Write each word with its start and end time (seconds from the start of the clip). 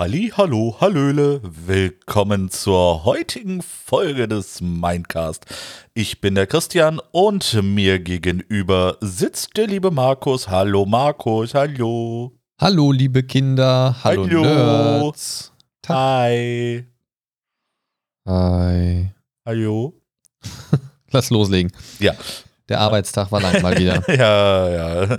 Halli, 0.00 0.32
hallo, 0.34 0.78
hallöle, 0.80 1.42
willkommen 1.42 2.50
zur 2.50 3.04
heutigen 3.04 3.60
Folge 3.60 4.28
des 4.28 4.62
Mindcast. 4.62 5.44
Ich 5.92 6.22
bin 6.22 6.36
der 6.36 6.46
Christian 6.46 7.02
und 7.12 7.62
mir 7.62 7.98
gegenüber 7.98 8.96
sitzt 9.02 9.58
der 9.58 9.66
liebe 9.66 9.90
Markus. 9.90 10.48
Hallo 10.48 10.86
Markus, 10.86 11.52
hallo. 11.52 12.32
Hallo 12.58 12.92
liebe 12.92 13.24
Kinder, 13.24 13.94
hallo, 14.02 14.24
Hallo. 14.24 14.40
Nerds. 15.02 15.52
Hi. 15.86 16.86
Hi. 18.26 19.10
Hallo. 19.44 20.00
Lass 21.10 21.28
loslegen. 21.28 21.72
Ja, 21.98 22.14
Der 22.70 22.78
Arbeitstag 22.78 23.32
war 23.32 23.40
lang 23.40 23.60
mal 23.62 23.76
wieder. 23.76 24.00
ja, 24.16 24.68
ja. 25.02 25.18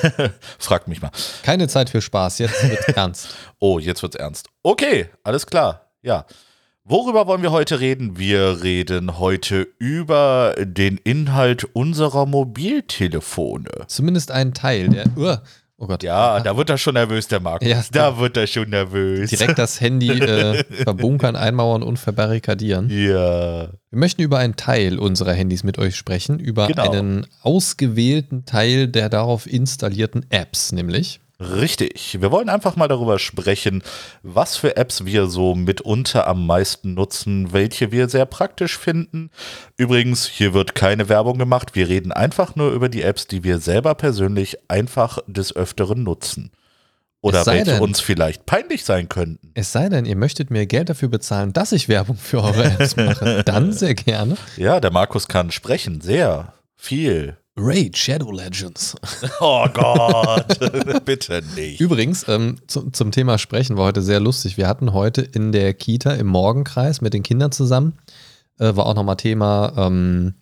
Frag 0.58 0.86
mich 0.86 1.02
mal. 1.02 1.10
Keine 1.42 1.66
Zeit 1.66 1.90
für 1.90 2.00
Spaß, 2.00 2.38
jetzt 2.38 2.62
wird's 2.62 2.88
ernst. 2.96 3.34
Oh, 3.58 3.80
jetzt 3.80 4.02
wird's 4.02 4.14
ernst. 4.14 4.48
Okay, 4.62 5.08
alles 5.24 5.44
klar. 5.46 5.90
Ja. 6.02 6.24
Worüber 6.84 7.26
wollen 7.26 7.42
wir 7.42 7.50
heute 7.50 7.80
reden? 7.80 8.18
Wir 8.18 8.62
reden 8.62 9.18
heute 9.18 9.66
über 9.78 10.54
den 10.58 10.96
Inhalt 10.96 11.64
unserer 11.64 12.24
Mobiltelefone. 12.26 13.70
Zumindest 13.88 14.30
ein 14.30 14.54
Teil 14.54 14.88
der. 14.88 15.06
Uh, 15.16 15.36
oh 15.82 15.86
Gott. 15.86 16.02
Ja, 16.02 16.40
da 16.40 16.56
wird 16.56 16.70
er 16.70 16.78
schon 16.78 16.94
nervös, 16.94 17.26
der 17.28 17.40
Markus. 17.40 17.68
Ja, 17.68 17.82
da 17.90 18.18
wird 18.18 18.36
er 18.36 18.46
schon 18.46 18.70
nervös. 18.70 19.30
Direkt 19.30 19.58
das 19.58 19.80
Handy 19.80 20.08
äh, 20.20 20.64
verbunkern, 20.84 21.36
einmauern 21.36 21.82
und 21.82 21.98
verbarrikadieren. 21.98 22.88
Ja. 22.88 23.68
Wir 23.90 23.98
möchten 23.98 24.22
über 24.22 24.38
einen 24.38 24.56
Teil 24.56 24.98
unserer 24.98 25.32
Handys 25.32 25.64
mit 25.64 25.78
euch 25.78 25.96
sprechen, 25.96 26.38
über 26.38 26.68
Genau. 26.68 26.90
einen 26.90 27.26
ausgewählten 27.42 28.44
Teil 28.44 28.88
der 28.88 29.08
darauf 29.08 29.46
installierten 29.46 30.24
Apps, 30.30 30.72
nämlich. 30.72 31.20
Richtig. 31.50 32.18
Wir 32.20 32.30
wollen 32.30 32.48
einfach 32.48 32.76
mal 32.76 32.88
darüber 32.88 33.18
sprechen, 33.18 33.82
was 34.22 34.56
für 34.56 34.76
Apps 34.76 35.04
wir 35.04 35.26
so 35.26 35.54
mitunter 35.54 36.26
am 36.26 36.46
meisten 36.46 36.94
nutzen, 36.94 37.52
welche 37.52 37.92
wir 37.92 38.08
sehr 38.08 38.26
praktisch 38.26 38.78
finden. 38.78 39.30
Übrigens, 39.76 40.26
hier 40.26 40.54
wird 40.54 40.74
keine 40.74 41.08
Werbung 41.08 41.38
gemacht. 41.38 41.74
Wir 41.74 41.88
reden 41.88 42.12
einfach 42.12 42.56
nur 42.56 42.72
über 42.72 42.88
die 42.88 43.02
Apps, 43.02 43.26
die 43.26 43.44
wir 43.44 43.58
selber 43.58 43.94
persönlich 43.94 44.58
einfach 44.68 45.18
des 45.26 45.54
Öfteren 45.54 46.02
nutzen. 46.02 46.50
Oder 47.24 47.46
welche 47.46 47.64
denn- 47.72 47.82
uns 47.82 48.00
vielleicht 48.00 48.46
peinlich 48.46 48.84
sein 48.84 49.08
könnten. 49.08 49.52
Es 49.54 49.70
sei 49.70 49.88
denn, 49.88 50.06
ihr 50.06 50.16
möchtet 50.16 50.50
mir 50.50 50.66
Geld 50.66 50.88
dafür 50.88 51.08
bezahlen, 51.08 51.52
dass 51.52 51.70
ich 51.70 51.88
Werbung 51.88 52.16
für 52.16 52.42
eure 52.42 52.64
Apps 52.64 52.96
mache. 52.96 53.44
Dann 53.44 53.72
sehr 53.72 53.94
gerne. 53.94 54.36
Ja, 54.56 54.80
der 54.80 54.90
Markus 54.90 55.28
kann 55.28 55.52
sprechen. 55.52 56.00
Sehr 56.00 56.52
viel. 56.74 57.36
Raid 57.56 57.96
Shadow 57.96 58.30
Legends. 58.32 58.94
Oh 59.40 59.66
Gott. 59.72 61.04
Bitte 61.04 61.42
nicht. 61.54 61.80
Übrigens, 61.80 62.26
ähm, 62.28 62.56
zu, 62.66 62.90
zum 62.90 63.10
Thema 63.10 63.38
Sprechen 63.38 63.76
war 63.76 63.86
heute 63.86 64.02
sehr 64.02 64.20
lustig. 64.20 64.56
Wir 64.56 64.68
hatten 64.68 64.92
heute 64.92 65.22
in 65.22 65.52
der 65.52 65.74
Kita 65.74 66.12
im 66.12 66.28
Morgenkreis 66.28 67.00
mit 67.00 67.12
den 67.12 67.22
Kindern 67.22 67.52
zusammen, 67.52 67.98
äh, 68.58 68.74
war 68.76 68.86
auch 68.86 68.94
nochmal 68.94 69.16
Thema, 69.16 69.72
ähm, 69.76 70.34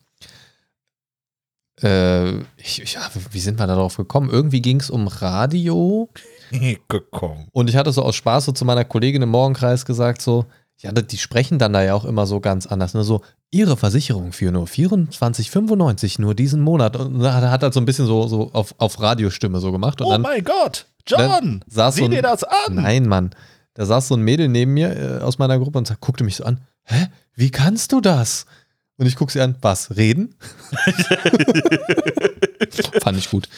äh, 1.82 2.38
ich, 2.58 2.82
ich, 2.82 2.94
ja, 2.94 3.00
wie 3.30 3.40
sind 3.40 3.58
wir 3.58 3.66
da 3.66 3.74
drauf 3.74 3.96
gekommen? 3.96 4.30
Irgendwie 4.30 4.60
ging 4.60 4.80
es 4.80 4.90
um 4.90 5.08
Radio 5.08 6.10
Gekommen. 6.88 7.48
und 7.52 7.70
ich 7.70 7.76
hatte 7.76 7.92
so 7.92 8.02
aus 8.02 8.16
Spaß 8.16 8.46
so 8.46 8.52
zu 8.52 8.64
meiner 8.64 8.84
Kollegin 8.84 9.22
im 9.22 9.30
Morgenkreis 9.30 9.84
gesagt, 9.86 10.20
so, 10.20 10.46
ja, 10.82 10.92
die 10.92 11.18
sprechen 11.18 11.58
dann 11.58 11.72
da 11.72 11.82
ja 11.82 11.94
auch 11.94 12.04
immer 12.04 12.26
so 12.26 12.40
ganz 12.40 12.66
anders. 12.66 12.94
Ne? 12.94 13.04
So, 13.04 13.22
ihre 13.50 13.76
Versicherung 13.76 14.32
für 14.32 14.50
nur 14.50 14.66
24,95 14.66 16.20
nur 16.20 16.34
diesen 16.34 16.60
Monat. 16.60 16.96
Und 16.96 17.20
da 17.20 17.50
hat 17.50 17.62
er 17.62 17.72
so 17.72 17.80
ein 17.80 17.86
bisschen 17.86 18.06
so, 18.06 18.26
so 18.28 18.50
auf, 18.52 18.74
auf 18.78 19.00
Radiostimme 19.00 19.60
so 19.60 19.72
gemacht. 19.72 20.00
Und 20.00 20.06
Oh 20.06 20.10
dann 20.12 20.22
mein 20.22 20.44
Gott. 20.44 20.86
John, 21.06 21.64
saß 21.68 21.94
sieh 21.96 22.00
so 22.00 22.04
ein- 22.06 22.10
dir 22.12 22.22
das 22.22 22.44
an. 22.44 22.74
Nein, 22.76 23.06
Mann. 23.08 23.30
Da 23.74 23.86
saß 23.86 24.08
so 24.08 24.14
ein 24.16 24.22
Mädel 24.22 24.48
neben 24.48 24.74
mir 24.74 25.20
äh, 25.20 25.22
aus 25.22 25.38
meiner 25.38 25.58
Gruppe 25.58 25.78
und 25.78 25.86
sag- 25.86 26.00
guckte 26.00 26.24
mich 26.24 26.36
so 26.36 26.44
an. 26.44 26.60
Hä? 26.84 27.06
Wie 27.34 27.50
kannst 27.50 27.92
du 27.92 28.00
das? 28.00 28.46
Und 28.96 29.06
ich 29.06 29.16
gucke 29.16 29.32
sie 29.32 29.40
an. 29.40 29.56
Was? 29.62 29.96
Reden? 29.96 30.34
Fand 33.02 33.18
ich 33.18 33.30
gut. 33.30 33.48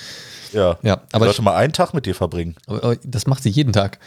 Ja. 0.52 0.78
Ja, 0.82 1.02
Aber 1.12 1.26
ich, 1.26 1.30
sollte 1.32 1.42
mal 1.42 1.56
einen 1.56 1.72
Tag 1.72 1.94
mit 1.94 2.06
dir 2.06 2.14
verbringen. 2.14 2.56
aber- 2.66 2.84
aber 2.84 2.96
das 3.04 3.26
macht 3.26 3.42
sie 3.42 3.50
jeden 3.50 3.72
Tag. 3.72 3.98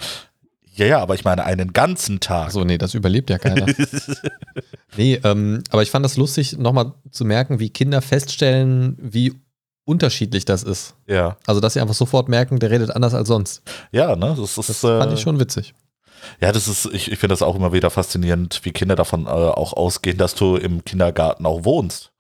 Ja, 0.76 0.86
ja, 0.86 1.00
aber 1.00 1.16
ich 1.16 1.24
meine 1.24 1.46
einen 1.46 1.72
ganzen 1.72 2.20
Tag. 2.20 2.48
Achso, 2.48 2.66
nee, 2.66 2.78
das 2.78 2.94
überlebt 2.94 3.30
ja 3.30 3.38
keiner. 3.38 3.66
nee, 4.98 5.20
ähm, 5.24 5.64
aber 5.70 5.84
ich 5.84 5.92
fand 5.92 6.04
das 6.04 6.18
lustig, 6.18 6.58
nochmal 6.58 6.94
zu 7.12 7.24
merken, 7.24 7.60
wie 7.60 7.70
Kinder 7.70 8.02
feststellen, 8.02 8.98
wie 9.00 9.34
unterschiedlich 9.86 10.44
das 10.44 10.64
ist. 10.64 10.96
Ja. 11.08 11.38
Also, 11.48 11.62
dass 11.62 11.74
sie 11.74 11.80
einfach 11.80 11.96
sofort 11.96 12.28
merken, 12.28 12.60
der 12.60 12.72
redet 12.72 12.92
anders 12.92 13.14
als 13.14 13.30
sonst. 13.30 13.62
Ja, 13.92 14.16
ne? 14.16 14.36
Das 14.38 14.58
ist, 14.58 14.58
Das 14.58 14.84
äh, 14.84 15.00
fand 15.00 15.14
ich 15.14 15.22
schon 15.22 15.40
witzig. 15.40 15.74
Ja, 16.42 16.52
das 16.52 16.68
ist, 16.68 16.88
ich, 16.88 17.12
ich 17.12 17.20
finde 17.20 17.34
das 17.34 17.42
auch 17.42 17.56
immer 17.56 17.72
wieder 17.72 17.90
faszinierend, 17.90 18.60
wie 18.64 18.72
Kinder 18.72 18.96
davon 18.96 19.28
äh, 19.28 19.30
auch 19.30 19.74
ausgehen, 19.74 20.18
dass 20.18 20.36
du 20.36 20.58
im 20.58 20.84
Kindergarten 20.84 21.46
auch 21.46 21.64
wohnst. 21.64 22.12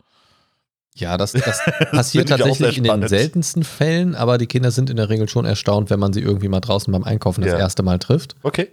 Ja, 0.98 1.18
das, 1.18 1.34
das 1.34 1.60
passiert 1.92 2.30
tatsächlich 2.30 2.78
in 2.78 2.86
den 2.86 3.08
seltensten 3.08 3.64
Fällen, 3.64 4.16
aber 4.16 4.38
die 4.38 4.48
Kinder 4.48 4.72
sind 4.72 4.90
in 4.90 4.96
der 4.96 5.10
Regel 5.10 5.28
schon 5.28 5.46
erstaunt, 5.46 5.90
wenn 5.90 6.00
man 6.00 6.14
sie 6.14 6.22
irgendwie 6.22 6.48
mal 6.48 6.62
draußen 6.62 6.92
beim 6.92 7.04
Einkaufen 7.04 7.42
das 7.42 7.52
Ja. 7.52 7.60
erste 7.60 7.84
Mal 7.84 8.00
trifft. 8.00 8.36
Okay. 8.44 8.70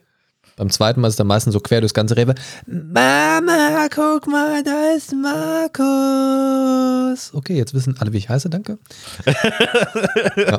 Beim 0.56 0.68
zweiten 0.70 1.00
Mal 1.00 1.08
ist 1.08 1.18
dann 1.18 1.26
meistens 1.26 1.54
so 1.54 1.60
quer 1.60 1.80
durchs 1.80 1.94
ganze 1.94 2.14
Rewe. 2.16 2.34
Mama, 2.66 3.88
guck 3.92 4.26
mal, 4.26 4.62
da 4.62 4.92
ist 4.94 5.12
Markus. 6.02 7.30
Okay, 7.34 7.56
jetzt 7.56 7.72
wissen 7.74 7.96
alle, 7.98 8.12
wie 8.12 8.18
ich 8.18 8.28
heiße, 8.28 8.50
danke. 8.50 8.78
ja. 10.36 10.58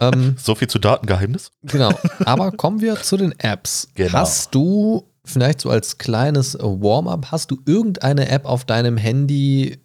ähm, 0.00 0.34
So 0.36 0.54
viel 0.54 0.68
zu 0.68 0.78
Datengeheimnis. 0.78 1.52
Genau. 1.62 1.92
Aber 2.24 2.50
kommen 2.52 2.80
wir 2.80 2.96
zu 3.00 3.16
den 3.16 3.32
Apps. 3.38 3.88
Genau. 3.94 4.12
Hast 4.12 4.54
du 4.54 5.04
vielleicht 5.24 5.60
so 5.60 5.70
als 5.70 5.98
kleines 5.98 6.54
Warm-up, 6.60 7.28
hast 7.30 7.50
du 7.50 7.58
irgendeine 7.66 8.28
App 8.28 8.46
auf 8.46 8.64
deinem 8.64 8.96
Handy, 8.96 9.78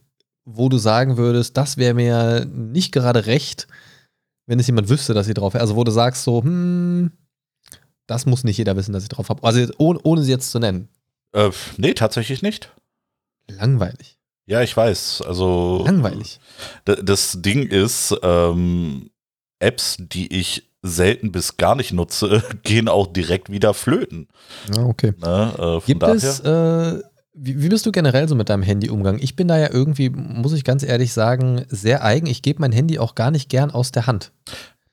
wo 0.45 0.69
du 0.69 0.77
sagen 0.77 1.17
würdest, 1.17 1.57
das 1.57 1.77
wäre 1.77 1.93
mir 1.93 2.45
nicht 2.45 2.91
gerade 2.91 3.25
recht, 3.25 3.67
wenn 4.45 4.59
es 4.59 4.67
jemand 4.67 4.89
wüsste, 4.89 5.13
dass 5.13 5.25
sie 5.25 5.33
drauf 5.33 5.55
Also 5.55 5.75
wo 5.75 5.83
du 5.83 5.91
sagst 5.91 6.23
so, 6.23 6.43
hm, 6.43 7.11
das 8.07 8.25
muss 8.25 8.43
nicht 8.43 8.57
jeder 8.57 8.75
wissen, 8.75 8.93
dass 8.93 9.03
ich 9.03 9.09
drauf 9.09 9.29
habe. 9.29 9.43
Also 9.43 9.65
ohne, 9.77 9.99
ohne 10.03 10.21
sie 10.21 10.31
jetzt 10.31 10.51
zu 10.51 10.59
nennen. 10.59 10.89
Äh, 11.33 11.51
nee, 11.77 11.93
tatsächlich 11.93 12.41
nicht. 12.41 12.71
Langweilig. 13.49 14.19
Ja, 14.45 14.61
ich 14.61 14.75
weiß. 14.75 15.23
Also. 15.25 15.83
Langweilig. 15.85 16.39
Das 16.85 17.41
Ding 17.41 17.67
ist, 17.67 18.15
ähm, 18.21 19.09
Apps, 19.59 19.95
die 19.97 20.37
ich 20.37 20.69
selten 20.81 21.31
bis 21.31 21.55
gar 21.55 21.75
nicht 21.75 21.93
nutze, 21.93 22.43
gehen 22.63 22.89
auch 22.89 23.07
direkt 23.07 23.49
wieder 23.49 23.73
flöten. 23.73 24.27
Ja, 24.75 24.83
okay. 24.83 25.13
Ne? 25.17 25.79
Äh, 25.81 25.85
Gibt 25.85 26.03
daher. 26.03 26.15
es, 26.15 26.39
äh, 26.41 27.01
wie, 27.33 27.69
bist 27.69 27.85
du 27.85 27.91
generell 27.91 28.27
so 28.27 28.35
mit 28.35 28.49
deinem 28.49 28.63
Handy-Umgang? 28.63 29.17
Ich 29.19 29.35
bin 29.35 29.47
da 29.47 29.57
ja 29.57 29.69
irgendwie, 29.71 30.09
muss 30.09 30.53
ich 30.53 30.63
ganz 30.63 30.83
ehrlich 30.83 31.13
sagen, 31.13 31.65
sehr 31.69 32.03
eigen. 32.03 32.27
Ich 32.27 32.41
gebe 32.41 32.61
mein 32.61 32.71
Handy 32.71 32.99
auch 32.99 33.15
gar 33.15 33.31
nicht 33.31 33.49
gern 33.49 33.71
aus 33.71 33.91
der 33.91 34.05
Hand. 34.07 34.31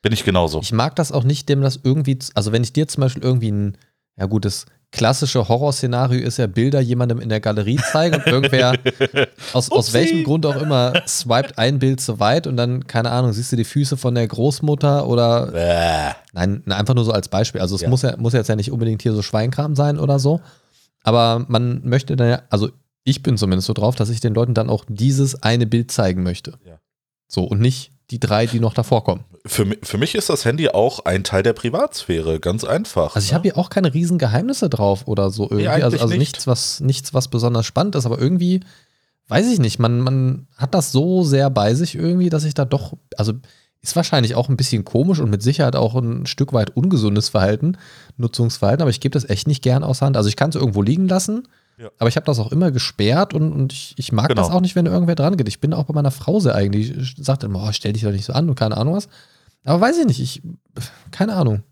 Bin 0.03 0.13
ich 0.13 0.25
genauso. 0.25 0.61
Ich 0.61 0.73
mag 0.73 0.97
das 0.97 1.13
auch 1.13 1.25
nicht, 1.25 1.49
dem 1.49 1.61
das 1.61 1.81
irgendwie, 1.83 2.19
also 2.35 2.53
wenn 2.53 2.63
ich 2.63 2.73
dir 2.73 2.89
zum 2.89 3.03
Beispiel 3.03 3.23
irgendwie 3.23 3.51
ein, 3.51 3.77
ja 4.17 4.25
gut, 4.27 4.47
das 4.47 4.65
klassische 4.93 5.49
Horrorszenario 5.49 6.21
ist 6.27 6.39
ja 6.39 6.47
Bilder 6.49 6.81
jemandem 6.81 7.21
in 7.21 7.29
der 7.29 7.39
Galerie 7.41 7.79
zeigen 7.93 8.17
und 8.17 8.27
irgendwer 8.27 8.73
aus, 9.53 9.71
aus 9.71 9.93
welchem 9.93 10.25
Grund 10.25 10.45
auch 10.47 10.61
immer 10.61 10.95
swiped 11.07 11.59
ein 11.59 11.79
Bild 11.79 12.01
zu 12.01 12.19
weit 12.19 12.47
und 12.49 12.57
dann, 12.57 12.87
keine 12.89 13.11
Ahnung, 13.11 13.33
siehst 13.33 13.53
du 13.53 13.57
die 13.57 13.65
Füße 13.65 13.97
von 13.97 14.15
der 14.17 14.27
Großmutter 14.27 15.07
oder 15.07 15.47
Bäh. 15.53 16.15
Nein, 16.33 16.63
einfach 16.73 16.95
nur 16.95 17.05
so 17.05 17.13
als 17.13 17.29
Beispiel. 17.29 17.61
Also 17.61 17.77
es 17.77 17.83
Ja. 17.83 17.89
muss, 17.89 18.03
ja, 18.03 18.17
muss 18.17 18.33
jetzt 18.33 18.49
ja 18.49 18.57
nicht 18.57 18.73
unbedingt 18.73 19.03
hier 19.03 19.13
so 19.13 19.23
Schweinkram 19.23 19.77
sein 19.77 19.99
oder 19.99 20.19
so. 20.19 20.41
Aber 21.03 21.45
man 21.49 21.83
möchte 21.85 22.17
dann 22.17 22.29
ja, 22.29 22.43
also 22.51 22.71
ich 23.05 23.23
bin 23.23 23.37
zumindest 23.39 23.67
so 23.67 23.73
drauf, 23.73 23.97
dass 23.97 24.11
ich 24.11 24.21
den 24.21 24.35
Leuten 24.35 24.55
dann 24.55 24.71
auch 24.71 24.85
dieses 24.89 25.43
eine 25.43 25.67
Bild 25.67 25.91
zeigen 25.91 26.23
möchte. 26.23 26.59
Ja. 26.65 26.79
So, 27.29 27.45
und 27.45 27.61
nicht 27.61 27.93
die 28.11 28.21
drei, 28.21 28.47
die 28.47 28.61
noch 28.61 28.75
davor 28.75 29.05
kommen. 29.05 29.25
Für, 29.47 29.65
für 29.83 29.99
mich 29.99 30.15
ist 30.15 30.29
das 30.29 30.45
Handy 30.45 30.69
auch 30.69 31.05
ein 31.05 31.25
Teil 31.25 31.43
der 31.43 31.53
Privatsphäre, 31.53 32.41
ganz 32.41 32.65
einfach. 32.65 33.15
Also 33.15 33.25
ich 33.25 33.31
ne? 33.31 33.35
habe 33.37 33.43
hier 33.45 33.57
auch 33.57 33.71
keine 33.71 33.95
riesen 33.95 34.19
Geheimnisse 34.19 34.69
drauf 34.69 35.07
oder 35.07 35.31
so 35.31 35.45
irgendwie. 35.45 35.69
eigentlich 35.69 35.85
also 35.85 35.97
also 35.99 36.09
nicht. 36.09 36.19
nichts, 36.19 36.47
was, 36.47 36.81
nichts, 36.81 37.15
was 37.15 37.29
besonders 37.29 37.67
spannend 37.67 37.95
ist, 37.95 38.05
aber 38.05 38.19
irgendwie, 38.19 38.61
weiß 39.29 39.51
ich 39.51 39.61
nicht, 39.61 39.79
man, 39.79 40.01
man 40.01 40.49
hat 40.57 40.75
das 40.75 40.93
so 40.93 41.23
sehr 41.23 41.49
bei 41.51 41.75
sich 41.75 41.95
irgendwie, 41.95 42.29
dass 42.29 42.45
ich 42.45 42.55
da 42.55 42.65
doch, 42.65 42.95
also 43.17 43.35
ist 43.83 43.97
wahrscheinlich 43.97 44.35
auch 44.35 44.49
ein 44.49 44.57
bisschen 44.57 44.85
komisch 44.85 45.21
und 45.21 45.31
mit 45.31 45.43
Sicherheit 45.43 45.75
auch 45.77 45.95
ein 45.95 46.27
Stück 46.27 46.53
weit 46.53 46.77
ungesundes 46.77 47.31
Verhalten, 47.31 47.79
Nutzungsverhalten, 48.19 48.83
aber 48.83 48.91
ich 48.91 49.01
gebe 49.01 49.13
das 49.15 49.29
echt 49.29 49.47
nicht 49.47 49.63
gern 49.63 49.83
aus 49.85 50.03
Hand. 50.03 50.17
Also 50.17 50.29
ich 50.29 50.37
kann 50.37 50.51
es 50.51 50.57
irgendwo 50.57 50.83
liegen 50.83 51.09
lassen, 51.09 51.49
Ja. 51.79 51.89
aber 51.99 52.09
ich 52.09 52.17
habe 52.17 52.27
das 52.27 52.39
auch 52.39 52.53
immer 52.53 52.71
gesperrt 52.71 53.33
und, 53.33 53.53
und 53.53 53.73
ich, 53.73 53.95
ich 53.97 54.13
mag 54.13 54.29
Genau. 54.29 54.43
das 54.43 54.51
auch 54.51 54.61
nicht, 54.61 54.77
wenn 54.77 54.85
irgendwer 54.87 55.15
dran 55.15 55.37
geht. 55.39 55.49
Ich 55.49 55.61
bin 55.61 55.73
auch 55.73 55.85
bei 55.85 55.95
meiner 55.95 56.11
Frau 56.11 56.41
sehr 56.41 56.55
eigen, 56.55 56.73
die 56.73 56.95
sagt 57.17 57.43
immer, 57.45 57.65
oh, 57.67 57.73
stell 57.73 57.93
dich 57.95 58.03
doch 58.03 58.13
nicht 58.13 58.27
so 58.27 58.33
an 58.35 58.49
und 58.51 58.55
keine 58.55 58.77
Ahnung 58.77 58.95
was. 58.95 59.09
Aber 59.65 59.81
weiß 59.81 59.99
ich 59.99 60.07
nicht, 60.07 60.21
ich, 60.21 60.43
keine 61.11 61.35
Ahnung. 61.35 61.63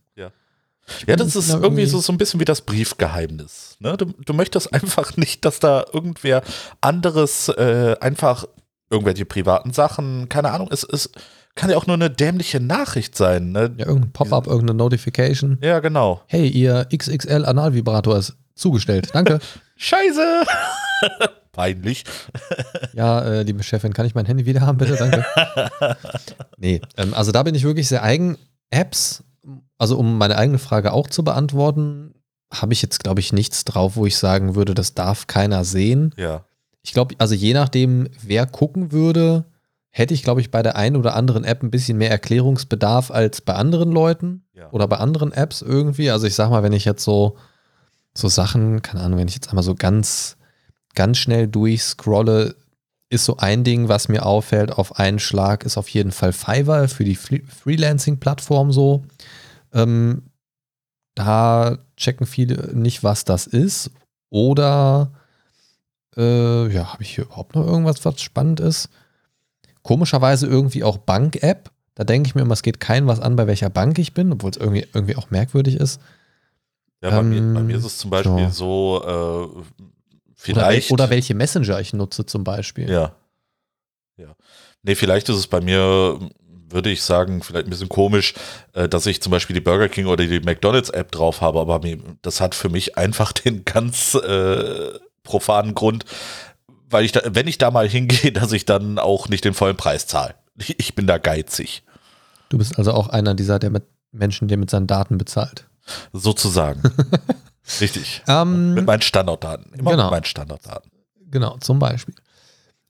Ja, 1.07 1.17
das 1.17 1.37
ist 1.37 1.51
irgendwie 1.51 1.85
so, 1.85 2.01
so 2.01 2.11
ein 2.15 2.17
bisschen 2.17 2.41
wie 2.41 2.47
das 2.47 2.63
Briefgeheimnis. 2.63 3.77
Ne? 3.79 3.97
Du, 3.99 4.07
du 4.07 4.33
möchtest 4.33 4.73
einfach 4.73 5.19
nicht, 5.19 5.45
dass 5.45 5.61
da 5.61 5.85
irgendwer 5.93 6.43
anderes 6.81 7.49
äh, 7.51 7.95
einfach 8.01 8.47
irgendwelche 8.89 9.27
privaten 9.27 9.75
Sachen, 9.75 10.31
keine 10.31 10.51
Ahnung, 10.51 10.69
es, 10.73 10.85
es 10.85 11.11
kann 11.59 11.71
ja 11.71 11.77
auch 11.77 11.87
nur 11.87 11.95
eine 11.95 12.11
dämliche 12.11 12.61
Nachricht 12.61 13.17
sein. 13.17 13.53
Ne? 13.53 13.75
Ja, 13.77 13.87
irgendein 13.87 14.13
Pop-up, 14.13 14.47
irgendeine 14.47 14.79
Notification. 14.79 15.59
Ja, 15.61 15.81
genau. 15.81 16.23
Hey, 16.27 16.49
ihr 16.49 16.87
XXL 16.95 17.45
Analvibrator 17.45 18.17
ist 18.17 18.37
zugestellt. 18.55 19.11
Danke. 19.13 19.41
Scheiße! 19.77 20.45
Peinlich. 21.53 22.05
ja, 22.95 23.21
äh, 23.21 23.43
liebe 23.43 23.63
Chefin, 23.63 23.93
kann 23.93 24.07
ich 24.07 24.15
mein 24.15 24.27
Handy 24.27 24.47
wieder 24.47 24.61
haben, 24.61 24.79
bitte? 24.79 24.97
Danke. 24.97 25.27
nee, 26.57 26.81
ähm, 26.97 27.13
also 27.15 27.33
da 27.33 27.43
bin 27.43 27.55
ich 27.55 27.65
wirklich 27.65 27.89
sehr 27.89 28.03
eigen. 28.03 28.39
Apps 28.71 29.25
also 29.79 29.97
um 29.97 30.19
meine 30.19 30.37
eigene 30.37 30.59
Frage 30.59 30.93
auch 30.93 31.07
zu 31.07 31.23
beantworten, 31.23 32.15
habe 32.53 32.73
ich 32.73 32.83
jetzt, 32.83 33.03
glaube 33.03 33.21
ich, 33.21 33.33
nichts 33.33 33.65
drauf, 33.65 33.97
wo 33.97 34.07
ich 34.07 34.17
sagen 34.17 34.55
würde, 34.55 34.75
das 34.75 34.95
darf 34.95 35.27
keiner 35.27 35.65
sehen. 35.65 36.15
Ja. 36.17 36.45
Ich 36.83 36.93
glaube, 36.93 37.15
also 37.19 37.35
je 37.35 37.55
nachdem, 37.55 38.09
wer 38.23 38.47
gucken 38.47 38.93
würde, 38.93 39.45
hätte 39.99 40.15
ich, 40.15 40.23
glaube 40.23 40.41
ich, 40.41 40.51
bei 40.51 40.63
der 40.63 40.77
einen 40.77 40.97
oder 40.97 41.15
anderen 41.17 41.45
App 41.45 41.63
ein 41.63 41.71
bisschen 41.71 41.99
mehr 41.99 42.11
Erklärungsbedarf 42.11 43.11
als 43.11 43.41
bei 43.41 43.55
anderen 43.55 43.91
Leuten 43.91 44.45
Ja. 44.55 44.71
oder 44.71 44.87
bei 44.89 44.97
anderen 44.99 45.33
Apps 45.33 45.61
irgendwie. 45.63 46.11
Also 46.11 46.27
ich 46.27 46.35
sag 46.35 46.51
mal, 46.51 46.63
wenn 46.63 46.73
ich 46.73 46.85
jetzt 46.85 47.03
so, 47.05 47.37
so 48.15 48.29
Sachen, 48.29 48.81
keine 48.83 49.03
Ahnung, 49.03 49.19
wenn 49.19 49.29
ich 49.29 49.35
jetzt 49.35 49.49
einmal 49.49 49.65
so 49.65 49.75
ganz, 49.75 50.37
ganz 50.95 51.19
schnell 51.19 51.49
durchscrolle, 51.49 52.55
ist 53.11 53.25
so 53.25 53.39
ein 53.39 53.65
Ding, 53.65 53.89
was 53.89 54.09
mir 54.09 54.25
auffällt 54.27 54.71
auf 54.73 54.99
einen 54.99 55.19
Schlag, 55.19 55.65
ist 55.65 55.79
auf 55.79 55.89
jeden 55.89 56.13
Fall 56.13 56.33
Fiverr 56.33 56.89
für 56.89 57.05
die 57.05 57.17
Fre- 57.17 57.47
Freelancing-Plattform 57.47 58.71
so. 58.71 59.05
Ähm, 59.73 60.25
da 61.15 61.79
checken 61.97 62.27
viele 62.27 62.75
nicht, 62.75 63.03
was 63.03 63.25
das 63.25 63.47
ist. 63.47 63.91
Oder 64.31 65.11
äh, 66.17 66.69
ja, 66.73 66.93
habe 66.93 67.03
ich 67.03 67.15
hier 67.15 67.25
überhaupt 67.25 67.55
noch 67.55 67.67
irgendwas, 67.67 68.05
was 68.05 68.21
spannend 68.21 68.61
ist? 68.61 68.89
Komischerweise 69.83 70.47
irgendwie 70.47 70.85
auch 70.85 70.99
Bank-App. 70.99 71.71
Da 71.95 72.05
denke 72.05 72.29
ich 72.29 72.35
mir 72.35 72.43
immer, 72.43 72.55
es 72.55 72.63
geht 72.63 72.81
keinem 72.81 73.09
was 73.09 73.21
an, 73.21 73.37
bei 73.37 73.47
welcher 73.47 73.71
Bank 73.71 73.99
ich 73.99 74.15
bin, 74.15 74.33
obwohl 74.33 74.51
es 74.51 74.57
irgendwie, 74.57 74.87
irgendwie 74.95 75.17
auch 75.17 75.31
merkwürdig 75.31 75.77
ist. 75.77 76.01
Ja, 77.03 77.11
bei, 77.11 77.23
mir, 77.23 77.39
Ähm, 77.39 77.55
bei 77.55 77.63
mir 77.63 77.77
ist 77.77 77.85
es 77.85 77.99
zum 77.99 78.11
Beispiel 78.11 78.39
ja. 78.39 78.51
so, 78.51 79.03
äh, 79.05 79.09
Oder, 79.09 79.65
vielleicht. 80.35 80.91
wel 80.91 80.95
oder 80.95 81.11
welche 81.11 81.35
Messenger 81.35 81.81
ich 81.81 81.93
nutze 81.93 82.27
zum 82.27 82.45
Beispiel. 82.45 82.91
Ja. 82.91 83.13
Ja. 84.17 84.35
Nee, 84.83 84.95
vielleicht 84.95 85.29
ist 85.29 85.37
es 85.37 85.47
bei 85.47 85.61
mir, 85.61 86.19
würde 86.69 86.91
ich 86.91 87.03
sagen, 87.03 87.43
vielleicht 87.43 87.67
ein 87.67 87.71
bisschen 87.71 87.89
komisch, 87.89 88.35
äh, 88.73 88.89
dass 88.89 89.07
ich 89.07 89.23
zum 89.23 89.31
Beispiel 89.31 89.55
die 89.55 89.61
Burger 89.61 89.89
King 89.89 90.07
oder 90.07 90.27
die 90.27 90.41
McDonalds 90.41 90.91
App 90.91 91.13
drauf 91.13 91.41
habe, 91.41 91.61
aber 91.61 91.81
mir, 91.81 91.99
das 92.23 92.41
hat 92.41 92.55
für 92.55 92.69
mich 92.69 92.97
einfach 92.99 93.33
den 93.45 93.65
ganz 93.65 94.15
äh, 94.15 94.99
profanen 95.23 95.75
Grund, 95.75 96.05
weil 96.91 97.05
ich 97.05 97.13
da, 97.13 97.21
wenn 97.25 97.47
ich 97.47 97.59
da 97.59 97.71
mal 97.71 97.89
hingehe, 97.89 98.33
dass 98.33 98.53
ich 98.53 98.65
dann 98.65 98.99
auch 98.99 99.29
nicht 99.29 99.45
den 99.45 99.55
vollen 99.55 99.77
Preis 99.77 100.07
zahle. 100.07 100.35
Ich, 100.57 100.97
bin 100.97 101.07
da 101.07 101.19
geizig, 101.19 101.85
Du 102.49 102.59
bist 102.59 102.79
also 102.79 102.93
auch 102.93 103.09
einer 103.09 103.35
dieser 103.35 103.59
der 103.59 103.71
mit 103.71 103.85
Menschen, 104.11 104.49
der 104.49 104.57
mit 104.57 104.71
seinen 104.71 104.87
Daten 104.87 105.19
bezahlt. 105.19 105.67
sozusagen. 106.13 106.83
Richtig. 107.81 108.23
Ähm, 108.27 108.75
Mit 108.75 108.87
meinen 108.87 109.03
Standarddaten. 109.03 109.73
Immer 109.75 109.91
genau. 109.91 110.05
mit 110.05 110.13
meinen 110.13 110.25
Standarddaten. 110.25 110.91
Genau, 111.31 111.59
zum 111.59 111.79
Beispiel. 111.79 112.15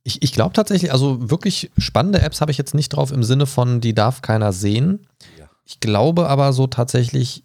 Ich, 0.05 0.23
ich 0.23 0.33
glaube 0.33 0.53
tatsächlich, 0.53 0.93
also 0.93 1.31
wirklich 1.31 1.71
spannende 1.77 2.23
Apps 2.23 2.41
habe 2.41 2.53
ich 2.53 2.59
jetzt 2.59 2.75
nicht 2.75 2.91
drauf 2.91 3.11
im 3.11 3.25
Sinne 3.25 3.47
von, 3.47 3.81
die 3.81 3.93
darf 3.93 4.23
keiner 4.23 4.53
sehen. 4.53 5.07
Ja. 5.37 5.51
Ich 5.65 5.81
glaube 5.81 6.29
aber 6.29 6.53
so 6.53 6.69
tatsächlich, 6.69 7.43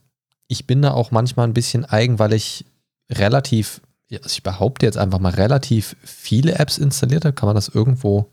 ich 0.47 0.67
bin 0.67 0.83
da 0.83 0.91
auch 0.91 1.09
manchmal 1.09 1.47
ein 1.47 1.55
bisschen 1.55 1.85
eigen, 1.85 2.19
weil 2.19 2.33
ich 2.33 2.65
relativ, 3.11 3.81
also 4.21 4.33
ich 4.33 4.43
behaupte 4.43 4.85
jetzt 4.85 4.97
einfach 4.97 5.19
mal 5.19 5.33
relativ 5.33 5.95
viele 6.03 6.55
Apps 6.59 6.77
installiert 6.77 7.25
habe. 7.25 7.33
Kann 7.33 7.47
man 7.47 7.55
das 7.55 7.69
irgendwo 7.69 8.29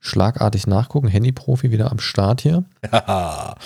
schlagartig 0.00 0.66
nachgucken? 0.66 1.08
Handyprofi 1.08 1.70
wieder 1.70 1.90
am 1.90 1.98
Start 1.98 2.40
hier. 2.40 2.64
Haha. 2.90 3.56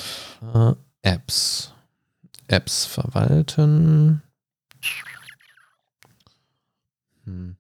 Äh, 0.55 0.75
Apps. 1.03 1.73
Apps 2.49 2.87
verwalten. 2.87 4.23
Hm. 7.25 7.57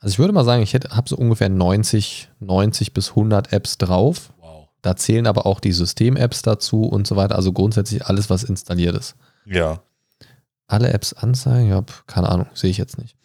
Also 0.00 0.12
ich 0.12 0.18
würde 0.18 0.34
mal 0.34 0.44
sagen, 0.44 0.62
ich 0.62 0.74
habe 0.74 1.08
so 1.08 1.16
ungefähr 1.16 1.48
90, 1.48 2.28
90 2.40 2.92
bis 2.92 3.10
100 3.10 3.52
Apps 3.52 3.78
drauf. 3.78 4.32
wow. 4.40 4.68
Da 4.82 4.96
zählen 4.96 5.26
aber 5.26 5.46
auch 5.46 5.60
die 5.60 5.72
System-Apps 5.72 6.42
dazu 6.42 6.82
und 6.82 7.06
so 7.06 7.16
weiter. 7.16 7.36
Also 7.36 7.52
grundsätzlich 7.52 8.04
alles, 8.04 8.28
was 8.28 8.44
installiert 8.44 8.96
ist. 8.96 9.16
Ja. 9.46 9.80
Alle 10.66 10.92
Apps 10.92 11.12
anzeigen? 11.12 11.68
Ja, 11.68 11.84
keine 12.06 12.28
Ahnung, 12.28 12.46
sehe 12.54 12.70
ich 12.70 12.78
jetzt 12.78 12.98
nicht. 12.98 13.16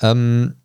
Ähm, 0.00 0.56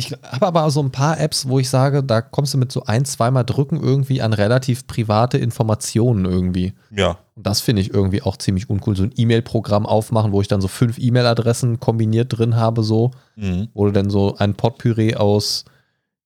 ich 0.00 0.12
habe 0.12 0.46
aber 0.46 0.70
so 0.70 0.80
ein 0.80 0.92
paar 0.92 1.18
Apps, 1.18 1.48
wo 1.48 1.58
ich 1.58 1.68
sage, 1.68 2.04
da 2.04 2.20
kommst 2.20 2.54
du 2.54 2.58
mit 2.58 2.70
so 2.70 2.84
ein, 2.84 3.04
zweimal 3.04 3.44
drücken 3.44 3.82
irgendwie 3.82 4.22
an 4.22 4.32
relativ 4.32 4.86
private 4.86 5.38
Informationen 5.38 6.24
irgendwie. 6.24 6.72
Ja. 6.92 7.18
Und 7.34 7.44
das 7.46 7.60
finde 7.60 7.82
ich 7.82 7.92
irgendwie 7.92 8.22
auch 8.22 8.36
ziemlich 8.36 8.70
uncool. 8.70 8.94
So 8.96 9.02
ein 9.02 9.12
E-Mail-Programm 9.16 9.86
aufmachen, 9.86 10.30
wo 10.30 10.40
ich 10.40 10.46
dann 10.46 10.60
so 10.60 10.68
fünf 10.68 10.98
E-Mail-Adressen 10.98 11.80
kombiniert 11.80 12.38
drin 12.38 12.54
habe, 12.54 12.84
so, 12.84 13.10
Mhm. 13.34 13.68
du 13.74 13.90
dann 13.90 14.08
so 14.08 14.36
ein 14.36 14.54
Potpüree 14.54 15.16
aus 15.16 15.64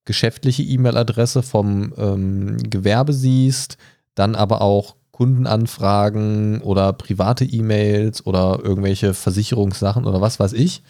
geschäftliche 0.05 0.61
E-Mail-Adresse 0.61 1.41
vom 1.41 1.93
ähm, 1.97 2.57
Gewerbe 2.69 3.13
siehst, 3.13 3.77
dann 4.13 4.35
aber 4.35 4.61
auch 4.61 4.95
Kundenanfragen 5.13 6.59
oder 6.61 6.91
private 6.91 7.45
E-Mails 7.45 8.25
oder 8.25 8.59
irgendwelche 8.63 9.13
Versicherungssachen 9.13 10.05
oder 10.05 10.21
was 10.21 10.39
weiß 10.39 10.53
ich. 10.53 10.81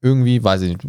Irgendwie, 0.00 0.42
weiß 0.42 0.62
ich 0.62 0.70
nicht, 0.70 0.82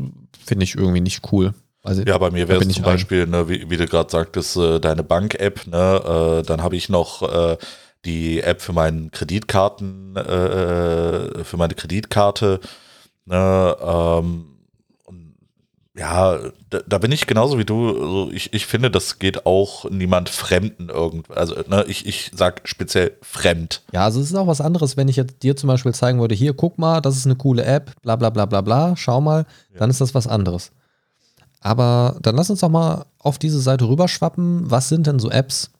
finde 0.43 0.63
ich 0.63 0.75
irgendwie 0.75 0.99
nicht 0.99 1.31
cool. 1.31 1.53
Ich, 1.87 2.07
Ja, 2.07 2.17
bei 2.17 2.31
mir 2.31 2.47
wäre 2.47 2.63
es 2.63 2.69
zum. 2.69 2.83
Beispiel, 2.83 3.27
ne, 3.27 3.47
wie, 3.49 3.69
wie 3.69 3.77
du 3.77 3.85
gerade 3.85 4.09
sagtest, 4.09 4.57
äh, 4.57 4.79
deine 4.79 5.03
Bank-App, 5.03 5.67
ne, 5.67 6.39
äh, 6.39 6.43
dann 6.43 6.63
habe 6.63 6.75
ich 6.75 6.89
noch 6.89 7.21
äh, 7.21 7.57
die 8.03 8.41
App 8.41 8.63
für 8.63 8.73
meinen 8.73 9.11
Kreditkarten, 9.11 10.15
äh, 10.15 11.43
für 11.43 11.57
meine 11.57 11.75
Kreditkarte, 11.75 12.61
ne, 13.25 13.77
ähm, 13.79 14.52
ja, 15.95 16.39
da, 16.71 16.81
da 16.87 16.97
bin 16.97 17.11
ich 17.11 17.27
genauso 17.27 17.59
wie 17.59 17.65
du. 17.65 17.89
Also 17.89 18.31
ich, 18.31 18.51
ich 18.53 18.65
finde, 18.65 18.89
das 18.89 19.19
geht 19.19 19.45
auch 19.45 19.89
niemand 19.91 20.29
Fremden 20.29 20.89
irgend, 20.89 21.29
also 21.29 21.55
ne, 21.67 21.85
ich, 21.87 22.07
ich 22.07 22.31
sag 22.33 22.61
speziell 22.67 23.15
fremd. 23.21 23.83
Ja, 23.91 24.05
also 24.05 24.19
es 24.19 24.31
ist 24.31 24.35
auch 24.35 24.47
was 24.47 24.61
anderes, 24.61 24.97
wenn 24.97 25.07
ich 25.07 25.17
jetzt 25.17 25.43
dir 25.43 25.55
zum 25.55 25.67
Beispiel 25.67 25.93
zeigen 25.93 26.19
würde, 26.19 26.33
hier, 26.33 26.53
guck 26.53 26.79
mal, 26.79 26.99
das 26.99 27.15
ist 27.15 27.27
eine 27.27 27.35
coole 27.35 27.63
App, 27.63 27.91
bla 28.01 28.15
bla 28.15 28.31
bla 28.31 28.47
bla 28.47 28.61
bla, 28.61 28.95
schau 28.97 29.21
mal, 29.21 29.45
dann 29.77 29.91
ist 29.91 30.01
das 30.01 30.15
was 30.15 30.25
anderes. 30.25 30.71
Aber 31.59 32.17
dann 32.21 32.35
lass 32.35 32.49
uns 32.49 32.61
doch 32.61 32.69
mal 32.69 33.05
auf 33.19 33.37
diese 33.37 33.61
Seite 33.61 33.87
rüberschwappen. 33.87 34.69
Was 34.69 34.89
sind 34.89 35.07
denn 35.07 35.19
so 35.19 35.29
Apps, 35.29 35.71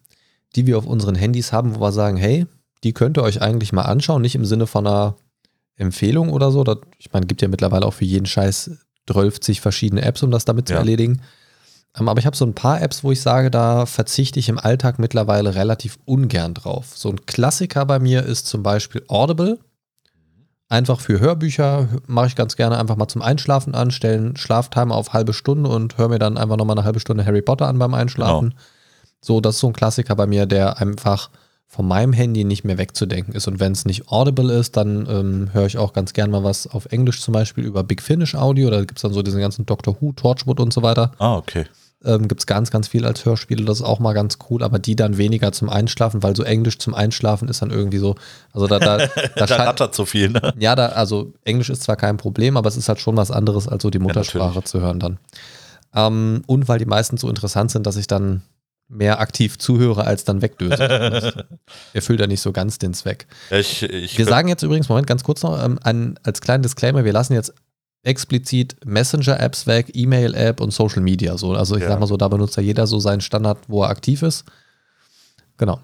die 0.55 0.65
wir 0.67 0.77
auf 0.77 0.86
unseren 0.86 1.15
Handys 1.15 1.51
haben, 1.51 1.75
wo 1.75 1.82
wir 1.82 1.91
sagen, 1.91 2.17
hey, 2.17 2.46
die 2.84 2.93
könnt 2.93 3.17
ihr 3.17 3.24
euch 3.24 3.41
eigentlich 3.41 3.74
mal 3.74 3.82
anschauen, 3.82 4.22
nicht 4.22 4.36
im 4.36 4.46
Sinne 4.46 4.67
von 4.67 4.86
einer 4.86 5.15
Empfehlung 5.75 6.29
oder 6.29 6.51
so. 6.51 6.63
Das, 6.63 6.77
ich 7.00 7.12
meine, 7.12 7.25
gibt 7.25 7.41
ja 7.41 7.48
mittlerweile 7.48 7.86
auch 7.86 7.93
für 7.93 8.05
jeden 8.05 8.27
Scheiß 8.27 8.72
12 9.10 9.60
verschiedene 9.60 10.01
Apps, 10.03 10.24
um 10.24 10.31
das 10.31 10.45
damit 10.45 10.67
zu 10.67 10.74
Ja. 10.74 10.79
erledigen. 10.79 11.22
Ähm, 12.00 12.10
Aber 12.10 12.19
ich 12.19 12.25
habe 12.25 12.36
so 12.36 12.45
ein 12.45 12.55
paar 12.55 12.81
Apps, 12.81 13.03
wo 13.03 13.12
ich 13.12 13.22
sage, 13.22 13.51
da 13.51 13.86
verzichte 13.86 14.39
ich 14.39 14.50
im 14.50 14.57
Alltag 14.60 14.98
mittlerweile 15.00 15.55
relativ 15.55 16.00
ungern 16.05 16.53
drauf. 16.53 16.93
So 16.95 17.10
ein 17.10 17.25
Klassiker 17.25 17.86
bei 17.86 18.00
mir 18.00 18.24
ist 18.24 18.48
zum 18.48 18.63
Beispiel 18.63 19.03
Audible. 19.07 19.60
Einfach 20.69 21.01
für 21.01 21.19
Hörbücher 21.19 21.88
mache 22.07 22.27
ich 22.27 22.36
ganz 22.36 22.55
gerne 22.55 22.79
einfach 22.79 22.95
mal 22.95 23.07
zum 23.07 23.22
Einschlafen 23.22 23.75
anstellen, 23.75 24.36
Schlaftimer 24.38 24.95
auf 24.95 25.13
halbe 25.13 25.33
Stunde 25.33 25.69
und 25.69 25.98
höre 26.00 26.10
mir 26.10 26.17
dann 26.19 26.38
einfach 26.38 26.57
nochmal 26.57 26.77
eine 26.77 26.86
halbe 26.86 27.00
Stunde 27.00 27.25
Harry 27.25 27.43
Potter 27.43 27.67
an 27.67 27.77
beim 27.77 27.93
Einschlafen. 27.93 28.55
So, 29.22 29.39
das 29.39 29.55
ist 29.55 29.62
so 29.62 29.67
ein 29.67 29.74
Klassiker 29.74 30.15
bei 30.15 30.25
mir, 30.25 30.48
der 30.48 30.79
einfach 30.79 31.29
von 31.74 31.88
meinem 31.88 32.13
Handy 32.13 32.44
nicht 32.44 32.63
mehr 32.63 32.77
wegzudenken 32.77 33.34
ist. 33.34 33.48
Und 33.48 33.60
wenn 33.60 33.72
es 33.72 33.84
nicht 33.86 34.08
Audible 34.08 34.53
ist, 34.53 34.77
dann 34.77 35.08
ähm, 35.10 35.50
höre 35.53 35.65
ich 35.65 35.80
auch 35.80 35.92
ganz 35.94 36.13
gern 36.13 36.30
mal 36.30 36.44
was 36.44 36.68
auf 36.68 36.86
Englisch 36.92 37.20
zum 37.20 37.34
Beispiel 37.34 37.65
über 37.65 37.84
Big 37.84 38.03
Finish 38.03 38.36
Audio. 38.36 38.70
Da 38.70 38.82
gibt 38.82 39.00
es 39.00 39.01
dann 39.01 39.12
so 39.12 39.24
diesen 39.24 39.42
ganzen 39.42 39.65
Doctor 39.65 39.98
Who, 40.00 40.12
Torchwood 40.12 40.60
und 40.60 40.72
so 40.72 40.84
weiter. 40.84 41.13
Ah, 41.18 41.36
okay. 41.36 41.65
Ähm, 42.06 42.27
gibt 42.27 42.42
es 42.42 42.46
ganz, 42.46 42.70
ganz 42.70 42.88
viel 42.89 43.06
als 43.06 43.25
Hörspiele. 43.25 43.65
Das 43.65 43.77
ist 43.80 43.86
auch 43.86 43.98
mal 43.98 44.13
ganz 44.13 44.38
cool, 44.51 44.62
aber 44.62 44.77
die 44.77 44.96
dann 44.96 45.18
weniger 45.18 45.51
zum 45.51 45.68
Einschlafen, 45.68 46.22
weil 46.22 46.36
so 46.36 46.44
Englisch 46.44 46.77
zum 46.77 46.94
Einschlafen 46.94 47.48
ist 47.48 47.63
dann 47.63 47.72
irgendwie 47.72 47.98
so. 47.98 48.13
Also 48.51 48.68
da, 48.68 48.77
da, 48.77 48.98
da, 49.36 49.46
Da 49.48 49.56
rattert 49.56 49.96
so 49.96 50.06
viel, 50.06 50.30
ne? 50.30 50.53
ja, 50.60 50.75
da, 50.75 50.89
also 50.89 51.34
Englisch 51.44 51.72
ist 51.72 51.82
zwar 51.82 51.96
kein 51.96 52.18
Problem, 52.18 52.56
aber 52.56 52.70
es 52.70 52.77
ist 52.77 52.88
halt 52.88 53.00
schon 53.00 53.18
was 53.18 53.32
anderes, 53.32 53.68
als 53.68 53.82
so 53.82 53.89
die 53.89 53.98
Muttersprache 54.00 54.50
natürlich. 54.50 54.65
zu 54.65 54.80
hören 54.80 55.00
dann. 55.00 55.18
Ähm, 55.96 56.44
und 56.46 56.68
weil 56.68 56.77
die 56.77 56.86
meisten 56.86 57.18
so 57.18 57.30
interessant 57.30 57.72
sind, 57.72 57.88
dass 57.88 57.98
ich 57.98 58.06
dann 58.06 58.44
mehr 58.88 59.20
aktiv 59.20 59.58
zuhöre, 59.58 60.06
als 60.06 60.24
dann 60.24 60.42
wegdöse. 60.42 61.46
Erfüllt 61.94 62.20
ja 62.20 62.28
nicht 62.28 62.42
so 62.42 62.52
ganz 62.52 62.78
den 62.78 62.94
Zweck. 62.94 63.28
Ich, 63.50 63.82
ich 63.84 64.18
Wir 64.18 64.25
sagen 64.25 64.48
jetzt 64.48 64.63
übrigens, 64.63 64.90
Moment, 64.90 65.08
ganz 65.08 65.24
kurz 65.24 65.42
noch, 65.44 65.63
ähm, 65.63 65.80
ein, 65.84 66.20
als 66.24 66.42
kleinen 66.42 66.63
Disclaimer, 66.63 67.04
wir 67.06 67.13
lassen 67.13 67.34
jetzt 67.34 67.54
explizit 68.04 68.75
Messenger-Apps 68.86 69.66
weg, 69.66 69.92
E-Mail-App 69.94 70.60
und 70.60 70.72
Social 70.72 71.02
Media. 71.02 71.38
So. 71.38 71.54
Also 71.54 71.75
ich 71.75 71.84
Ja. 71.84 71.90
sag 71.90 72.00
mal 72.00 72.08
so, 72.08 72.18
da 72.18 72.28
benutzt 72.28 72.58
ja 72.58 72.63
jeder 72.63 72.86
so 72.86 73.00
seinen 73.00 73.22
Standard, 73.22 73.58
wo 73.68 73.84
er 73.84 73.90
aktiv 73.90 74.22
ist. 74.22 74.44
Genau. 75.58 75.80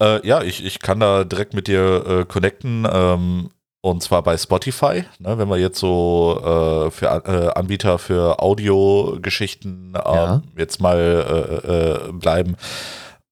Äh, 0.00 0.26
ja, 0.26 0.42
ich, 0.42 0.64
ich 0.64 0.80
kann 0.80 0.98
da 0.98 1.24
direkt 1.24 1.54
mit 1.54 1.68
dir 1.68 2.04
äh, 2.06 2.24
connecten. 2.24 2.86
Ähm, 2.90 3.50
und 3.84 4.02
zwar 4.02 4.22
bei 4.22 4.36
Spotify. 4.38 5.04
Ne, 5.18 5.36
wenn 5.36 5.46
wir 5.48 5.58
jetzt 5.58 5.78
so 5.78 6.40
äh, 6.40 6.90
für 6.90 7.06
äh, 7.06 7.52
Anbieter 7.58 7.98
für 7.98 8.40
Audiogeschichten 8.42 9.92
ähm, 9.94 10.02
Ja. 10.14 10.42
jetzt 10.56 10.80
mal 10.80 11.60
äh, 11.66 12.08
äh, 12.08 12.12
bleiben. 12.12 12.56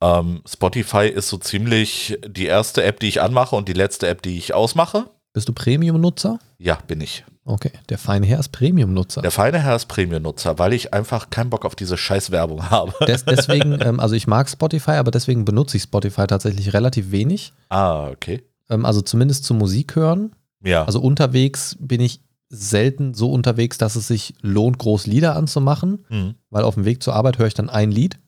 Ähm, 0.03 0.43
Spotify 0.47 1.07
ist 1.09 1.29
so 1.29 1.39
ziemlich 1.39 2.19
die 2.27 2.47
erste 2.47 2.83
App, 2.83 3.01
die 3.01 3.09
ich 3.09 3.23
anmache 3.23 3.57
und 3.57 3.67
die 3.69 3.73
letzte 3.73 4.09
App, 4.09 4.21
die 4.21 4.37
ich 4.37 4.53
ausmache. 4.53 5.07
Bist 5.33 5.49
du 5.49 5.55
Premium-Nutzer? 5.55 6.39
Ja, 6.59 6.79
bin 6.87 7.01
ich. 7.01 7.25
Okay, 7.47 7.73
der 7.89 7.97
feine 7.97 8.27
Herr 8.27 8.39
ist 8.39 8.51
Premium-Nutzer. 8.51 9.23
Der 9.23 9.31
feine 9.31 9.59
Herr 9.61 9.77
ist 9.77 9.87
Premium-Nutzer, 9.87 10.59
weil 10.59 10.75
ich 10.75 10.93
einfach 10.93 11.31
keinen 11.31 11.49
Bock 11.49 11.65
auf 11.65 11.75
diese 11.75 11.97
Scheißwerbung 11.97 12.69
habe. 12.71 12.93
Des, 13.07 13.25
deswegen, 13.25 13.81
ähm, 13.81 14.01
also 14.01 14.15
ich 14.15 14.27
mag 14.27 14.51
Spotify, 14.51 14.93
aber 14.93 15.11
deswegen 15.11 15.47
benutze 15.47 15.79
ich 15.79 15.85
Spotify 15.85 16.27
tatsächlich 16.27 16.75
relativ 16.75 17.11
wenig. 17.11 17.53
ah, 17.71 18.09
okay. 18.09 18.43
Ähm, 18.69 18.85
also 18.85 19.01
zumindest 19.01 19.45
zum 19.45 19.57
Musik 19.59 19.97
hören. 19.97 20.33
Ja. 20.65 20.85
Also 20.85 21.01
unterwegs 21.01 21.77
bin 21.81 22.01
ich 22.01 22.21
selten 22.49 23.15
so 23.15 23.31
unterwegs, 23.33 23.79
dass 23.79 23.97
es 23.97 24.07
sich 24.09 24.35
lohnt, 24.43 24.79
groß 24.79 25.07
Lieder 25.07 25.37
anzumachen, 25.37 26.05
Mhm. 26.11 26.35
weil 26.51 26.65
auf 26.65 26.75
dem 26.75 26.85
Weg 26.85 27.03
zur 27.03 27.15
Arbeit 27.15 27.39
höre 27.39 27.47
ich 27.47 27.55
dann 27.55 27.71
ein 27.71 27.91
Lied. 27.91 28.19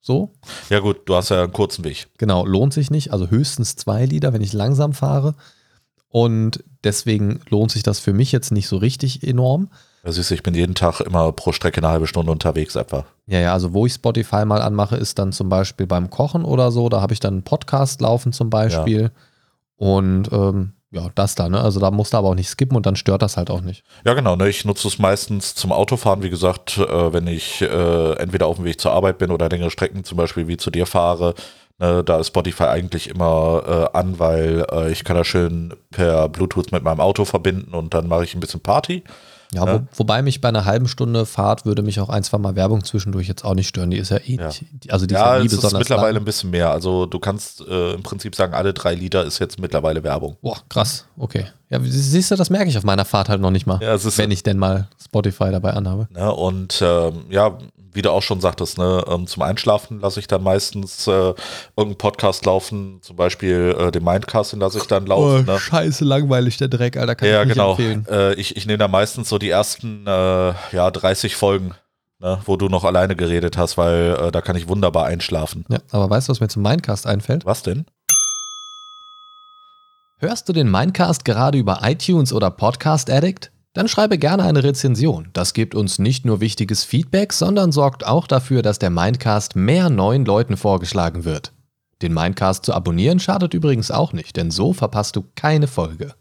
So, 0.00 0.34
ja, 0.68 0.80
gut, 0.80 1.08
du 1.08 1.14
hast 1.14 1.30
ja 1.30 1.42
einen 1.44 1.52
kurzen 1.52 1.84
Weg. 1.84 2.08
genau, 2.18 2.44
lohnt 2.44 2.72
sich 2.74 2.90
nicht. 2.90 3.12
Also 3.12 3.28
höchstens 3.30 3.76
zwei 3.76 4.04
Lieder, 4.04 4.32
wenn 4.32 4.42
ich 4.42 4.52
langsam 4.52 4.92
fahre. 4.92 5.34
Und 6.08 6.62
deswegen 6.84 7.40
lohnt 7.50 7.72
sich 7.72 7.82
das 7.82 7.98
für 7.98 8.12
mich 8.12 8.30
jetzt 8.30 8.52
nicht 8.52 8.68
so 8.68 8.76
richtig 8.76 9.26
enorm. 9.26 9.68
Da 10.04 10.12
siehst 10.12 10.30
du, 10.30 10.34
ich 10.34 10.42
bin 10.42 10.54
jeden 10.54 10.74
Tag 10.74 11.00
immer 11.00 11.32
pro 11.32 11.52
Strecke 11.52 11.78
eine 11.78 11.88
halbe 11.88 12.06
Stunde 12.06 12.30
unterwegs 12.30 12.76
etwa. 12.76 13.06
Ja, 13.26 13.40
ja, 13.40 13.52
also 13.54 13.72
wo 13.72 13.86
ich 13.86 13.94
Spotify 13.94 14.44
mal 14.44 14.60
anmache, 14.60 14.96
ist 14.96 15.18
dann 15.18 15.32
zum 15.32 15.48
Beispiel 15.48 15.86
beim 15.86 16.10
Kochen 16.10 16.44
oder 16.44 16.70
so. 16.70 16.88
Da 16.90 17.00
habe 17.00 17.14
ich 17.14 17.20
dann 17.20 17.34
einen 17.34 17.42
Podcast 17.42 18.00
laufen 18.02 18.32
zum 18.34 18.50
Beispiel. 18.50 19.10
Und 19.76 20.30
ähm, 20.30 20.72
ja, 20.94 21.08
das 21.14 21.34
da, 21.34 21.48
ne? 21.48 21.60
Also 21.60 21.80
da 21.80 21.90
musst 21.90 22.12
du 22.12 22.16
aber 22.16 22.28
auch 22.28 22.34
nicht 22.34 22.48
skippen 22.48 22.76
und 22.76 22.86
dann 22.86 22.94
stört 22.94 23.22
das 23.22 23.36
halt 23.36 23.50
auch 23.50 23.60
nicht. 23.60 23.82
Ja, 24.06 24.14
genau. 24.14 24.36
Ne? 24.36 24.48
Ich 24.48 24.64
nutze 24.64 24.86
es 24.86 24.98
meistens 24.98 25.54
zum 25.54 25.72
Autofahren, 25.72 26.22
wie 26.22 26.30
gesagt, 26.30 26.78
äh, 26.78 27.12
wenn 27.12 27.26
ich 27.26 27.60
äh, 27.62 28.12
entweder 28.14 28.46
auf 28.46 28.56
dem 28.56 28.64
Weg 28.64 28.80
zur 28.80 28.92
Arbeit 28.92 29.18
bin 29.18 29.30
oder 29.32 29.48
längere 29.48 29.70
Strecken, 29.70 30.04
zum 30.04 30.16
Beispiel 30.16 30.46
wie 30.46 30.56
zu 30.56 30.70
dir 30.70 30.86
fahre. 30.86 31.34
Ne? 31.78 32.04
Da 32.04 32.18
ist 32.18 32.28
Spotify 32.28 32.64
eigentlich 32.64 33.08
immer 33.08 33.90
äh, 33.92 33.98
an, 33.98 34.20
weil 34.20 34.64
äh, 34.70 34.92
ich 34.92 35.02
kann 35.02 35.16
das 35.16 35.26
schön 35.26 35.74
per 35.90 36.28
Bluetooth 36.28 36.70
mit 36.70 36.84
meinem 36.84 37.00
Auto 37.00 37.24
verbinden 37.24 37.74
und 37.74 37.92
dann 37.92 38.06
mache 38.06 38.24
ich 38.24 38.34
ein 38.34 38.40
bisschen 38.40 38.60
Party. 38.60 39.02
Ja, 39.54 39.64
Ja. 39.66 39.74
Wo, 39.74 39.86
wobei 39.96 40.22
mich 40.22 40.40
bei 40.40 40.48
einer 40.48 40.64
halben 40.64 40.88
Stunde 40.88 41.26
Fahrt 41.26 41.64
würde 41.66 41.82
mich 41.82 42.00
auch 42.00 42.08
ein, 42.08 42.22
zwei 42.22 42.38
Mal 42.38 42.56
Werbung 42.56 42.84
zwischendurch 42.84 43.28
jetzt 43.28 43.44
auch 43.44 43.54
nicht 43.54 43.68
stören. 43.68 43.90
Die 43.90 43.98
ist 43.98 44.10
ja 44.10 44.18
eh 44.18 44.36
Ja. 44.36 44.46
nicht, 44.48 44.64
also 44.90 45.06
die 45.06 45.14
ja, 45.14 45.20
ist 45.20 45.26
ja 45.26 45.38
nie 45.40 45.46
es 45.46 45.52
ist 45.52 45.58
besonders 45.58 45.78
mittlerweile 45.80 46.12
lang. 46.14 46.22
ein 46.22 46.24
bisschen 46.24 46.50
mehr. 46.50 46.70
Also 46.70 47.06
du 47.06 47.18
kannst 47.18 47.60
äh, 47.66 47.92
im 47.94 48.02
Prinzip 48.02 48.34
sagen, 48.34 48.54
alle 48.54 48.74
drei 48.74 48.94
Lieder 48.94 49.24
ist 49.24 49.38
jetzt 49.38 49.58
mittlerweile 49.58 50.02
Werbung. 50.02 50.36
Boah, 50.42 50.58
krass, 50.68 51.06
okay. 51.16 51.46
Ja, 51.70 51.80
siehst 51.82 52.30
du, 52.30 52.36
das 52.36 52.50
merke 52.50 52.68
ich 52.68 52.78
auf 52.78 52.84
meiner 52.84 53.04
Fahrt 53.04 53.28
halt 53.28 53.40
noch 53.40 53.50
nicht 53.50 53.66
mal, 53.66 53.80
Ja, 53.82 53.96
wenn 54.18 54.30
ich 54.30 54.42
denn 54.42 54.58
mal 54.58 54.88
Spotify 55.02 55.50
dabei 55.50 55.72
anhabe. 55.72 56.06
Ne, 56.12 56.32
und 56.32 56.80
ähm, 56.84 57.22
ja, 57.30 57.56
wie 57.94 58.02
du 58.02 58.10
auch 58.10 58.22
schon 58.22 58.40
sagtest, 58.40 58.76
ne, 58.78 59.04
ähm, 59.08 59.26
zum 59.26 59.42
Einschlafen 59.42 60.00
lasse 60.00 60.20
ich 60.20 60.26
dann 60.26 60.42
meistens 60.42 61.06
äh, 61.06 61.10
irgendeinen 61.76 61.96
Podcast 61.96 62.44
laufen, 62.44 62.98
zum 63.02 63.16
Beispiel 63.16 63.74
äh, 63.78 63.90
den 63.90 64.04
Mindcast, 64.04 64.52
den 64.52 64.60
lasse 64.60 64.78
ich 64.78 64.84
dann 64.84 65.06
laufen. 65.06 65.46
ne? 65.46 65.52
Oh, 65.54 65.58
scheiße 65.58 66.04
langweilig, 66.04 66.56
der 66.58 66.68
Dreck, 66.68 66.96
Alter, 66.96 67.14
kann 67.14 67.28
Ja, 67.28 67.40
ich 67.42 67.46
nicht 67.48 67.54
genau. 67.56 67.70
empfehlen. 67.70 68.06
Äh, 68.10 68.34
ich 68.34 68.56
ich 68.56 68.66
nehme 68.66 68.78
da 68.78 68.88
meistens 68.88 69.28
so 69.28 69.38
die 69.38 69.50
ersten 69.50 70.06
äh, 70.06 70.54
ja, 70.72 70.90
30 70.90 71.36
Folgen, 71.36 71.74
ne, 72.20 72.40
wo 72.44 72.56
du 72.56 72.68
noch 72.68 72.84
alleine 72.84 73.16
geredet 73.16 73.56
hast, 73.56 73.78
weil 73.78 74.16
äh, 74.20 74.30
da 74.32 74.40
kann 74.40 74.56
ich 74.56 74.68
wunderbar 74.68 75.06
einschlafen. 75.06 75.64
Ja, 75.68 75.78
aber 75.92 76.10
weißt 76.10 76.28
du, 76.28 76.30
was 76.32 76.40
mir 76.40 76.48
zum 76.48 76.62
Mindcast 76.62 77.06
einfällt? 77.06 77.46
Was 77.46 77.62
denn? 77.62 77.86
Hörst 80.18 80.48
du 80.48 80.52
den 80.52 80.70
Mindcast 80.70 81.24
gerade 81.24 81.58
über 81.58 81.80
iTunes 81.82 82.32
oder 82.32 82.50
Podcast 82.50 83.10
Addict? 83.10 83.50
Dann 83.74 83.88
schreibe 83.88 84.18
gerne 84.18 84.44
eine 84.44 84.62
Rezension. 84.62 85.30
Das 85.32 85.52
gibt 85.52 85.74
uns 85.74 85.98
nicht 85.98 86.24
nur 86.24 86.40
wichtiges 86.40 86.84
Feedback, 86.84 87.32
sondern 87.32 87.72
sorgt 87.72 88.06
auch 88.06 88.28
dafür, 88.28 88.62
dass 88.62 88.78
der 88.78 88.90
Mindcast 88.90 89.56
mehr 89.56 89.90
neuen 89.90 90.24
Leuten 90.24 90.56
vorgeschlagen 90.56 91.24
wird. 91.24 91.52
Den 92.00 92.14
Mindcast 92.14 92.64
zu 92.64 92.72
abonnieren 92.72 93.18
schadet 93.18 93.52
übrigens 93.52 93.90
auch 93.90 94.12
nicht, 94.12 94.36
denn 94.36 94.52
so 94.52 94.72
verpasst 94.72 95.16
du 95.16 95.24
keine 95.34 95.66
Folge. 95.66 96.14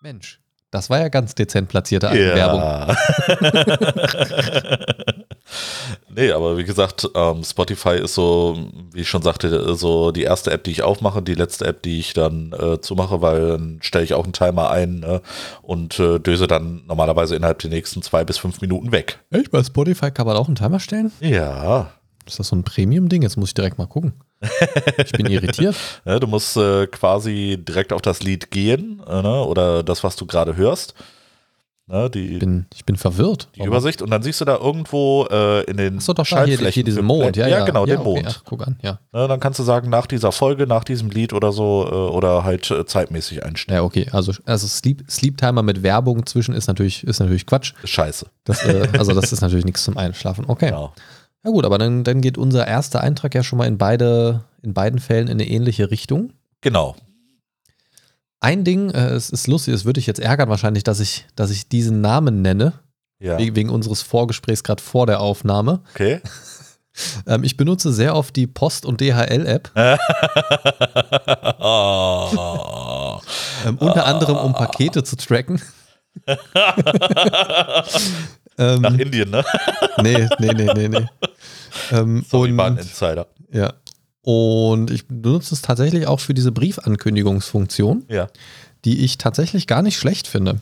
Mensch, 0.00 0.40
das 0.72 0.90
war 0.90 0.98
ja 0.98 1.08
ganz 1.08 1.36
dezent 1.36 1.68
platzierte 1.68 2.10
Werbung. 2.10 2.96
nee, 6.08 6.30
aber 6.32 6.56
wie 6.56 6.64
gesagt, 6.64 7.08
ähm, 7.14 7.44
Spotify 7.44 7.96
ist 7.96 8.14
so, 8.14 8.56
wie 8.92 9.00
ich 9.00 9.08
schon 9.08 9.22
sagte, 9.22 9.74
so 9.74 10.10
die 10.10 10.22
erste 10.22 10.50
App, 10.50 10.64
die 10.64 10.70
ich 10.70 10.82
aufmache, 10.82 11.22
die 11.22 11.34
letzte 11.34 11.66
App, 11.66 11.82
die 11.82 11.98
ich 11.98 12.12
dann 12.12 12.52
äh, 12.52 12.80
zumache, 12.80 13.20
weil 13.22 13.48
dann 13.48 13.78
stelle 13.82 14.04
ich 14.04 14.14
auch 14.14 14.24
einen 14.24 14.32
Timer 14.32 14.70
ein 14.70 15.00
ne, 15.00 15.22
und 15.62 15.98
äh, 15.98 16.18
döse 16.18 16.46
dann 16.46 16.84
normalerweise 16.86 17.36
innerhalb 17.36 17.58
der 17.60 17.70
nächsten 17.70 18.02
zwei 18.02 18.24
bis 18.24 18.38
fünf 18.38 18.60
Minuten 18.60 18.92
weg. 18.92 19.20
Echt? 19.30 19.50
Bei 19.50 19.62
Spotify 19.62 20.10
kann 20.10 20.26
man 20.26 20.36
auch 20.36 20.46
einen 20.46 20.56
Timer 20.56 20.80
stellen? 20.80 21.12
Ja, 21.20 21.92
Ist 22.26 22.38
das 22.38 22.48
so 22.48 22.56
ein 22.56 22.64
Premium-Ding? 22.64 23.22
Jetzt 23.22 23.36
muss 23.36 23.50
ich 23.50 23.54
direkt 23.54 23.78
mal 23.78 23.86
gucken. 23.86 24.14
Ich 24.98 25.12
bin 25.12 25.26
irritiert. 25.26 25.76
ne, 26.04 26.20
du 26.20 26.26
musst 26.26 26.56
äh, 26.56 26.86
quasi 26.86 27.56
direkt 27.58 27.92
auf 27.92 28.02
das 28.02 28.22
Lied 28.22 28.50
gehen 28.50 29.02
äh, 29.06 29.22
ne, 29.22 29.44
oder 29.44 29.82
das, 29.82 30.04
was 30.04 30.16
du 30.16 30.26
gerade 30.26 30.56
hörst. 30.56 30.94
Ne, 31.88 32.10
die, 32.10 32.34
Ich 32.34 32.38
bin, 32.40 32.66
ich 32.74 32.84
bin 32.84 32.96
verwirrt. 32.96 33.48
die 33.54 33.62
Übersicht 33.62 34.02
und 34.02 34.10
dann 34.10 34.20
siehst 34.20 34.40
du 34.40 34.44
da 34.44 34.56
irgendwo 34.56 35.24
äh, 35.30 35.62
in 35.70 35.76
den 35.76 35.98
Achso, 35.98 36.14
doch, 36.14 36.26
da 36.26 36.44
hier, 36.44 36.58
hier 36.58 36.82
diesen 36.82 37.04
Mond. 37.04 37.36
Ja, 37.36 37.46
ja, 37.46 37.58
ja, 37.58 37.64
genau, 37.64 37.86
den 37.86 37.98
okay, 37.98 38.04
Mond. 38.04 38.26
Ach, 38.28 38.42
guck 38.44 38.66
an, 38.66 38.76
ja. 38.82 38.98
Ne, 39.12 39.28
dann 39.28 39.38
kannst 39.38 39.60
du 39.60 39.62
sagen, 39.62 39.88
nach 39.88 40.06
dieser 40.06 40.32
Folge, 40.32 40.66
nach 40.66 40.82
diesem 40.82 41.10
Lied 41.10 41.32
oder 41.32 41.52
so, 41.52 41.86
äh, 41.88 41.94
oder 41.94 42.42
halt 42.42 42.68
äh, 42.72 42.84
zeitmäßig 42.84 43.44
einstellen. 43.44 43.76
Ja, 43.76 43.84
okay. 43.84 44.08
Also, 44.10 44.32
also 44.46 44.66
Sleep, 44.66 45.04
Sleep 45.08 45.36
Timer 45.38 45.62
mit 45.62 45.84
Werbung 45.84 46.26
zwischen 46.26 46.54
ist 46.54 46.66
natürlich, 46.66 47.04
ist 47.04 47.20
natürlich 47.20 47.46
Quatsch. 47.46 47.72
Scheiße. 47.84 48.26
Das, 48.42 48.64
äh, 48.64 48.88
also, 48.98 49.12
das 49.12 49.32
ist 49.32 49.40
natürlich 49.40 49.64
nichts 49.64 49.84
zum 49.84 49.96
Einschlafen. 49.96 50.44
Okay. 50.48 50.66
Genau. 50.70 50.92
Ja, 51.44 51.52
gut, 51.52 51.64
aber 51.64 51.78
dann, 51.78 52.02
dann 52.02 52.20
geht 52.20 52.36
unser 52.36 52.66
erster 52.66 53.00
Eintrag 53.00 53.32
ja 53.36 53.44
schon 53.44 53.58
mal 53.58 53.66
in 53.68 53.78
beide, 53.78 54.42
in 54.62 54.74
beiden 54.74 54.98
Fällen 54.98 55.28
in 55.28 55.34
eine 55.34 55.46
ähnliche 55.46 55.92
Richtung. 55.92 56.32
genau. 56.62 56.96
Ein 58.40 58.64
Ding, 58.64 58.90
äh, 58.90 59.08
es 59.10 59.30
ist 59.30 59.46
lustig, 59.46 59.74
es 59.74 59.84
würde 59.84 59.98
ich 60.00 60.06
jetzt 60.06 60.20
ärgern 60.20 60.48
wahrscheinlich, 60.48 60.84
dass 60.84 61.00
ich, 61.00 61.26
dass 61.36 61.50
ich 61.50 61.68
diesen 61.68 62.00
Namen 62.00 62.42
nenne, 62.42 62.74
Ja. 63.18 63.38
wegen, 63.38 63.56
wegen 63.56 63.70
unseres 63.70 64.02
Vorgesprächs 64.02 64.62
gerade 64.62 64.82
vor 64.82 65.06
der 65.06 65.20
Aufnahme. 65.20 65.80
Okay. 65.94 66.20
Ähm, 67.26 67.44
ich 67.44 67.58
benutze 67.58 67.92
sehr 67.92 68.16
oft 68.16 68.34
die 68.36 68.46
Post- 68.46 68.86
und 68.86 69.02
DHL-App, 69.02 69.70
oh. 71.58 73.20
ähm, 73.66 73.76
unter 73.76 74.06
anderem 74.06 74.36
um 74.38 74.54
Pakete 74.54 75.04
zu 75.04 75.14
tracken. 75.16 75.60
ähm, 78.56 78.80
Nach 78.80 78.94
Indien, 78.96 79.28
ne? 79.28 79.44
nee, 80.02 80.26
nee, 80.38 80.52
nee, 80.54 80.72
nee, 80.74 80.88
nee. 80.88 81.06
Ähm, 81.92 82.24
Sorry, 82.30 82.52
und- 82.52 82.78
Insider. 82.78 83.26
Ja. 83.52 83.74
Und 84.28 84.90
ich 84.90 85.06
benutze 85.06 85.54
es 85.54 85.62
tatsächlich 85.62 86.08
auch 86.08 86.18
für 86.18 86.34
diese 86.34 86.50
Briefankündigungsfunktion, 86.50 88.04
Ja. 88.08 88.26
die 88.84 89.04
ich 89.04 89.18
tatsächlich 89.18 89.68
gar 89.68 89.82
nicht 89.82 89.96
schlecht 89.96 90.26
finde. 90.26 90.58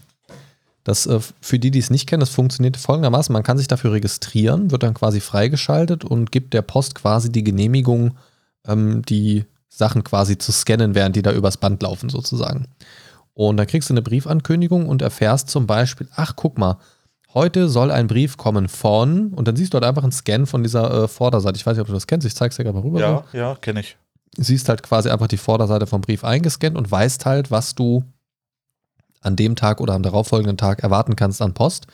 Das, 0.84 1.06
äh, 1.06 1.18
für 1.40 1.58
die, 1.58 1.70
die 1.70 1.78
es 1.78 1.88
nicht 1.88 2.06
kennen, 2.06 2.20
das 2.20 2.28
funktioniert 2.28 2.76
folgendermaßen. 2.76 3.32
Man 3.32 3.42
kann 3.42 3.56
sich 3.56 3.66
dafür 3.66 3.92
registrieren, 3.92 4.70
wird 4.70 4.82
dann 4.82 4.92
quasi 4.92 5.20
freigeschaltet 5.20 6.04
und 6.04 6.30
gibt 6.30 6.52
der 6.52 6.60
Post 6.60 6.94
quasi 6.94 7.32
die 7.32 7.42
Genehmigung, 7.42 8.18
ähm, 8.66 9.00
die 9.00 9.46
Sachen 9.70 10.04
quasi 10.04 10.36
zu 10.36 10.52
scannen, 10.52 10.94
während 10.94 11.16
die 11.16 11.22
da 11.22 11.32
übers 11.32 11.56
Band 11.56 11.82
laufen 11.82 12.10
sozusagen. 12.10 12.66
Und 13.32 13.56
dann 13.56 13.66
kriegst 13.66 13.88
du 13.88 13.94
eine 13.94 14.02
Briefankündigung 14.02 14.86
und 14.86 15.00
erfährst 15.00 15.48
zum 15.48 15.66
Beispiel, 15.66 16.06
ach 16.16 16.34
guck 16.36 16.58
mal, 16.58 16.76
heute 17.34 17.68
soll 17.68 17.90
ein 17.90 18.06
Brief 18.06 18.36
kommen 18.36 18.68
von, 18.68 19.28
und 19.34 19.46
dann 19.48 19.56
siehst 19.56 19.74
du 19.74 19.76
halt 19.76 19.84
einfach 19.84 20.02
einen 20.02 20.12
Scan 20.12 20.46
von 20.46 20.62
dieser 20.62 21.04
äh, 21.04 21.08
Vorderseite. 21.08 21.56
Ich 21.56 21.66
weiß 21.66 21.76
nicht, 21.76 21.82
ob 21.82 21.88
du 21.88 21.92
das 21.92 22.06
kennst, 22.06 22.26
ich 22.26 22.34
zeig's 22.34 22.56
dir 22.56 22.64
gerade 22.64 22.78
mal 22.78 22.84
rüber. 22.84 23.00
Ja, 23.00 23.24
ja, 23.32 23.56
kenne 23.56 23.80
ich. 23.80 23.96
siehst 24.36 24.68
halt 24.68 24.82
quasi 24.82 25.10
einfach 25.10 25.28
die 25.28 25.36
Vorderseite 25.36 25.86
vom 25.86 26.00
Brief 26.00 26.24
eingescannt 26.24 26.76
und 26.76 26.90
weißt 26.90 27.26
halt, 27.26 27.50
was 27.50 27.74
du 27.74 28.04
an 29.20 29.36
dem 29.36 29.56
Tag 29.56 29.80
oder 29.80 29.94
am 29.94 30.02
darauffolgenden 30.02 30.56
Tag 30.56 30.82
erwarten 30.82 31.16
kannst 31.16 31.40
an 31.42 31.54
Post. 31.54 31.86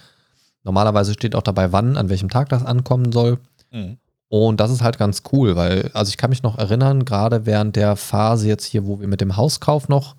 Normalerweise 0.64 1.12
steht 1.14 1.34
auch 1.34 1.42
dabei, 1.42 1.72
wann, 1.72 1.96
an 1.96 2.08
welchem 2.08 2.28
Tag 2.28 2.48
das 2.48 2.64
ankommen 2.64 3.12
soll. 3.12 3.38
Mhm. 3.70 3.98
Und 4.28 4.60
das 4.60 4.70
ist 4.70 4.82
halt 4.82 4.98
ganz 4.98 5.22
cool, 5.32 5.56
weil, 5.56 5.90
also 5.92 6.10
ich 6.10 6.16
kann 6.16 6.30
mich 6.30 6.42
noch 6.42 6.58
erinnern, 6.58 7.04
gerade 7.04 7.46
während 7.46 7.76
der 7.76 7.96
Phase 7.96 8.46
jetzt 8.46 8.64
hier, 8.64 8.86
wo 8.86 9.00
wir 9.00 9.08
mit 9.08 9.20
dem 9.20 9.36
Hauskauf 9.36 9.88
noch 9.88 10.14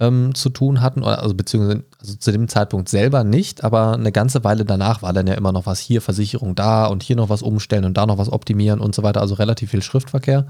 ähm, 0.00 0.34
zu 0.34 0.50
tun 0.50 0.80
hatten, 0.80 1.02
also 1.04 1.34
beziehungsweise 1.34 1.84
also 2.00 2.14
zu 2.16 2.32
dem 2.32 2.48
Zeitpunkt 2.48 2.88
selber 2.88 3.24
nicht, 3.24 3.64
aber 3.64 3.94
eine 3.94 4.12
ganze 4.12 4.44
Weile 4.44 4.64
danach 4.64 5.02
war 5.02 5.12
dann 5.12 5.26
ja 5.26 5.34
immer 5.34 5.52
noch 5.52 5.66
was 5.66 5.80
hier, 5.80 6.00
Versicherung 6.00 6.54
da 6.54 6.86
und 6.86 7.02
hier 7.02 7.16
noch 7.16 7.28
was 7.28 7.42
umstellen 7.42 7.84
und 7.84 7.96
da 7.96 8.06
noch 8.06 8.18
was 8.18 8.30
optimieren 8.30 8.80
und 8.80 8.94
so 8.94 9.02
weiter, 9.02 9.20
also 9.20 9.34
relativ 9.34 9.70
viel 9.70 9.82
Schriftverkehr. 9.82 10.46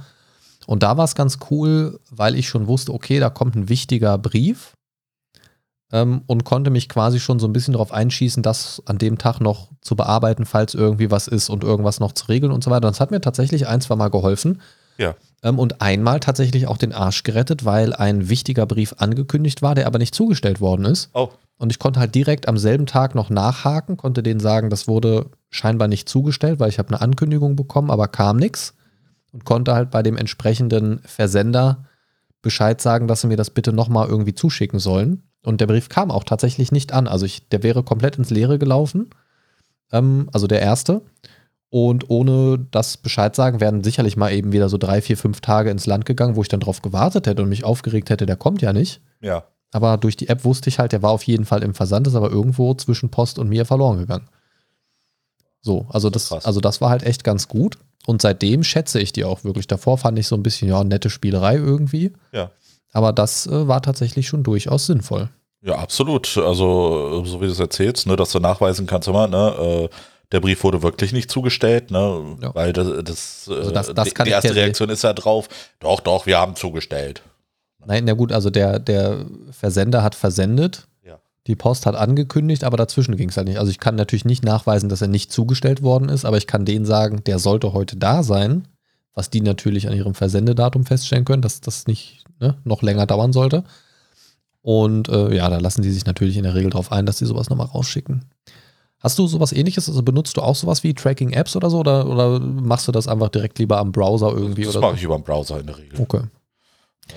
Und 0.66 0.82
da 0.82 0.98
war 0.98 1.04
es 1.04 1.14
ganz 1.14 1.38
cool, 1.50 1.98
weil 2.10 2.34
ich 2.34 2.48
schon 2.48 2.66
wusste, 2.66 2.92
okay, 2.92 3.20
da 3.20 3.30
kommt 3.30 3.56
ein 3.56 3.68
wichtiger 3.70 4.18
Brief. 4.18 4.74
ähm, 5.92 6.22
und 6.26 6.44
konnte 6.44 6.70
mich 6.70 6.88
quasi 6.88 7.18
schon 7.20 7.38
so 7.38 7.46
ein 7.46 7.52
bisschen 7.52 7.72
darauf 7.72 7.92
einschießen, 7.92 8.42
das 8.42 8.82
an 8.86 8.98
dem 8.98 9.18
Tag 9.18 9.40
noch 9.40 9.70
zu 9.80 9.96
bearbeiten, 9.96 10.44
falls 10.44 10.74
irgendwie 10.74 11.10
was 11.10 11.28
ist 11.28 11.48
und 11.48 11.64
irgendwas 11.64 12.00
noch 12.00 12.12
zu 12.12 12.26
regeln 12.26 12.52
und 12.52 12.62
so 12.62 12.70
weiter. 12.70 12.88
Und 12.88 12.94
das 12.94 13.00
hat 13.00 13.10
mir 13.10 13.20
tatsächlich 13.20 13.66
ein, 13.66 13.80
zwei 13.80 13.96
Mal 13.96 14.10
geholfen. 14.10 14.60
Ja. 14.98 15.14
Ähm, 15.42 15.58
und 15.58 15.80
einmal 15.80 16.20
tatsächlich 16.20 16.66
auch 16.66 16.76
den 16.76 16.92
Arsch 16.92 17.22
gerettet, 17.22 17.64
weil 17.64 17.92
ein 17.94 18.28
wichtiger 18.28 18.66
Brief 18.66 18.94
angekündigt 18.98 19.62
war, 19.62 19.74
der 19.74 19.86
aber 19.86 19.98
nicht 19.98 20.14
zugestellt 20.14 20.60
worden 20.60 20.84
ist. 20.84 21.10
Oh, 21.14 21.30
Und 21.58 21.70
ich 21.70 21.78
konnte 21.78 22.00
halt 22.00 22.14
direkt 22.14 22.48
am 22.48 22.58
selben 22.58 22.86
Tag 22.86 23.14
noch 23.14 23.30
nachhaken, 23.30 23.96
konnte 23.96 24.22
denen 24.22 24.40
sagen, 24.40 24.70
das 24.70 24.88
wurde 24.88 25.26
scheinbar 25.50 25.88
nicht 25.88 26.08
zugestellt, 26.08 26.60
weil 26.60 26.68
ich 26.68 26.78
habe 26.78 26.88
eine 26.88 27.00
Ankündigung 27.00 27.56
bekommen, 27.56 27.90
aber 27.90 28.08
kam 28.08 28.36
nichts. 28.36 28.74
Und 29.30 29.44
konnte 29.44 29.74
halt 29.74 29.90
bei 29.90 30.02
dem 30.02 30.16
entsprechenden 30.16 31.00
Versender 31.00 31.84
Bescheid 32.40 32.80
sagen, 32.80 33.08
dass 33.08 33.20
sie 33.20 33.26
mir 33.26 33.36
das 33.36 33.50
bitte 33.50 33.74
nochmal 33.74 34.08
irgendwie 34.08 34.34
zuschicken 34.34 34.78
sollen. 34.78 35.22
Und 35.42 35.60
der 35.60 35.66
Brief 35.66 35.88
kam 35.90 36.10
auch 36.10 36.24
tatsächlich 36.24 36.72
nicht 36.72 36.92
an. 36.92 37.06
Also 37.06 37.26
ich, 37.26 37.48
der 37.48 37.62
wäre 37.62 37.82
komplett 37.82 38.16
ins 38.16 38.30
Leere 38.30 38.58
gelaufen. 38.58 39.10
Ähm, 39.92 40.30
also 40.32 40.46
der 40.46 40.62
erste. 40.62 41.02
Und 41.70 42.08
ohne 42.08 42.66
das 42.70 42.96
Bescheid 42.96 43.36
sagen, 43.36 43.60
wären 43.60 43.84
sicherlich 43.84 44.16
mal 44.16 44.32
eben 44.32 44.52
wieder 44.52 44.68
so 44.68 44.78
drei, 44.78 45.02
vier, 45.02 45.18
fünf 45.18 45.40
Tage 45.40 45.70
ins 45.70 45.86
Land 45.86 46.06
gegangen, 46.06 46.36
wo 46.36 46.42
ich 46.42 46.48
dann 46.48 46.60
drauf 46.60 46.80
gewartet 46.80 47.26
hätte 47.26 47.42
und 47.42 47.50
mich 47.50 47.64
aufgeregt 47.64 48.08
hätte, 48.08 48.24
der 48.24 48.36
kommt 48.36 48.62
ja 48.62 48.72
nicht. 48.72 49.00
ja. 49.20 49.44
Aber 49.70 49.98
durch 49.98 50.16
die 50.16 50.30
App 50.30 50.44
wusste 50.44 50.70
ich 50.70 50.78
halt, 50.78 50.92
der 50.92 51.02
war 51.02 51.10
auf 51.10 51.24
jeden 51.24 51.44
Fall 51.44 51.62
im 51.62 51.74
Versand, 51.74 52.06
ist 52.06 52.14
aber 52.14 52.30
irgendwo 52.30 52.72
zwischen 52.72 53.10
Post 53.10 53.38
und 53.38 53.50
mir 53.50 53.66
verloren 53.66 53.98
gegangen. 53.98 54.26
So, 55.60 55.86
also 55.90 56.08
das, 56.08 56.28
Krass. 56.28 56.46
also 56.46 56.60
das 56.60 56.80
war 56.80 56.90
halt 56.90 57.02
echt 57.02 57.24
ganz 57.24 57.48
gut. 57.48 57.76
Und 58.06 58.22
seitdem 58.22 58.64
schätze 58.64 59.00
ich 59.00 59.12
die 59.12 59.24
auch 59.24 59.44
wirklich. 59.44 59.66
Davor 59.66 59.98
fand 59.98 60.18
ich 60.18 60.26
so 60.26 60.36
ein 60.36 60.42
bisschen, 60.42 60.68
ja, 60.68 60.82
nette 60.82 61.10
Spielerei 61.10 61.56
irgendwie. 61.56 62.14
Ja. 62.32 62.50
Aber 62.92 63.12
das 63.12 63.46
äh, 63.46 63.68
war 63.68 63.82
tatsächlich 63.82 64.26
schon 64.26 64.42
durchaus 64.42 64.86
sinnvoll. 64.86 65.28
Ja, 65.60 65.74
absolut. 65.74 66.38
Also, 66.38 67.24
so 67.24 67.40
wie 67.40 67.46
du 67.46 67.52
es 67.52 67.60
erzählst, 67.60 68.06
ne, 68.06 68.16
dass 68.16 68.32
du 68.32 68.38
nachweisen 68.38 68.86
kannst 68.86 69.08
immer, 69.08 69.26
ne, 69.26 69.54
äh, 69.58 69.88
der 70.32 70.40
Brief 70.40 70.62
wurde 70.64 70.82
wirklich 70.82 71.12
nicht 71.12 71.30
zugestellt, 71.30 71.90
ne, 71.90 72.36
Ja. 72.42 72.54
weil 72.54 72.72
das, 72.72 72.86
das, 73.04 73.48
Also 73.48 73.70
äh, 73.70 73.72
das- 73.72 73.94
das 73.94 74.08
die, 74.08 74.24
die 74.24 74.30
erste 74.30 74.54
Reaktion 74.54 74.90
ist 74.90 75.02
ja 75.02 75.12
drauf, 75.12 75.48
doch, 75.80 76.00
doch, 76.00 76.26
wir 76.26 76.38
haben 76.38 76.54
zugestellt. 76.56 77.22
Nein, 77.86 78.04
na 78.04 78.12
gut, 78.12 78.32
also 78.32 78.50
der, 78.50 78.78
der 78.78 79.24
Versender 79.50 80.02
hat 80.02 80.14
versendet. 80.14 80.86
Ja. 81.06 81.18
Die 81.46 81.56
Post 81.56 81.86
hat 81.86 81.94
angekündigt, 81.94 82.64
aber 82.64 82.76
dazwischen 82.76 83.16
ging 83.16 83.30
es 83.30 83.36
halt 83.38 83.48
nicht. 83.48 83.58
Also 83.58 83.70
ich 83.70 83.78
kann 83.78 83.94
natürlich 83.94 84.26
nicht 84.26 84.44
nachweisen, 84.44 84.88
dass 84.90 85.00
er 85.00 85.08
nicht 85.08 85.32
zugestellt 85.32 85.80
worden 85.82 86.10
ist, 86.10 86.24
aber 86.26 86.36
ich 86.36 86.46
kann 86.46 86.66
denen 86.66 86.84
sagen, 86.84 87.22
der 87.24 87.38
sollte 87.38 87.72
heute 87.72 87.96
da 87.96 88.22
sein, 88.22 88.68
was 89.14 89.30
die 89.30 89.40
natürlich 89.40 89.88
an 89.88 89.94
ihrem 89.96 90.14
Versendedatum 90.14 90.84
feststellen 90.84 91.24
können, 91.24 91.40
dass 91.42 91.60
das 91.62 91.86
nicht 91.86 92.24
ne, 92.40 92.56
noch 92.64 92.82
länger 92.82 93.06
dauern 93.06 93.32
sollte. 93.32 93.64
Und 94.60 95.08
äh, 95.08 95.34
ja, 95.34 95.48
da 95.48 95.58
lassen 95.58 95.82
die 95.82 95.90
sich 95.90 96.04
natürlich 96.04 96.36
in 96.36 96.42
der 96.42 96.54
Regel 96.54 96.70
darauf 96.70 96.92
ein, 96.92 97.06
dass 97.06 97.18
sie 97.18 97.26
sowas 97.26 97.48
nochmal 97.48 97.68
rausschicken. 97.68 98.24
Hast 99.00 99.18
du 99.18 99.26
sowas 99.26 99.52
ähnliches? 99.52 99.88
Also 99.88 100.02
benutzt 100.02 100.36
du 100.36 100.42
auch 100.42 100.56
sowas 100.56 100.82
wie 100.82 100.92
Tracking-Apps 100.92 101.54
oder 101.56 101.70
so? 101.70 101.78
Oder, 101.78 102.06
oder 102.06 102.40
machst 102.40 102.88
du 102.88 102.92
das 102.92 103.06
einfach 103.06 103.28
direkt 103.28 103.58
lieber 103.58 103.78
am 103.78 103.92
Browser 103.92 104.32
irgendwie? 104.32 104.64
Das 104.64 104.76
oder 104.76 104.88
mache 104.88 104.96
ich 104.96 105.02
über 105.04 105.16
den 105.16 105.22
Browser 105.24 105.60
in 105.60 105.66
der 105.66 105.78
Regel. 105.78 106.00
Okay. 106.00 106.22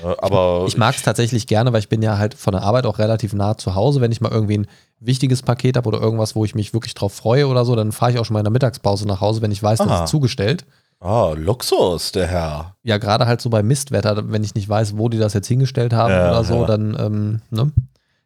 Äh, 0.04 0.16
aber 0.20 0.66
Ich 0.68 0.78
mag 0.78 0.96
es 0.96 1.02
tatsächlich 1.02 1.48
gerne, 1.48 1.74
weil 1.74 1.80
ich 1.80 1.90
bin 1.90 2.02
ja 2.02 2.18
halt 2.18 2.36
von 2.36 2.52
der 2.54 2.62
Arbeit 2.64 2.86
auch 2.86 3.00
relativ 3.00 3.34
nah 3.34 3.58
zu 3.58 3.76
Hause. 3.76 4.00
Wenn 4.00 4.12
ich 4.12 4.22
mal 4.22 4.32
irgendwie 4.32 4.60
ein 4.60 4.68
wichtiges 5.00 5.42
Paket 5.42 5.76
habe 5.76 5.88
oder 5.88 6.00
irgendwas, 6.00 6.36
wo 6.36 6.46
ich 6.46 6.56
mich 6.56 6.74
wirklich 6.74 6.94
drauf 6.94 7.14
freue 7.14 7.48
oder 7.48 7.66
so, 7.66 7.76
dann 7.76 7.92
fahre 7.92 8.12
ich 8.12 8.20
auch 8.20 8.26
schon 8.26 8.36
mal 8.36 8.40
in 8.42 8.46
der 8.46 8.52
Mittagspause 8.52 9.08
nach 9.08 9.22
Hause, 9.22 9.42
wenn 9.42 9.52
ich 9.52 9.62
weiß, 9.62 9.80
das 9.80 9.88
Aha. 9.88 10.04
ist 10.04 10.10
zugestellt. 10.12 10.66
Ah, 11.00 11.34
Luxus, 11.36 12.12
der 12.12 12.28
Herr. 12.28 12.76
Ja, 12.84 13.00
gerade 13.00 13.26
halt 13.26 13.42
so 13.42 13.50
bei 13.50 13.64
Mistwetter, 13.64 14.32
wenn 14.32 14.44
ich 14.44 14.54
nicht 14.54 14.70
weiß, 14.70 14.98
wo 14.98 15.10
die 15.10 15.18
das 15.18 15.34
jetzt 15.34 15.48
hingestellt 15.48 15.94
haben 15.94 16.14
Ja, 16.14 16.30
oder 16.30 16.44
so, 16.44 16.62
ja. 16.62 16.68
dann, 16.68 16.96
ähm, 17.00 17.42
ne? 17.50 17.72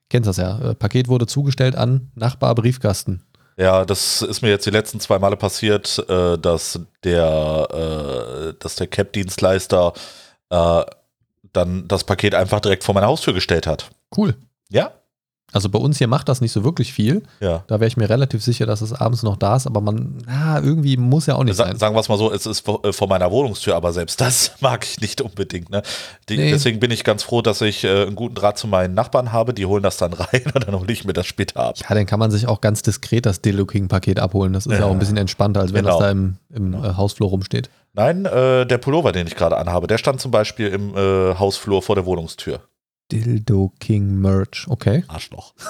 Kennst 0.09 0.27
das 0.27 0.38
ja. 0.38 0.59
Äh, 0.59 0.75
Paket 0.75 1.07
wurde 1.07 1.25
zugestellt 1.25 1.77
an 1.77 2.12
Nachbar 2.15 2.53
Briefkasten. 2.53 3.24
Ja, 3.57 3.85
das 3.85 4.21
ist 4.21 4.41
mir 4.41 4.50
jetzt 4.50 4.65
die 4.65 4.71
letzten 4.71 5.00
zwei 5.00 5.17
Male 5.17 5.38
passiert, 5.38 6.03
äh, 6.09 6.38
dass 6.38 6.79
der, 7.03 7.67
äh, 7.71 8.53
dass 8.59 8.75
der 8.75 8.88
Cap-Dienstleister 8.88 9.93
äh, 10.50 10.84
dann 11.53 11.88
das 11.88 12.03
Paket 12.03 12.36
einfach 12.36 12.60
direkt 12.60 12.84
vor 12.84 12.93
meine 12.93 13.08
Haustür 13.08 13.34
gestellt 13.34 13.65
hat. 13.65 13.89
Cool. 14.15 14.36
Ja? 14.69 14.91
Also 15.53 15.69
bei 15.69 15.79
uns 15.79 15.97
hier 15.99 16.08
macht 16.08 16.27
das 16.27 16.41
nicht 16.41 16.51
so 16.51 16.63
wirklich 16.65 16.91
viel. 16.91 17.23
Ja. 17.39 17.63
Da 17.67 17.79
wäre 17.79 17.88
ich 17.88 17.95
mir 17.95 18.10
relativ 18.10 18.43
sicher, 18.43 18.65
dass 18.65 18.81
es 18.81 18.91
abends 18.91 19.23
noch 19.23 19.38
da 19.38 19.55
ist, 19.55 19.67
aber 19.67 19.79
man, 19.79 20.17
na, 20.25 20.60
irgendwie 20.60 20.97
muss 20.97 21.27
ja 21.27 21.36
auch 21.36 21.43
nicht 21.45 21.55
Sa 21.55 21.65
sein. 21.65 21.77
sagen 21.77 21.95
wir 21.95 22.01
es 22.01 22.10
mal 22.10 22.17
so, 22.17 22.31
es 22.34 22.45
ist 22.45 22.62
vor, 22.65 22.84
äh, 22.84 22.91
vor 22.91 23.08
meiner 23.08 23.31
Wohnungstür, 23.31 23.73
aber 23.75 23.93
selbst 23.93 24.19
das 24.19 24.51
mag 24.60 24.84
ich 24.86 24.99
nicht 24.99 25.21
unbedingt. 25.21 25.69
Ne? 25.69 25.81
Die, 26.27 26.36
Nee. 26.38 26.51
Deswegen 26.51 26.79
bin 26.81 26.91
ich 26.91 27.03
ganz 27.05 27.23
froh, 27.23 27.41
dass 27.41 27.62
ich 27.62 27.84
äh, 27.86 28.03
einen 28.03 28.15
guten 28.15 28.36
Draht 28.36 28.58
zu 28.58 28.67
meinen 28.67 28.93
Nachbarn 28.95 29.31
habe. 29.31 29.53
Die 29.53 29.65
holen 29.65 29.84
das 29.84 29.95
dann 29.97 30.12
rein 30.13 30.41
und 30.53 30.67
dann 30.67 30.77
hole 30.77 30.91
ich 30.91 31.05
mir 31.05 31.13
das 31.13 31.25
später 31.27 31.58
ab. 31.62 31.75
Ja, 31.77 31.95
dann 31.95 32.05
kann 32.05 32.19
man 32.19 32.31
sich 32.31 32.47
auch 32.47 32.60
ganz 32.60 32.81
diskret 32.81 33.25
das 33.25 33.39
Dildo 33.41 33.65
King 33.65 33.88
Paket 33.88 34.19
abholen. 34.19 34.51
Das 34.51 34.65
ist 34.65 34.73
ja, 34.73 34.79
Ja. 34.79 34.86
auch 34.88 34.91
ein 34.91 34.99
bisschen 34.99 35.15
entspannter, 35.17 35.62
als 35.62 35.71
wenn 35.73 35.86
Genau. 35.86 35.99
das 35.99 36.05
da 36.08 36.12
im, 36.12 36.36
im 36.53 36.73
äh, 36.73 36.95
Hausflur 36.97 37.29
rumsteht. 37.29 37.69
Nein, 37.93 38.25
äh, 38.25 38.65
der 38.65 38.77
Pullover, 38.77 39.13
den 39.13 39.25
ich 39.25 39.36
gerade 39.38 39.55
anhabe, 39.55 39.88
der 39.88 39.97
stand 39.99 40.19
zum 40.19 40.31
Beispiel 40.31 40.67
im 40.67 40.97
äh, 40.97 41.36
Hausflur 41.36 41.81
vor 41.81 41.95
der 41.95 42.05
Wohnungstür. 42.05 42.60
Dildo 43.15 43.71
King 43.80 44.19
Merch, 44.19 44.67
okay. 44.67 45.06
Arschloch. 45.08 45.54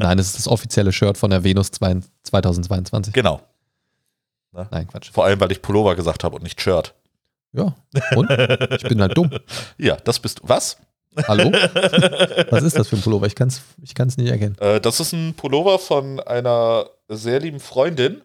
Nein, 0.00 0.16
das 0.16 0.26
ist 0.26 0.38
das 0.38 0.48
offizielle 0.48 0.90
Shirt 0.90 1.16
von 1.16 1.30
der 1.30 1.44
Venus 1.44 1.70
2 1.70 2.00
2022. 2.24 3.14
genau. 3.14 3.40
Nein, 4.52 4.88
Quatsch. 4.88 5.12
Vor 5.12 5.24
allem, 5.24 5.40
weil 5.40 5.52
ich 5.52 5.62
Pullover 5.62 5.94
gesagt 5.94 6.24
habe 6.24 6.34
und 6.34 6.42
nicht 6.42 6.60
Shirt. 6.60 6.92
Ja. 7.52 7.76
Und? 8.16 8.28
Ich 8.72 8.82
bin 8.82 9.00
halt 9.00 9.16
dumm. 9.16 9.30
Ja, 9.78 9.96
das 9.96 10.18
bist 10.18 10.40
du. 10.40 10.48
Was? 10.48 10.76
Hallo? 11.28 11.52
Was 12.50 12.64
ist 12.64 12.76
das 12.76 12.88
für 12.88 12.96
ein 12.96 13.02
Pullover? 13.02 13.26
Ich 13.26 13.36
kann 13.36 13.48
es 13.48 13.62
ich 13.82 13.94
kann's 13.94 14.16
nicht 14.16 14.30
erkennen. 14.30 14.56
Äh, 14.58 14.80
das 14.80 14.98
ist 14.98 15.12
ein 15.12 15.34
Pullover 15.34 15.78
von 15.78 16.18
einer 16.18 16.86
sehr 17.08 17.38
lieben 17.38 17.60
Freundin, 17.60 18.22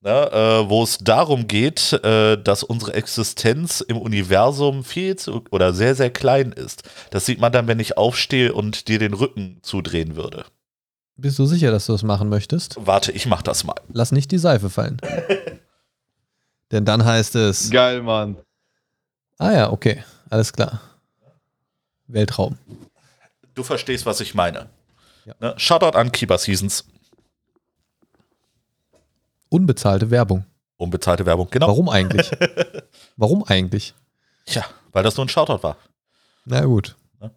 ne, 0.00 0.30
äh, 0.32 0.68
wo 0.68 0.82
es 0.82 0.98
darum 0.98 1.48
geht, 1.48 1.92
äh, 2.04 2.36
dass 2.36 2.62
unsere 2.62 2.94
Existenz 2.94 3.80
im 3.80 3.98
Universum 3.98 4.84
viel 4.84 5.16
zu 5.16 5.44
oder 5.50 5.72
sehr, 5.72 5.94
sehr 5.94 6.10
klein 6.10 6.52
ist. 6.52 6.82
Das 7.10 7.26
sieht 7.26 7.40
man 7.40 7.52
dann, 7.52 7.66
wenn 7.66 7.80
ich 7.80 7.96
aufstehe 7.96 8.52
und 8.52 8.88
dir 8.88 8.98
den 8.98 9.14
Rücken 9.14 9.58
zudrehen 9.62 10.16
würde. 10.16 10.44
Bist 11.16 11.38
du 11.38 11.46
sicher, 11.46 11.72
dass 11.72 11.86
du 11.86 11.92
das 11.92 12.04
machen 12.04 12.28
möchtest? 12.28 12.76
Warte, 12.78 13.10
ich 13.10 13.26
mach 13.26 13.42
das 13.42 13.64
mal. 13.64 13.74
Lass 13.92 14.12
nicht 14.12 14.30
die 14.30 14.38
Seife 14.38 14.70
fallen. 14.70 14.98
Denn 16.70 16.84
dann 16.84 17.04
heißt 17.04 17.34
es. 17.34 17.70
Geil, 17.70 18.02
Mann. 18.02 18.36
Ah 19.38 19.52
ja, 19.52 19.72
okay. 19.72 20.04
Alles 20.30 20.52
klar. 20.52 20.80
Weltraum. 22.06 22.58
Du 23.54 23.62
verstehst, 23.62 24.06
was 24.06 24.20
ich 24.20 24.34
meine. 24.34 24.68
Ja. 25.24 25.34
Ne? 25.40 25.54
Shoutout 25.56 25.96
an 25.96 26.12
Keeper 26.12 26.38
Seasons. 26.38 26.84
Unbezahlte 29.48 30.10
Werbung. 30.10 30.44
Unbezahlte 30.76 31.26
Werbung, 31.26 31.48
genau. 31.50 31.68
Warum 31.68 31.88
eigentlich? 31.88 32.30
Warum 33.16 33.44
eigentlich? 33.44 33.94
Tja, 34.46 34.64
weil 34.92 35.02
das 35.02 35.16
nur 35.16 35.26
ein 35.26 35.28
Shoutout 35.28 35.62
war. 35.62 35.76
Na 36.44 36.64
gut. 36.64 36.96
Ja. 37.20 37.30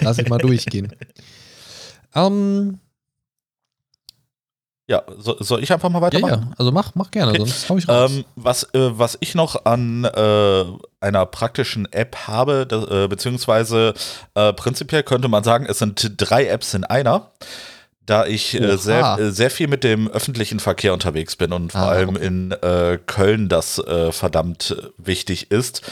Lass 0.00 0.18
ich 0.18 0.28
mal 0.28 0.38
durchgehen. 0.38 0.92
Ähm, 2.14 2.78
Ja, 4.90 5.02
so, 5.18 5.36
soll 5.40 5.62
ich 5.62 5.70
einfach 5.70 5.90
mal 5.90 5.98
ja, 5.98 6.02
weitermachen? 6.06 6.46
ja, 6.48 6.54
also 6.56 6.72
mach, 6.72 6.94
mach 6.94 7.10
gerne, 7.10 7.32
Okay. 7.32 7.40
sonst 7.40 7.68
hau 7.68 7.76
ich 7.76 7.86
raus. 7.86 8.10
Ähm, 8.10 8.24
was, 8.36 8.62
äh, 8.72 8.98
was 8.98 9.18
ich 9.20 9.34
noch 9.34 9.66
an 9.66 10.04
äh, 10.04 10.64
einer 11.00 11.26
praktischen 11.26 11.86
App 11.92 12.16
habe, 12.26 12.66
das, 12.66 12.86
äh, 12.86 13.06
beziehungsweise 13.06 13.92
äh, 14.34 14.54
prinzipiell 14.54 15.02
könnte 15.02 15.28
man 15.28 15.44
sagen, 15.44 15.66
es 15.68 15.78
sind 15.78 16.14
drei 16.16 16.46
Apps 16.46 16.72
in 16.72 16.84
einer, 16.84 17.32
da 18.08 18.24
ich 18.26 18.58
äh, 18.58 18.76
sehr, 18.78 19.18
äh, 19.20 19.30
sehr 19.30 19.50
viel 19.50 19.68
mit 19.68 19.84
dem 19.84 20.08
öffentlichen 20.08 20.60
Verkehr 20.60 20.94
unterwegs 20.94 21.36
bin 21.36 21.52
und 21.52 21.72
vor 21.72 21.82
Ah, 21.82 21.88
allem 21.88 22.10
okay. 22.16 22.26
in 22.26 22.52
äh, 22.52 22.98
Köln 23.06 23.48
das 23.48 23.78
äh, 23.78 24.12
verdammt 24.12 24.76
wichtig 24.96 25.50
ist. 25.50 25.82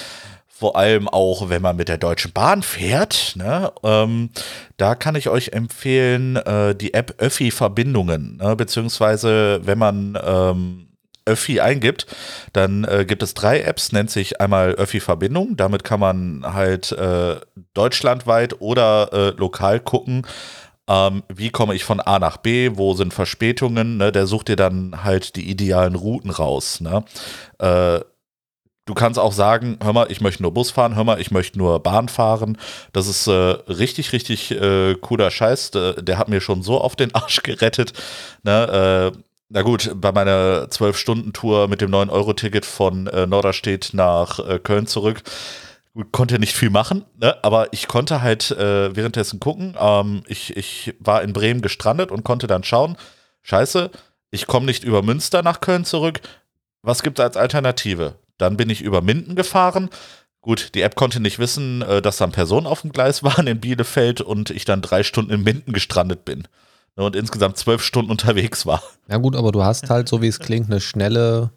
Vor 0.49 0.77
allem 0.77 1.07
auch, 1.07 1.51
wenn 1.51 1.61
man 1.61 1.77
mit 1.77 1.89
der 1.89 1.99
Deutschen 1.99 2.33
Bahn 2.33 2.63
fährt. 2.63 3.35
Ne? 3.37 3.71
Ähm, 3.83 4.31
da 4.79 4.95
kann 4.95 5.15
ich 5.15 5.29
euch 5.29 5.49
empfehlen, 5.49 6.37
äh, 6.37 6.75
die 6.75 6.95
App 6.95 7.17
Öffi 7.19 7.51
Verbindungen, 7.51 8.39
ne? 8.39 8.57
beziehungsweise 8.57 9.61
wenn 9.65 9.77
man 9.79 10.19
ähm, 10.25 10.89
Öffi 11.27 11.61
eingibt, 11.61 12.07
dann 12.55 12.85
äh, 12.85 13.05
gibt 13.05 13.23
es 13.23 13.35
drei 13.35 13.61
Apps, 13.61 13.93
nennt 13.93 14.11
sich 14.11 14.41
einmal 14.41 14.71
Öffi 14.77 15.01
Verbindung. 15.01 15.57
Damit 15.57 15.85
kann 15.85 16.01
man 16.01 16.47
halt 16.51 16.93
äh, 16.93 17.37
deutschlandweit 17.75 18.61
oder 18.61 19.13
äh, 19.13 19.31
lokal 19.37 19.81
gucken, 19.81 20.27
ähm, 20.89 21.23
wie 21.29 21.51
komme 21.51 21.75
ich 21.75 21.85
von 21.85 22.01
A 22.01 22.19
nach 22.19 22.37
B, 22.37 22.71
wo 22.75 22.95
sind 22.95 23.13
Verspätungen. 23.15 23.97
Ne? 23.97 24.13
Der 24.13 24.27
sucht 24.27 24.49
dir 24.49 24.57
dann 24.57 25.05
halt 25.05 25.37
die 25.37 25.51
idealen 25.51 25.95
Routen 25.95 26.31
raus. 26.31 26.81
Ne? 26.81 27.05
Äh, 27.59 28.01
Du 28.89 28.95
kannst 28.95 29.19
auch 29.19 29.33
sagen, 29.33 29.81
hör 29.83 29.93
mal, 29.93 30.13
ich 30.13 30.21
möchte 30.21 30.45
nur 30.45 30.55
Bus 30.55 30.71
fahren, 30.71 30.95
hör 30.95 31.03
mal, 31.03 31.21
ich 31.21 31.33
möchte 31.33 31.59
nur 31.59 31.81
Bahn 31.83 32.09
fahren. 32.09 32.57
Das 32.93 33.09
ist 33.09 33.27
äh, 33.27 33.33
richtig, 33.33 34.13
richtig 34.13 34.53
äh, 34.53 34.95
cooler 34.95 35.33
Scheiß. 35.33 35.73
Der, 35.73 35.95
der 35.95 36.19
hat 36.19 36.29
mir 36.29 36.41
schon 36.41 36.63
so 36.63 36.81
auf 36.81 36.95
den 36.95 37.13
Arsch 37.13 37.43
gerettet. 37.43 37.93
Ne? 38.45 39.13
Äh, 39.13 39.19
na 39.49 39.63
gut, 39.63 39.91
bei 39.97 40.13
meiner 40.13 40.69
12-Stunden-Tour 40.69 41.67
mit 41.67 41.81
dem 41.81 41.91
9-Euro-Ticket 41.91 42.65
von 42.65 43.09
äh, 43.09 43.27
Norderstedt 43.27 43.91
nach 43.93 44.39
äh, 44.39 44.61
Köln 44.61 44.87
zurück. 44.87 45.23
Konnte 46.13 46.39
nicht 46.39 46.55
viel 46.55 46.71
machen, 46.71 47.05
ne? 47.19 47.43
aber 47.43 47.73
ich 47.73 47.89
konnte 47.89 48.21
halt 48.21 48.51
äh, 48.51 48.95
währenddessen 48.95 49.41
gucken. 49.41 49.77
Ähm, 49.79 50.23
ich, 50.27 50.57
ich 50.57 50.95
war 50.99 51.23
in 51.23 51.33
Bremen 51.33 51.63
gestrandet 51.63 52.11
und 52.11 52.23
konnte 52.23 52.47
dann 52.47 52.65
schauen, 52.65 52.97
scheiße, 53.43 53.91
ich 54.31 54.47
komme 54.47 54.67
nicht 54.67 54.85
über 54.85 55.03
Münster 55.03 55.43
nach 55.43 55.61
Köln 55.61 55.85
zurück. 55.85 56.21
Was 56.83 57.03
gibt 57.03 57.19
es 57.19 57.25
als 57.25 57.37
Alternative? 57.37 58.17
Dann 58.39 58.57
bin 58.57 58.69
ich 58.69 58.83
über 58.83 59.01
Minden 59.01 59.35
gefahren. 59.35 59.89
Gut, 60.43 60.75
die 60.75 60.83
App 60.83 60.95
konnte 60.95 61.19
nicht 61.19 61.39
wissen, 61.39 61.83
äh, 61.83 62.03
dass 62.03 62.19
dann 62.19 62.33
Personen 62.33 62.67
auf 62.67 62.83
dem 62.83 62.93
Gleis 62.93 63.23
waren 63.23 63.47
in 63.47 63.61
Bielefeld 63.61 64.21
und 64.21 64.51
ich 64.51 64.65
dann 64.65 64.83
drei 64.83 65.03
Stunden 65.03 65.33
in 65.33 65.43
Minden 65.43 65.73
gestrandet 65.73 66.25
bin. 66.25 66.47
Ne, 66.97 67.05
und 67.05 67.17
insgesamt 67.17 67.57
zwölf 67.59 67.83
Stunden 67.83 68.11
unterwegs 68.11 68.67
war. 68.67 68.83
Ja 69.09 69.19
gut, 69.19 69.37
aber 69.37 69.53
du 69.53 69.65
hast 69.65 69.91
halt, 69.91 70.09
so 70.09 70.23
wie 70.23 70.29
es 70.29 70.39
klingt, 70.39 70.71
eine 70.71 70.81
schnelle, 70.81 71.51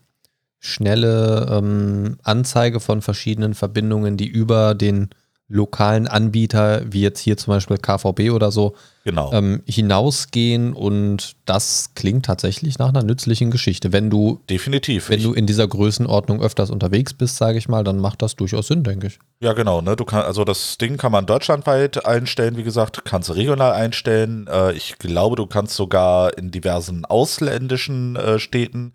schnelle 0.60 1.48
ähm, 1.52 2.17
Anzeige 2.24 2.80
von 2.80 3.02
verschiedenen 3.02 3.54
Verbindungen, 3.54 4.17
die 4.17 4.28
über 4.28 4.76
den 4.76 5.10
lokalen 5.52 6.08
Anbieter, 6.08 6.84
wie 6.93 7.02
jetzt 7.02 7.22
hier 7.22 7.36
zum 7.36 7.54
Beispiel 7.56 7.78
KVB 7.80 8.30
oder 8.32 8.52
so, 8.52 8.76
Genau. 9.04 9.32
ähm, 9.34 9.63
hinausgehen 9.65 10.74
und 10.74 11.36
das 11.45 11.91
klingt 11.95 12.26
tatsächlich 12.28 12.78
nach 12.78 12.89
einer 12.89 13.02
nützlichen 13.02 13.50
Geschichte. 13.50 13.91
Wenn 13.91 14.12
du, 14.12 14.41
Definitiv. 14.48 15.10
wenn 15.10 15.17
Ich- 15.17 15.24
du 15.26 15.34
in 15.34 15.48
dieser 15.48 15.67
Größenordnung 15.67 16.39
öfters 16.43 16.69
unterwegs 16.69 17.15
bist, 17.15 17.38
sage 17.38 17.58
ich 17.58 17.67
mal, 17.67 17.84
dann 17.84 17.98
macht 17.98 18.22
das 18.22 18.36
durchaus 18.36 18.67
Sinn, 18.67 18.84
denke 18.84 19.08
ich. 19.08 19.17
Ja, 19.39 19.54
genau. 19.54 19.82
Ne? 19.82 19.95
Du 19.95 20.06
kann, 20.06 20.22
also 20.22 20.43
das 20.45 20.78
Ding 20.78 20.98
kann 20.98 21.12
man 21.12 21.26
deutschlandweit 21.26 22.06
einstellen, 22.06 22.56
wie 22.56 22.63
gesagt, 22.63 23.04
kannst 23.06 23.30
du 23.30 23.34
regional 23.34 23.72
einstellen. 23.72 24.45
Äh, 24.45 24.74
ich 24.74 25.00
glaube, 25.00 25.36
du 25.36 25.48
kannst 25.48 25.74
sogar 25.76 26.38
in 26.38 26.52
diversen 26.52 27.06
ausländischen 27.06 28.15
äh, 28.17 28.38
Städten. 28.38 28.93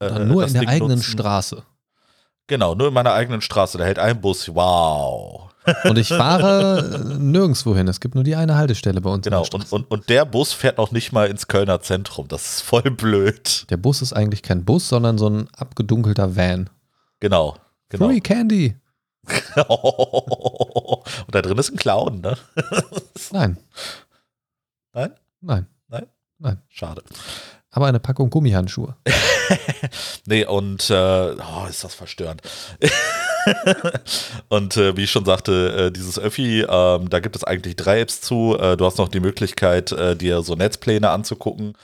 Äh, 0.00 0.20
nur 0.20 0.46
in 0.46 0.52
der 0.52 0.62
Ding 0.62 0.68
eigenen 0.68 0.98
nutzen. 0.98 1.12
Straße. 1.12 1.62
Genau, 2.46 2.74
nur 2.74 2.88
in 2.88 2.94
meiner 2.94 3.12
eigenen 3.12 3.42
Straße. 3.42 3.78
Da 3.78 3.84
hält 3.84 3.98
ein 3.98 4.20
Bus. 4.20 4.52
Wow. 4.54 5.50
Und 5.84 5.98
ich 5.98 6.08
fahre 6.08 6.94
äh, 6.94 7.18
nirgendwo 7.18 7.76
hin. 7.76 7.86
Es 7.86 8.00
gibt 8.00 8.14
nur 8.14 8.24
die 8.24 8.34
eine 8.34 8.56
Haltestelle 8.56 9.00
bei 9.00 9.10
uns. 9.10 9.26
in 9.26 9.30
Genau. 9.30 9.46
Und, 9.52 9.72
und, 9.72 9.90
und 9.90 10.08
der 10.08 10.24
Bus 10.24 10.52
fährt 10.52 10.78
noch 10.78 10.90
nicht 10.90 11.12
mal 11.12 11.28
ins 11.28 11.46
Kölner 11.46 11.80
Zentrum. 11.80 12.28
Das 12.28 12.56
ist 12.56 12.62
voll 12.62 12.82
blöd. 12.82 13.66
Der 13.70 13.76
Bus 13.76 14.02
ist 14.02 14.12
eigentlich 14.12 14.42
kein 14.42 14.64
Bus, 14.64 14.88
sondern 14.88 15.18
so 15.18 15.28
ein 15.28 15.48
abgedunkelter 15.56 16.34
Van. 16.34 16.70
Genau. 17.20 17.56
genau. 17.88 18.08
Free 18.08 18.20
Candy. 18.20 18.76
und 19.56 21.34
da 21.34 21.42
drin 21.42 21.58
ist 21.58 21.70
ein 21.70 21.76
Clown, 21.76 22.20
ne? 22.20 22.38
Nein. 23.32 23.58
Nein? 24.92 26.06
Nein. 26.38 26.62
Schade. 26.68 27.02
Aber 27.72 27.86
eine 27.86 28.00
Packung 28.00 28.30
Gummihandschuhe. 28.30 28.96
Nee, 30.26 30.44
und 30.44 30.90
äh, 30.90 30.94
oh, 30.94 31.66
ist 31.68 31.82
das 31.82 31.94
verstörend. 31.94 32.42
und 34.48 34.76
äh, 34.76 34.96
wie 34.96 35.04
ich 35.04 35.10
schon 35.10 35.24
sagte, 35.24 35.86
äh, 35.86 35.90
dieses 35.90 36.18
Öffi, 36.18 36.64
ähm, 36.68 37.10
da 37.10 37.18
gibt 37.20 37.34
es 37.34 37.42
eigentlich 37.42 37.74
drei 37.74 38.00
Apps 38.00 38.20
zu. 38.20 38.56
Äh, 38.56 38.76
du 38.76 38.84
hast 38.84 38.98
noch 38.98 39.08
die 39.08 39.18
Möglichkeit, 39.18 39.90
äh, 39.92 40.14
dir 40.14 40.42
so 40.42 40.54
Netzpläne 40.54 41.10
anzugucken. 41.10 41.74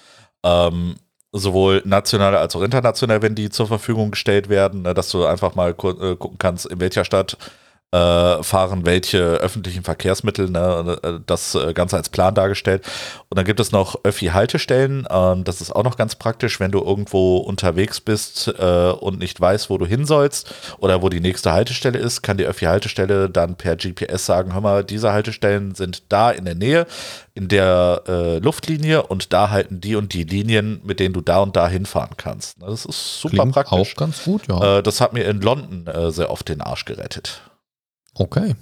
Ähm, 0.45 0.97
sowohl 1.33 1.83
national 1.85 2.37
als 2.37 2.55
auch 2.57 2.63
international, 2.63 3.23
wenn 3.23 3.35
die 3.35 3.51
zur 3.51 3.67
Verfügung 3.67 4.13
gestellt 4.13 4.49
werden, 4.49 4.83
ne, 4.83 4.95
dass 4.95 5.11
du 5.11 5.27
einfach 5.27 5.55
mal 5.55 5.71
äh, 5.71 5.75
gucken 5.75 6.39
kannst, 6.39 6.67
in 6.67 6.81
welcher 6.81 7.05
Stadt 7.05 7.37
äh, 7.97 8.43
fahren 8.43 8.85
welche 8.85 9.19
öffentlichen 9.19 9.83
Verkehrsmittel, 9.83 10.51
ne, 10.51 10.99
äh, 11.03 11.13
das 11.25 11.55
äh, 11.55 11.73
Ganze 11.73 11.97
als 11.97 12.09
Plan 12.09 12.35
dargestellt. 12.35 12.85
Und 13.29 13.39
dann 13.39 13.45
gibt 13.45 13.61
es 13.61 13.73
noch 13.73 14.05
Öffi-Haltestellen, 14.05 15.07
ähm, 15.11 15.45
das 15.45 15.61
ist 15.61 15.75
auch 15.75 15.85
noch 15.85 15.97
ganz 15.97 16.15
praktisch, 16.15 16.61
wenn 16.61 16.73
du 16.73 16.81
irgendwo 16.81 17.39
unterwegs 17.39 18.01
bist 18.01 18.53
äh, 18.59 18.91
und 18.91 19.19
nicht 19.19 19.41
weißt, 19.41 19.71
wo 19.71 19.79
du 19.79 19.87
hin 19.87 20.05
sollst 20.05 20.53
oder 20.79 21.03
wo 21.03 21.09
die 21.09 21.21
nächste 21.21 21.53
Haltestelle 21.53 21.99
ist, 21.99 22.23
kann 22.23 22.37
die 22.37 22.45
Öffi-Haltestelle 22.45 23.31
dann 23.31 23.57
per 23.57 23.77
GPS 23.77 24.27
sagen, 24.27 24.53
hör 24.53 24.61
mal, 24.61 24.85
diese 24.85 25.13
Haltestellen 25.13 25.75
sind 25.75 26.03
da 26.11 26.31
in 26.31 26.45
der 26.45 26.55
Nähe, 26.55 26.87
in 27.35 27.49
der 27.49 28.03
äh, 28.09 28.39
Luftlinie 28.39 29.05
und 29.05 29.33
da 29.33 29.51
halten 29.51 29.81
die 29.81 29.97
und 29.97 30.13
die 30.13 30.25
Linien, 30.25 30.81
mit 30.85 31.01
denen 31.01 31.15
du 31.15 31.21
da 31.21 31.39
und 31.39 31.57
da 31.57 31.69
hinfahren 31.69 32.17
kannst. 32.17 32.61
Das 32.61 32.85
ist 32.85 33.21
super 33.21 33.37
Klingt 33.37 33.55
praktisch. 33.55 33.95
auch 33.95 33.97
ganz 33.97 34.25
gut, 34.25 34.49
ja. 34.49 34.79
Äh, 34.79 34.83
das 34.83 35.01
hat 35.01 35.13
mir 35.13 35.25
in 35.25 35.41
London 35.41 35.87
äh, 35.87 36.11
sehr 36.11 36.31
oft 36.31 36.49
den 36.49 36.61
Arsch 36.61 36.85
gerettet. 36.85 37.41
Okay. 38.19 38.55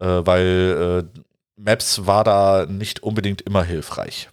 Äh, 0.00 0.06
weil 0.06 1.04
äh, 1.14 1.20
Maps 1.56 2.06
war 2.06 2.24
da 2.24 2.66
nicht 2.66 3.02
unbedingt 3.02 3.40
immer 3.42 3.62
hilfreich. 3.64 4.28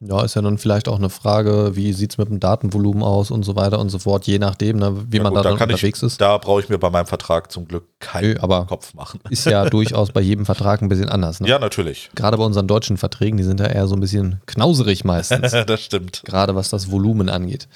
Ja, 0.00 0.22
ist 0.22 0.36
ja 0.36 0.42
dann 0.42 0.58
vielleicht 0.58 0.86
auch 0.88 0.98
eine 0.98 1.10
Frage, 1.10 1.74
wie 1.74 1.92
sieht 1.92 2.12
es 2.12 2.18
mit 2.18 2.28
dem 2.28 2.38
Datenvolumen 2.38 3.02
aus 3.02 3.32
und 3.32 3.42
so 3.42 3.56
weiter 3.56 3.80
und 3.80 3.88
so 3.90 3.98
fort, 3.98 4.28
je 4.28 4.38
nachdem, 4.38 4.76
ne, 4.78 5.06
wie 5.10 5.16
Ja 5.16 5.24
man 5.24 5.32
gut, 5.32 5.38
da 5.38 5.42
da 5.42 5.48
dann 5.48 5.58
kann 5.58 5.70
ich- 5.70 5.74
unterwegs 5.74 6.04
ist. 6.04 6.20
Da 6.20 6.38
brauche 6.38 6.60
ich 6.60 6.68
mir 6.68 6.78
bei 6.78 6.88
meinem 6.88 7.06
Vertrag 7.06 7.50
zum 7.50 7.66
Glück 7.66 7.84
keinen 7.98 8.34
Nö, 8.34 8.36
aber 8.40 8.66
Kopf 8.66 8.94
machen. 8.94 9.18
ist 9.28 9.44
ja 9.46 9.64
durchaus 9.70 10.12
bei 10.12 10.20
jedem 10.20 10.46
Vertrag 10.46 10.82
ein 10.82 10.88
bisschen 10.88 11.08
anders. 11.08 11.40
Ne? 11.40 11.48
Ja, 11.48 11.58
natürlich. 11.58 12.10
Gerade 12.14 12.36
bei 12.36 12.44
unseren 12.44 12.68
deutschen 12.68 12.96
Verträgen, 12.96 13.38
die 13.38 13.42
sind 13.42 13.58
ja 13.58 13.66
eher 13.66 13.88
so 13.88 13.96
ein 13.96 14.00
bisschen 14.00 14.40
knauserig 14.46 15.04
meistens. 15.04 15.50
das 15.66 15.80
stimmt. 15.82 16.22
gerade 16.24 16.54
was 16.54 16.68
das 16.68 16.92
Volumen 16.92 17.28
angeht. 17.28 17.66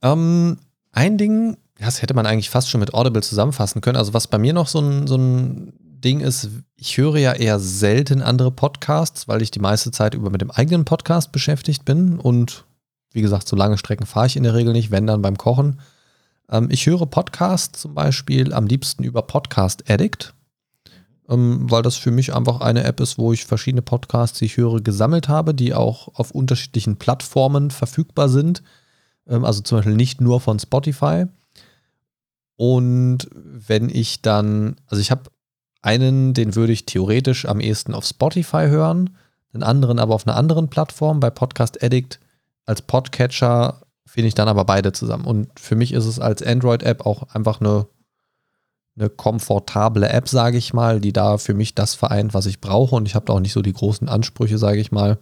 Ähm, 0.00 0.58
ein 0.92 1.18
Ding, 1.18 1.58
das 1.80 2.02
hätte 2.02 2.14
man 2.14 2.26
eigentlich 2.26 2.50
fast 2.50 2.68
schon 2.68 2.80
mit 2.80 2.94
Audible 2.94 3.22
zusammenfassen 3.22 3.80
können. 3.80 3.96
Also 3.96 4.12
was 4.12 4.28
bei 4.28 4.38
mir 4.38 4.52
noch 4.52 4.68
so 4.68 4.80
ein, 4.80 5.06
so 5.06 5.16
ein 5.16 5.72
Ding 5.80 6.20
ist, 6.20 6.48
ich 6.76 6.98
höre 6.98 7.16
ja 7.16 7.32
eher 7.32 7.58
selten 7.58 8.22
andere 8.22 8.50
Podcasts, 8.50 9.28
weil 9.28 9.42
ich 9.42 9.50
die 9.50 9.60
meiste 9.60 9.90
Zeit 9.90 10.14
über 10.14 10.30
mit 10.30 10.42
dem 10.42 10.50
eigenen 10.50 10.84
Podcast 10.84 11.32
beschäftigt 11.32 11.84
bin. 11.84 12.18
Und 12.18 12.64
wie 13.12 13.22
gesagt, 13.22 13.48
so 13.48 13.56
lange 13.56 13.78
Strecken 13.78 14.06
fahre 14.06 14.26
ich 14.26 14.36
in 14.36 14.42
der 14.42 14.54
Regel 14.54 14.72
nicht, 14.72 14.90
wenn 14.90 15.06
dann 15.06 15.22
beim 15.22 15.38
Kochen. 15.38 15.80
Ähm, 16.50 16.68
ich 16.70 16.86
höre 16.86 17.06
Podcasts 17.06 17.80
zum 17.80 17.94
Beispiel 17.94 18.52
am 18.52 18.66
liebsten 18.66 19.02
über 19.02 19.22
Podcast 19.22 19.90
Addict, 19.90 20.34
ähm, 21.30 21.70
weil 21.70 21.82
das 21.82 21.96
für 21.96 22.10
mich 22.10 22.34
einfach 22.34 22.60
eine 22.60 22.84
App 22.84 23.00
ist, 23.00 23.16
wo 23.16 23.32
ich 23.32 23.46
verschiedene 23.46 23.82
Podcasts, 23.82 24.38
die 24.38 24.46
ich 24.46 24.58
höre, 24.58 24.80
gesammelt 24.82 25.28
habe, 25.28 25.54
die 25.54 25.72
auch 25.72 26.08
auf 26.14 26.30
unterschiedlichen 26.30 26.96
Plattformen 26.96 27.70
verfügbar 27.70 28.28
sind. 28.28 28.62
Ähm, 29.26 29.44
also 29.46 29.62
zum 29.62 29.78
Beispiel 29.78 29.96
nicht 29.96 30.20
nur 30.20 30.40
von 30.40 30.58
Spotify. 30.58 31.26
Und 32.60 33.26
wenn 33.32 33.88
ich 33.88 34.20
dann, 34.20 34.76
also 34.86 35.00
ich 35.00 35.10
habe 35.10 35.30
einen, 35.80 36.34
den 36.34 36.56
würde 36.56 36.74
ich 36.74 36.84
theoretisch 36.84 37.46
am 37.46 37.58
ehesten 37.58 37.94
auf 37.94 38.04
Spotify 38.04 38.66
hören, 38.66 39.16
den 39.54 39.62
anderen 39.62 39.98
aber 39.98 40.14
auf 40.14 40.26
einer 40.26 40.36
anderen 40.36 40.68
Plattform, 40.68 41.20
bei 41.20 41.30
Podcast 41.30 41.82
Addict 41.82 42.20
als 42.66 42.82
Podcatcher 42.82 43.80
finde 44.04 44.28
ich 44.28 44.34
dann 44.34 44.46
aber 44.46 44.66
beide 44.66 44.92
zusammen. 44.92 45.24
Und 45.24 45.58
für 45.58 45.74
mich 45.74 45.94
ist 45.94 46.04
es 46.04 46.20
als 46.20 46.42
Android-App 46.42 47.06
auch 47.06 47.34
einfach 47.34 47.62
eine, 47.62 47.86
eine 48.94 49.08
komfortable 49.08 50.10
App, 50.10 50.28
sage 50.28 50.58
ich 50.58 50.74
mal, 50.74 51.00
die 51.00 51.14
da 51.14 51.38
für 51.38 51.54
mich 51.54 51.74
das 51.74 51.94
vereint, 51.94 52.34
was 52.34 52.44
ich 52.44 52.60
brauche. 52.60 52.94
Und 52.94 53.06
ich 53.06 53.14
habe 53.14 53.24
da 53.24 53.32
auch 53.32 53.40
nicht 53.40 53.54
so 53.54 53.62
die 53.62 53.72
großen 53.72 54.06
Ansprüche, 54.06 54.58
sage 54.58 54.80
ich 54.80 54.92
mal. 54.92 55.16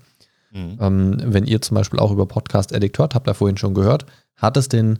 Mhm. 0.51 0.79
Ähm, 0.81 1.17
wenn 1.25 1.45
ihr 1.45 1.63
zum 1.63 1.77
Beispiel 1.77 2.01
auch 2.01 2.11
über 2.11 2.27
Podcast 2.27 2.75
Addict 2.75 2.99
hört, 2.99 3.15
habt 3.15 3.29
ihr 3.29 3.35
vorhin 3.35 3.59
schon 3.59 3.75
gehört, 3.75 4.07
hat 4.35 4.57
es 4.57 4.69
den 4.69 4.99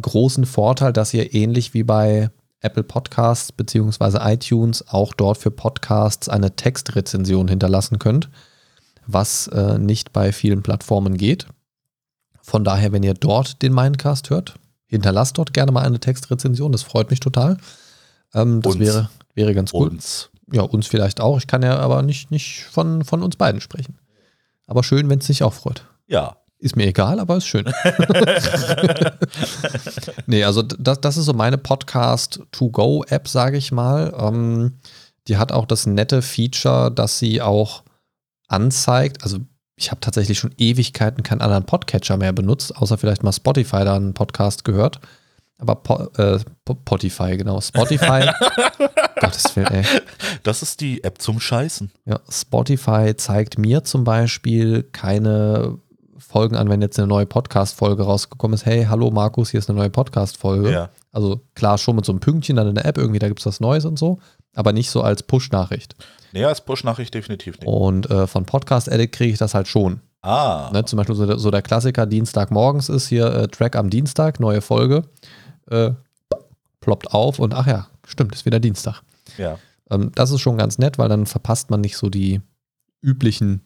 großen 0.00 0.46
Vorteil, 0.46 0.92
dass 0.92 1.14
ihr 1.14 1.34
ähnlich 1.34 1.74
wie 1.74 1.82
bei 1.82 2.30
Apple 2.60 2.84
Podcasts 2.84 3.52
beziehungsweise 3.52 4.20
iTunes 4.22 4.86
auch 4.88 5.14
dort 5.14 5.38
für 5.38 5.50
Podcasts 5.50 6.28
eine 6.28 6.54
Textrezension 6.54 7.48
hinterlassen 7.48 7.98
könnt, 7.98 8.30
was 9.06 9.48
äh, 9.48 9.78
nicht 9.78 10.12
bei 10.12 10.32
vielen 10.32 10.62
Plattformen 10.62 11.16
geht. 11.16 11.46
Von 12.40 12.64
daher, 12.64 12.92
wenn 12.92 13.02
ihr 13.02 13.14
dort 13.14 13.62
den 13.62 13.74
Mindcast 13.74 14.30
hört, 14.30 14.54
hinterlasst 14.86 15.38
dort 15.38 15.52
gerne 15.52 15.72
mal 15.72 15.84
eine 15.84 16.00
Textrezension, 16.00 16.72
das 16.72 16.82
freut 16.82 17.10
mich 17.10 17.20
total. 17.20 17.56
Ähm, 18.34 18.62
das 18.62 18.74
Uns. 18.74 18.80
wäre, 18.80 19.10
wäre 19.34 19.54
ganz 19.54 19.72
cool. 19.74 19.88
Uns. 19.88 20.30
Ja, 20.52 20.62
uns 20.62 20.86
vielleicht 20.86 21.20
auch. 21.20 21.38
Ich 21.38 21.46
kann 21.46 21.62
ja 21.62 21.78
aber 21.78 22.02
nicht, 22.02 22.30
nicht 22.30 22.64
von, 22.64 23.04
von 23.04 23.22
uns 23.22 23.36
beiden 23.36 23.60
sprechen. 23.60 23.98
Aber 24.66 24.84
schön, 24.84 25.08
wenn 25.08 25.18
es 25.18 25.26
dich 25.26 25.42
auch 25.42 25.54
freut. 25.54 25.86
Ja. 26.06 26.36
Ist 26.62 26.76
mir 26.76 26.86
egal, 26.86 27.18
aber 27.18 27.38
ist 27.38 27.46
schön. 27.48 27.64
nee, 30.26 30.44
also 30.44 30.62
das, 30.62 31.00
das 31.00 31.16
ist 31.16 31.24
so 31.24 31.32
meine 31.32 31.58
Podcast-to-go-App, 31.58 33.26
sage 33.26 33.56
ich 33.56 33.72
mal. 33.72 34.14
Ähm, 34.16 34.78
die 35.26 35.38
hat 35.38 35.50
auch 35.50 35.66
das 35.66 35.86
nette 35.86 36.22
Feature, 36.22 36.92
dass 36.92 37.18
sie 37.18 37.42
auch 37.42 37.82
anzeigt. 38.46 39.24
Also 39.24 39.38
ich 39.74 39.90
habe 39.90 40.00
tatsächlich 40.00 40.38
schon 40.38 40.54
Ewigkeiten 40.56 41.24
keinen 41.24 41.40
anderen 41.40 41.66
Podcatcher 41.66 42.16
mehr 42.16 42.32
benutzt, 42.32 42.76
außer 42.76 42.96
vielleicht 42.96 43.24
mal 43.24 43.32
Spotify 43.32 43.84
da 43.84 43.96
einen 43.96 44.14
Podcast 44.14 44.64
gehört. 44.64 45.00
Aber 45.58 45.74
po, 45.76 46.08
äh, 46.16 46.38
Po- 46.64 46.76
Spotify, 46.80 47.36
genau. 47.36 47.60
Spotify. 47.60 48.30
Gottes 49.20 49.56
Willen, 49.56 49.68
ey. 49.68 49.84
Das 50.42 50.62
ist 50.62 50.80
die 50.80 51.02
App 51.04 51.20
zum 51.22 51.38
Scheißen. 51.40 51.90
Ja, 52.04 52.20
Spotify 52.28 53.14
zeigt 53.16 53.58
mir 53.58 53.82
zum 53.84 54.02
Beispiel 54.04 54.84
keine 54.84 55.78
Folgen 56.32 56.56
an, 56.56 56.70
wenn 56.70 56.80
jetzt 56.80 56.98
eine 56.98 57.06
neue 57.06 57.26
Podcast-Folge 57.26 58.04
rausgekommen 58.04 58.54
ist. 58.54 58.64
Hey, 58.64 58.86
hallo 58.88 59.10
Markus, 59.10 59.50
hier 59.50 59.58
ist 59.58 59.68
eine 59.68 59.78
neue 59.78 59.90
Podcast-Folge. 59.90 60.72
Ja. 60.72 60.88
Also 61.12 61.42
klar, 61.54 61.76
schon 61.76 61.94
mit 61.96 62.06
so 62.06 62.12
einem 62.12 62.20
Pünktchen 62.20 62.56
dann 62.56 62.68
in 62.68 62.74
der 62.74 62.86
App, 62.86 62.96
irgendwie, 62.96 63.18
da 63.18 63.28
gibt 63.28 63.40
es 63.40 63.44
was 63.44 63.60
Neues 63.60 63.84
und 63.84 63.98
so, 63.98 64.18
aber 64.54 64.72
nicht 64.72 64.90
so 64.90 65.02
als 65.02 65.22
Push-Nachricht. 65.22 65.94
Nee, 66.32 66.46
als 66.46 66.62
Push-Nachricht 66.62 67.12
definitiv 67.12 67.60
nicht. 67.60 67.68
Und 67.68 68.10
äh, 68.10 68.26
von 68.26 68.46
Podcast 68.46 68.88
Edit 68.88 69.12
kriege 69.12 69.34
ich 69.34 69.38
das 69.38 69.52
halt 69.52 69.68
schon. 69.68 70.00
Ah. 70.22 70.70
Ne? 70.72 70.86
Zum 70.86 70.96
Beispiel 70.96 71.16
so 71.16 71.26
der, 71.26 71.38
so 71.38 71.50
der 71.50 71.60
Klassiker 71.60 72.06
Dienstagmorgens 72.06 72.88
ist 72.88 73.08
hier 73.08 73.26
äh, 73.26 73.48
Track 73.48 73.76
am 73.76 73.90
Dienstag, 73.90 74.40
neue 74.40 74.62
Folge. 74.62 75.04
Äh, 75.68 75.90
ploppt 76.80 77.12
auf 77.12 77.40
und 77.40 77.52
ach 77.52 77.66
ja, 77.66 77.88
stimmt, 78.06 78.34
ist 78.34 78.46
wieder 78.46 78.58
Dienstag. 78.58 79.02
Ja. 79.36 79.58
Ähm, 79.90 80.12
das 80.14 80.30
ist 80.30 80.40
schon 80.40 80.56
ganz 80.56 80.78
nett, 80.78 80.96
weil 80.96 81.10
dann 81.10 81.26
verpasst 81.26 81.68
man 81.68 81.82
nicht 81.82 81.98
so 81.98 82.08
die 82.08 82.40
üblichen 83.02 83.60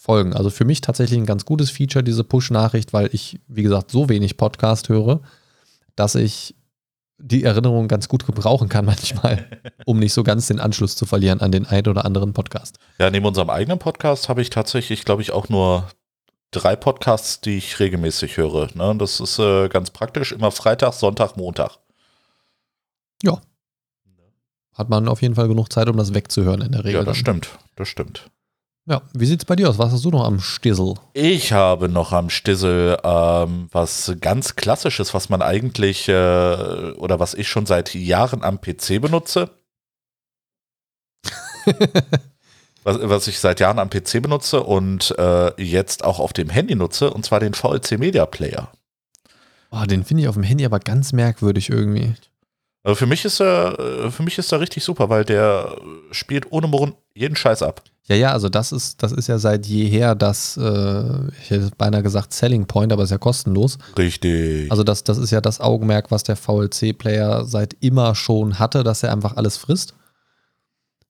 Folgen. 0.00 0.32
Also 0.32 0.48
für 0.48 0.64
mich 0.64 0.80
tatsächlich 0.80 1.18
ein 1.18 1.26
ganz 1.26 1.44
gutes 1.44 1.70
Feature, 1.70 2.02
diese 2.02 2.24
Push-Nachricht, 2.24 2.94
weil 2.94 3.10
ich, 3.12 3.38
wie 3.48 3.62
gesagt, 3.62 3.90
so 3.90 4.08
wenig 4.08 4.38
Podcast 4.38 4.88
höre, 4.88 5.20
dass 5.94 6.14
ich 6.14 6.54
die 7.18 7.44
Erinnerung 7.44 7.86
ganz 7.86 8.08
gut 8.08 8.24
gebrauchen 8.24 8.70
kann 8.70 8.84
manchmal, 8.86 9.60
um 9.84 9.98
nicht 9.98 10.14
so 10.14 10.22
ganz 10.22 10.46
den 10.46 10.58
Anschluss 10.58 10.96
zu 10.96 11.04
verlieren 11.04 11.42
an 11.42 11.52
den 11.52 11.66
ein 11.66 11.86
oder 11.86 12.06
anderen 12.06 12.32
Podcast. 12.32 12.78
Ja, 12.98 13.10
neben 13.10 13.26
unserem 13.26 13.50
eigenen 13.50 13.78
Podcast 13.78 14.30
habe 14.30 14.40
ich 14.40 14.48
tatsächlich, 14.48 15.04
glaube 15.04 15.20
ich, 15.20 15.32
auch 15.32 15.50
nur 15.50 15.90
drei 16.50 16.76
Podcasts, 16.76 17.42
die 17.42 17.58
ich 17.58 17.78
regelmäßig 17.78 18.38
höre. 18.38 18.70
Ne? 18.74 18.96
Das 18.96 19.20
ist 19.20 19.38
äh, 19.38 19.68
ganz 19.68 19.90
praktisch, 19.90 20.32
immer 20.32 20.50
Freitag, 20.50 20.94
Sonntag, 20.94 21.36
Montag. 21.36 21.76
Ja. 23.22 23.38
Hat 24.72 24.88
man 24.88 25.08
auf 25.08 25.20
jeden 25.20 25.34
Fall 25.34 25.48
genug 25.48 25.70
Zeit, 25.70 25.90
um 25.90 25.98
das 25.98 26.14
wegzuhören 26.14 26.62
in 26.62 26.72
der 26.72 26.84
Regel. 26.84 27.00
Ja, 27.00 27.04
das 27.04 27.18
dann. 27.18 27.42
stimmt, 27.42 27.50
das 27.76 27.88
stimmt. 27.88 28.30
Ja, 28.90 29.02
wie 29.12 29.26
sieht's 29.26 29.44
bei 29.44 29.54
dir 29.54 29.68
aus? 29.68 29.78
Was 29.78 29.92
hast 29.92 30.04
du 30.04 30.10
noch 30.10 30.24
am 30.24 30.40
Stissel? 30.40 30.94
Ich 31.12 31.52
habe 31.52 31.88
noch 31.88 32.10
am 32.10 32.28
Stissel 32.28 32.98
ähm, 33.04 33.68
was 33.70 34.12
ganz 34.20 34.56
Klassisches, 34.56 35.14
was 35.14 35.28
man 35.28 35.42
eigentlich 35.42 36.08
äh, 36.08 36.12
oder 36.12 37.20
was 37.20 37.34
ich 37.34 37.48
schon 37.48 37.66
seit 37.66 37.94
Jahren 37.94 38.42
am 38.42 38.60
PC 38.60 39.00
benutze. 39.00 39.50
was, 42.82 42.98
was 43.02 43.28
ich 43.28 43.38
seit 43.38 43.60
Jahren 43.60 43.78
am 43.78 43.90
PC 43.90 44.20
benutze 44.22 44.60
und 44.60 45.14
äh, 45.16 45.62
jetzt 45.62 46.02
auch 46.02 46.18
auf 46.18 46.32
dem 46.32 46.48
Handy 46.48 46.74
nutze, 46.74 47.12
und 47.12 47.24
zwar 47.24 47.38
den 47.38 47.54
VLC 47.54 47.96
Media 47.96 48.26
Player. 48.26 48.72
Oh, 49.70 49.84
den 49.84 50.04
finde 50.04 50.24
ich 50.24 50.28
auf 50.28 50.34
dem 50.34 50.42
Handy 50.42 50.64
aber 50.64 50.80
ganz 50.80 51.12
merkwürdig 51.12 51.70
irgendwie. 51.70 52.14
Also 52.82 52.94
für 52.94 53.06
mich 53.06 53.24
ist 53.24 53.40
er, 53.40 53.78
äh, 53.78 54.10
für 54.10 54.22
mich 54.22 54.38
ist 54.38 54.52
er 54.52 54.60
richtig 54.60 54.84
super, 54.84 55.08
weil 55.08 55.24
der 55.24 55.76
spielt 56.10 56.50
ohne 56.50 56.66
Murren 56.66 56.94
jeden 57.14 57.36
Scheiß 57.36 57.62
ab. 57.62 57.82
Ja, 58.08 58.16
ja, 58.16 58.32
also 58.32 58.48
das 58.48 58.72
ist, 58.72 59.02
das 59.02 59.12
ist 59.12 59.28
ja 59.28 59.38
seit 59.38 59.66
jeher 59.66 60.14
das, 60.14 60.56
äh, 60.56 61.28
ich 61.42 61.50
hätte 61.50 61.70
beinahe 61.76 62.02
gesagt 62.02 62.32
Selling 62.32 62.66
Point, 62.66 62.92
aber 62.92 63.04
ist 63.04 63.10
ja 63.10 63.18
kostenlos. 63.18 63.78
Richtig. 63.96 64.70
Also 64.70 64.82
das, 64.82 65.04
das 65.04 65.18
ist 65.18 65.30
ja 65.30 65.40
das 65.40 65.60
Augenmerk, 65.60 66.10
was 66.10 66.24
der 66.24 66.36
VLC-Player 66.36 67.44
seit 67.44 67.76
immer 67.80 68.14
schon 68.14 68.58
hatte, 68.58 68.82
dass 68.82 69.02
er 69.02 69.12
einfach 69.12 69.36
alles 69.36 69.56
frisst. 69.58 69.94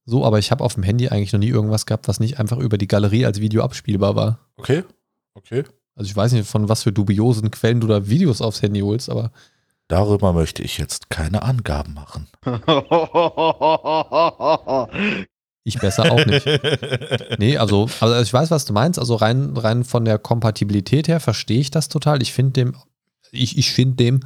So, 0.04 0.26
aber 0.26 0.40
ich 0.40 0.50
habe 0.50 0.64
auf 0.64 0.74
dem 0.74 0.82
Handy 0.82 1.08
eigentlich 1.08 1.32
noch 1.32 1.40
nie 1.40 1.48
irgendwas 1.48 1.86
gehabt, 1.86 2.08
was 2.08 2.20
nicht 2.20 2.38
einfach 2.40 2.58
über 2.58 2.76
die 2.76 2.88
Galerie 2.88 3.24
als 3.24 3.40
Video 3.40 3.62
abspielbar 3.62 4.16
war. 4.16 4.40
okay, 4.56 4.82
okay. 5.34 5.64
Also 5.94 6.08
ich 6.08 6.16
weiß 6.16 6.32
nicht, 6.32 6.48
von 6.48 6.68
was 6.68 6.82
für 6.82 6.92
dubiosen 6.92 7.50
Quellen 7.50 7.80
du 7.80 7.86
da 7.86 8.08
Videos 8.08 8.40
aufs 8.40 8.62
Handy 8.62 8.80
holst, 8.80 9.10
aber 9.10 9.30
Darüber 9.90 10.32
möchte 10.32 10.62
ich 10.62 10.78
jetzt 10.78 11.10
keine 11.10 11.42
Angaben 11.42 11.94
machen. 11.94 12.28
ich 15.64 15.80
besser 15.80 16.12
auch 16.12 16.24
nicht. 16.24 16.46
Nee, 17.40 17.56
also, 17.56 17.88
also 17.98 18.22
ich 18.22 18.32
weiß, 18.32 18.52
was 18.52 18.66
du 18.66 18.72
meinst. 18.72 19.00
Also 19.00 19.16
rein, 19.16 19.56
rein 19.56 19.82
von 19.82 20.04
der 20.04 20.18
Kompatibilität 20.18 21.08
her 21.08 21.18
verstehe 21.18 21.58
ich 21.58 21.72
das 21.72 21.88
total. 21.88 22.22
Ich 22.22 22.32
finde 22.32 22.52
dem, 22.52 22.76
ich, 23.32 23.58
ich 23.58 23.72
finde 23.72 23.96
dem, 23.96 24.20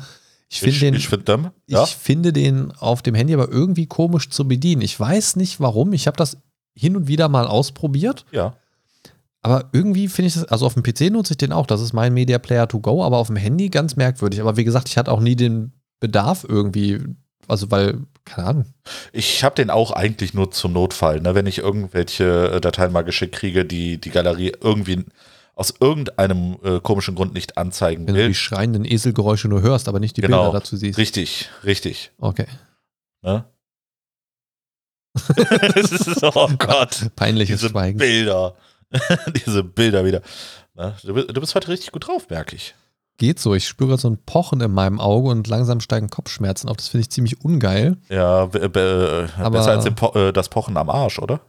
ich 0.51 0.61
finde 0.61 0.81
den, 0.81 0.95
ich 0.97 1.09
finde 1.09 1.25
dem, 1.25 1.51
ja. 1.67 1.85
ich 1.85 1.97
finde 1.97 2.35
den 2.35 2.71
auf 2.73 3.01
dem 3.01 3.15
Handy 3.15 3.33
aber 3.33 3.49
irgendwie 3.49 3.87
komisch 3.87 4.29
zu 4.29 4.47
bedienen. 4.47 4.83
Ich 4.83 5.01
weiß 5.01 5.37
nicht 5.37 5.61
warum. 5.61 5.95
Ich 5.95 6.07
habe 6.07 6.19
das 6.19 6.37
hin 6.75 6.95
und 6.95 7.09
wieder 7.09 7.31
mal 7.31 7.47
ausprobiert, 7.47 8.27
ja. 8.33 8.55
Aber 9.45 9.69
irgendwie 9.73 10.09
finde 10.09 10.29
ich 10.29 10.35
das, 10.35 10.45
also 10.45 10.65
auf 10.67 10.75
dem 10.75 10.83
PC 10.83 11.11
nutze 11.13 11.35
ich 11.35 11.39
den 11.39 11.53
auch. 11.53 11.67
Das 11.67 11.81
ist 11.83 11.93
mein 11.93 12.15
Media 12.15 12.39
Player 12.39 12.67
to 12.67 12.81
go, 12.81 13.05
aber 13.05 13.19
auf 13.19 13.27
dem 13.27 13.37
Handy 13.37 13.69
ganz 13.69 13.95
merkwürdig. 13.95 14.41
Aber 14.41 14.57
wie 14.57 14.65
gesagt, 14.65 14.89
ich 14.89 14.97
hatte 14.97 15.13
auch 15.13 15.21
nie 15.21 15.37
den 15.37 15.73
Bedarf 16.01 16.45
irgendwie, 16.49 17.01
also 17.47 17.71
weil, 17.71 17.99
keine 18.25 18.47
Ahnung. 18.49 18.67
Ich 19.13 19.45
habe 19.45 19.55
den 19.55 19.69
auch 19.69 19.91
eigentlich 19.91 20.33
nur 20.33 20.51
zum 20.51 20.73
Notfall, 20.73 21.21
ne? 21.21 21.35
wenn 21.35 21.47
ich 21.47 21.59
irgendwelche 21.59 22.53
äh, 22.53 22.61
Dateien 22.63 22.91
mal 22.91 23.03
geschickt 23.03 23.35
kriege, 23.35 23.67
die 23.67 24.01
die 24.01 24.11
Galerie 24.11 24.53
irgendwie 24.63 25.05
aus 25.55 25.75
irgendeinem 25.79 26.57
äh, 26.65 26.81
komischen 26.81 27.15
Grund 27.15 27.35
nicht 27.35 27.59
anzeigen 27.59 28.07
Wenn 28.07 28.15
du 28.15 28.21
die 28.23 28.27
will. 28.29 28.35
schreienden 28.35 28.85
Eselgeräusche 28.85 29.49
nur 29.49 29.61
hörst, 29.63 29.89
aber 29.89 30.01
nicht 30.01 30.17
die 30.17 30.23
Genau. 30.23 30.45
Bilder 30.45 30.59
dazu 30.61 30.77
siehst. 30.77 30.99
Richtig, 30.99 31.51
richtig. 31.65 32.13
Okay. 32.19 32.47
Ne? 33.23 33.45
das 35.75 35.93
ist, 35.93 36.23
oh 36.23 36.49
Gott, 36.59 37.11
Peinliches 37.15 37.61
diese 37.61 37.71
Schweigen. 37.71 37.99
Bilder. 37.99 38.57
diese 39.47 39.65
Bilder 39.65 40.05
wieder. 40.05 40.21
Ne? 40.75 40.95
Du, 41.03 41.15
bist- 41.15 41.29
du 41.37 41.41
bist 41.41 41.55
heute 41.55 41.69
richtig 41.69 41.93
gut 41.93 42.07
drauf, 42.09 42.29
merke 42.31 42.57
ich. 42.57 42.75
Geht 43.17 43.39
so. 43.39 43.55
Ich 43.55 43.69
spüre 43.69 43.91
gerade 43.91 44.03
so 44.03 44.09
ein 44.11 44.19
Pochen 44.25 44.61
in 44.61 44.73
meinem 44.73 45.01
Auge 45.01 45.29
und 45.29 45.47
langsam 45.47 45.81
steigen 45.81 46.11
Kopfschmerzen 46.11 46.69
auf. 46.69 46.77
Das 46.79 46.89
finde 46.89 47.03
ich 47.03 47.11
ziemlich 47.11 47.45
ungeil. 47.45 47.97
Ja, 48.09 48.47
be- 48.47 48.69
be- 48.69 49.29
äh, 49.39 49.41
Aber- 49.41 49.59
besser 49.59 49.71
als 49.73 49.85
po 49.95 50.09
äh, 50.19 50.33
das 50.33 50.49
Pochen 50.49 50.77
am 50.77 50.91
Arsch, 50.91 51.19
oder? 51.21 51.41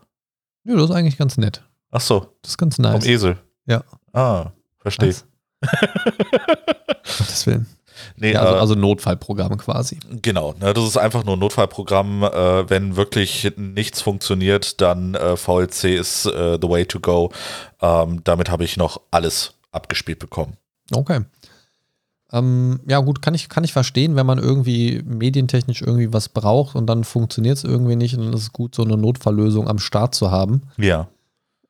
Ja, 0.64 0.76
das 0.76 0.86
ist 0.90 0.96
eigentlich 0.96 1.18
ganz 1.18 1.38
nett. 1.38 1.64
Ach 1.92 2.02
so, 2.02 2.28
Das 2.42 2.52
ist 2.52 2.58
ganz 2.58 2.76
vom 2.76 2.84
nice. 2.84 3.06
Esel. 3.06 3.38
Ja. 3.66 3.84
Ah, 4.14 4.52
verstehe. 4.80 5.16
Gottes 7.18 7.48
Willen. 7.48 7.68
Nee, 8.18 8.34
Ja, 8.34 8.42
also, 8.42 8.56
also 8.56 8.76
Notfallprogramm 8.76 9.58
quasi. 9.58 10.00
Genau, 10.22 10.54
ne, 10.60 10.74
das 10.74 10.84
ist 10.86 10.98
einfach 10.98 11.24
nur 11.24 11.36
ein 11.36 11.40
Notfallprogramm. 11.40 12.24
Äh, 12.24 12.70
wenn 12.70 12.96
wirklich 12.96 13.52
nichts 13.58 14.02
funktioniert, 14.02 14.82
dann 14.82 15.16
äh, 15.16 15.38
VLC 15.38 15.86
ist 15.86 16.26
äh, 16.26 16.58
the 16.62 16.70
way 16.70 16.86
to 16.86 17.00
go. 17.00 17.32
Ähm, 17.82 18.22
damit 18.24 18.50
habe 18.50 18.64
ich 18.64 18.78
noch 18.78 19.02
alles 19.12 19.54
abgespielt 19.72 20.20
bekommen. 20.20 20.58
Okay. 20.94 21.22
Ähm, 22.32 22.80
ja, 22.88 23.00
gut, 23.00 23.22
kann 23.22 23.34
ich, 23.34 23.50
kann 23.50 23.64
ich 23.64 23.74
verstehen, 23.74 24.16
wenn 24.16 24.26
man 24.26 24.40
irgendwie 24.40 25.02
medientechnisch 25.06 25.82
irgendwie 25.82 26.12
was 26.12 26.30
braucht 26.30 26.76
und 26.76 26.88
dann 26.88 27.04
funktioniert 27.04 27.58
es 27.58 27.64
irgendwie 27.64 27.96
nicht, 27.96 28.18
dann 28.18 28.34
ist 28.34 28.42
es 28.42 28.54
gut, 28.54 28.76
so 28.76 28.84
eine 28.84 28.98
Notfalllösung 28.98 29.68
am 29.68 29.80
Start 29.80 30.16
zu 30.16 30.32
haben. 30.32 30.64
Ja. 30.78 31.08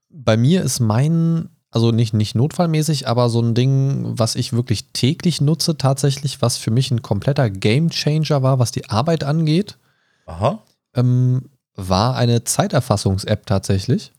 Bei 0.10 0.38
mir 0.38 0.64
ist 0.64 0.80
mein, 0.80 1.50
also 1.76 1.92
nicht, 1.92 2.14
nicht 2.14 2.36
notfallmäßig, 2.36 3.06
aber 3.10 3.28
so 3.28 3.42
ein 3.42 3.54
Ding, 3.54 4.18
was 4.18 4.36
ich 4.36 4.54
wirklich 4.54 4.94
täglich 4.94 5.42
nutze, 5.42 5.78
tatsächlich, 5.78 6.42
was 6.42 6.56
für 6.56 6.72
mich 6.72 6.90
ein 6.90 7.02
kompletter 7.02 7.50
Gamechanger 7.50 8.42
war, 8.42 8.60
was 8.60 8.72
die 8.72 8.90
Arbeit 8.90 9.26
angeht, 9.26 9.78
Aha. 10.26 10.60
ähm, 10.94 11.50
war 11.76 12.16
eine 12.16 12.46
Zeiterfassungs-App 12.46 13.46
tatsächlich, 13.46 14.14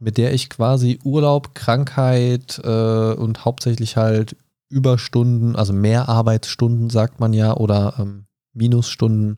mit 0.00 0.16
der 0.16 0.32
ich 0.32 0.48
quasi 0.48 0.98
Urlaub, 1.04 1.54
Krankheit 1.54 2.58
äh, 2.64 3.12
und 3.12 3.44
hauptsächlich 3.44 3.98
halt 3.98 4.34
Überstunden, 4.70 5.56
also 5.56 5.74
mehr 5.74 6.08
Arbeitsstunden, 6.08 6.88
sagt 6.88 7.20
man 7.20 7.34
ja, 7.34 7.54
oder 7.54 7.96
ähm, 7.98 8.24
Minusstunden 8.54 9.36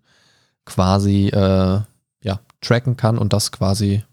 quasi 0.64 1.30
äh, 1.30 1.80
ja, 2.22 2.40
tracken 2.60 2.96
kann 2.96 3.18
und 3.18 3.32
das 3.32 3.50
quasi 3.50 4.04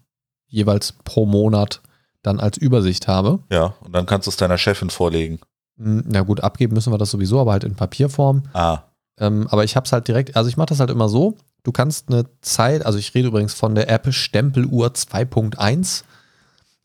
jeweils 0.48 0.90
pro 1.04 1.24
Monat 1.24 1.82
dann 2.26 2.40
als 2.40 2.58
Übersicht 2.58 3.08
habe. 3.08 3.38
Ja, 3.50 3.74
und 3.84 3.94
dann 3.94 4.06
kannst 4.06 4.26
du 4.26 4.30
es 4.30 4.36
deiner 4.36 4.58
Chefin 4.58 4.90
vorlegen. 4.90 5.38
Hm, 5.78 6.04
Na 6.06 6.22
gut, 6.22 6.40
abgeben 6.40 6.74
müssen 6.74 6.92
wir 6.92 6.98
das 6.98 7.10
sowieso, 7.10 7.40
aber 7.40 7.52
halt 7.52 7.64
in 7.64 7.74
Papierform. 7.74 8.42
Ah, 8.52 8.80
Ähm, 9.18 9.46
aber 9.50 9.64
ich 9.64 9.76
habe 9.76 9.84
es 9.86 9.92
halt 9.92 10.08
direkt, 10.08 10.36
also 10.36 10.48
ich 10.48 10.56
mache 10.56 10.68
das 10.68 10.80
halt 10.80 10.90
immer 10.90 11.08
so. 11.08 11.36
Du 11.62 11.72
kannst 11.72 12.08
eine 12.10 12.26
Zeit, 12.42 12.84
also 12.84 12.98
ich 12.98 13.14
rede 13.14 13.28
übrigens 13.28 13.54
von 13.54 13.74
der 13.74 13.88
App 13.90 14.12
Stempeluhr 14.12 14.88
2.1 14.88 16.04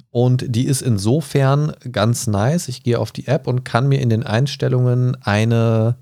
und 0.10 0.44
die 0.48 0.66
ist 0.66 0.82
insofern 0.82 1.74
ganz 1.92 2.28
nice. 2.28 2.68
Ich 2.68 2.84
gehe 2.84 3.00
auf 3.00 3.12
die 3.12 3.28
App 3.28 3.48
und 3.48 3.64
kann 3.64 3.88
mir 3.88 4.00
in 4.02 4.10
den 4.10 4.24
Einstellungen 4.24 5.18
eine 5.24 5.96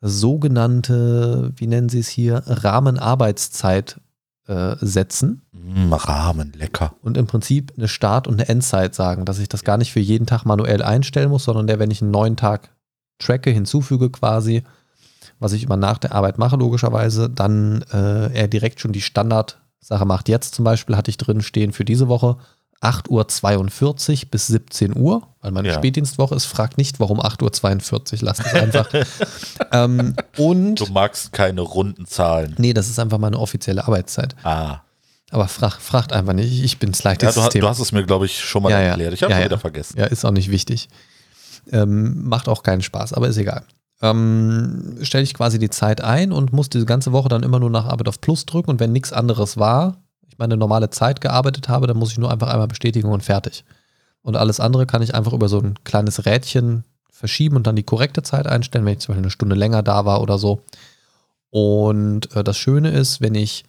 sogenannte, 0.00 1.52
wie 1.56 1.66
nennen 1.66 1.88
sie 1.88 2.00
es 2.00 2.08
hier, 2.08 2.42
Rahmenarbeitszeit 2.46 4.00
äh, 4.46 4.76
setzen 4.80 5.42
mm, 5.52 5.92
Rahmen, 5.92 6.52
lecker. 6.56 6.94
und 7.02 7.16
im 7.16 7.26
Prinzip 7.26 7.72
eine 7.76 7.88
Start- 7.88 8.28
und 8.28 8.34
eine 8.34 8.48
Endzeit 8.48 8.94
sagen, 8.94 9.24
dass 9.24 9.38
ich 9.38 9.48
das 9.48 9.64
gar 9.64 9.76
nicht 9.76 9.92
für 9.92 10.00
jeden 10.00 10.26
Tag 10.26 10.44
manuell 10.44 10.82
einstellen 10.82 11.30
muss, 11.30 11.44
sondern 11.44 11.66
der, 11.66 11.78
wenn 11.78 11.90
ich 11.90 12.02
einen 12.02 12.10
neuen 12.10 12.36
Tag 12.36 12.70
tracke, 13.18 13.50
hinzufüge 13.50 14.10
quasi, 14.10 14.62
was 15.38 15.52
ich 15.52 15.64
immer 15.64 15.76
nach 15.76 15.98
der 15.98 16.14
Arbeit 16.14 16.38
mache, 16.38 16.56
logischerweise, 16.56 17.28
dann 17.28 17.82
äh, 17.92 18.32
er 18.32 18.48
direkt 18.48 18.80
schon 18.80 18.92
die 18.92 19.00
Standardsache 19.00 20.04
macht. 20.04 20.28
Jetzt 20.28 20.54
zum 20.54 20.64
Beispiel 20.64 20.96
hatte 20.96 21.10
ich 21.10 21.18
drin 21.18 21.42
stehen 21.42 21.72
für 21.72 21.84
diese 21.84 22.08
Woche 22.08 22.36
8.42 22.82 24.24
Uhr 24.24 24.30
bis 24.30 24.46
17 24.48 24.96
Uhr, 24.96 25.26
weil 25.40 25.50
meine 25.52 25.68
Ja. 25.68 25.74
Spätdienstwoche 25.74 26.34
ist, 26.34 26.44
fragt 26.44 26.78
nicht, 26.78 27.00
warum 27.00 27.20
8.42 27.20 28.14
Uhr, 28.14 28.18
lasst 28.22 28.40
es 28.44 28.54
einfach. 28.54 28.88
ähm, 29.72 30.14
und, 30.36 30.76
Du 30.80 30.86
magst 30.92 31.32
keine 31.32 31.62
runden 31.62 32.06
Zahlen. 32.06 32.54
nee, 32.58 32.72
das 32.74 32.88
ist 32.88 32.98
einfach 32.98 33.18
meine 33.18 33.38
offizielle 33.38 33.84
Arbeitszeit. 33.84 34.34
Ah. 34.44 34.80
Aber 35.30 35.48
frag, 35.48 35.80
fragt 35.80 36.12
einfach 36.12 36.34
nicht, 36.34 36.62
ich 36.62 36.78
bin 36.78 36.92
das 36.92 37.02
Ja, 37.02 37.10
leichteste 37.10 37.40
du, 37.50 37.58
du 37.60 37.68
hast 37.68 37.80
es 37.80 37.90
mir, 37.92 38.04
glaube 38.04 38.26
ich, 38.26 38.38
schon 38.40 38.62
mal 38.62 38.70
Ja, 38.70 38.80
ja. 38.80 38.86
erklärt. 38.90 39.14
Ich 39.14 39.22
habe 39.22 39.32
Ja, 39.32 39.38
es 39.38 39.42
ja. 39.42 39.48
wieder 39.48 39.58
vergessen. 39.58 39.98
Ja, 39.98 40.06
ist 40.06 40.24
auch 40.24 40.30
nicht 40.30 40.50
wichtig. 40.50 40.88
Ähm, 41.72 42.28
macht 42.28 42.48
auch 42.48 42.62
keinen 42.62 42.82
Spaß, 42.82 43.12
aber 43.12 43.26
ist 43.28 43.36
egal. 43.38 43.64
Ähm, 44.02 44.98
Stelle 45.02 45.24
ich 45.24 45.34
quasi 45.34 45.58
die 45.58 45.70
Zeit 45.70 46.00
ein 46.00 46.30
und 46.30 46.52
muss 46.52 46.68
diese 46.70 46.84
ganze 46.86 47.12
Woche 47.12 47.28
dann 47.28 47.42
immer 47.42 47.58
nur 47.58 47.70
nach 47.70 47.86
Arbeit 47.86 48.08
auf 48.08 48.20
Plus 48.20 48.46
drücken 48.46 48.70
und 48.70 48.78
wenn 48.80 48.92
nichts 48.92 49.12
anderes 49.12 49.56
war, 49.56 49.96
meine 50.38 50.56
normale 50.56 50.90
Zeit 50.90 51.20
gearbeitet 51.20 51.68
habe, 51.68 51.86
dann 51.86 51.96
muss 51.96 52.12
ich 52.12 52.18
nur 52.18 52.30
einfach 52.30 52.48
einmal 52.48 52.68
bestätigen 52.68 53.08
und 53.08 53.22
fertig. 53.22 53.64
Und 54.22 54.36
alles 54.36 54.60
andere 54.60 54.86
kann 54.86 55.02
ich 55.02 55.14
einfach 55.14 55.32
über 55.32 55.48
so 55.48 55.60
ein 55.60 55.74
kleines 55.84 56.26
Rädchen 56.26 56.84
verschieben 57.10 57.56
und 57.56 57.66
dann 57.66 57.76
die 57.76 57.82
korrekte 57.82 58.22
Zeit 58.22 58.46
einstellen, 58.46 58.84
wenn 58.84 58.94
ich 58.94 58.98
zum 58.98 59.12
Beispiel 59.12 59.24
eine 59.24 59.30
Stunde 59.30 59.56
länger 59.56 59.82
da 59.82 60.04
war 60.04 60.20
oder 60.20 60.38
so. 60.38 60.62
Und 61.50 62.34
äh, 62.34 62.44
das 62.44 62.58
Schöne 62.58 62.90
ist, 62.90 63.20
wenn 63.20 63.34
ich 63.34 63.64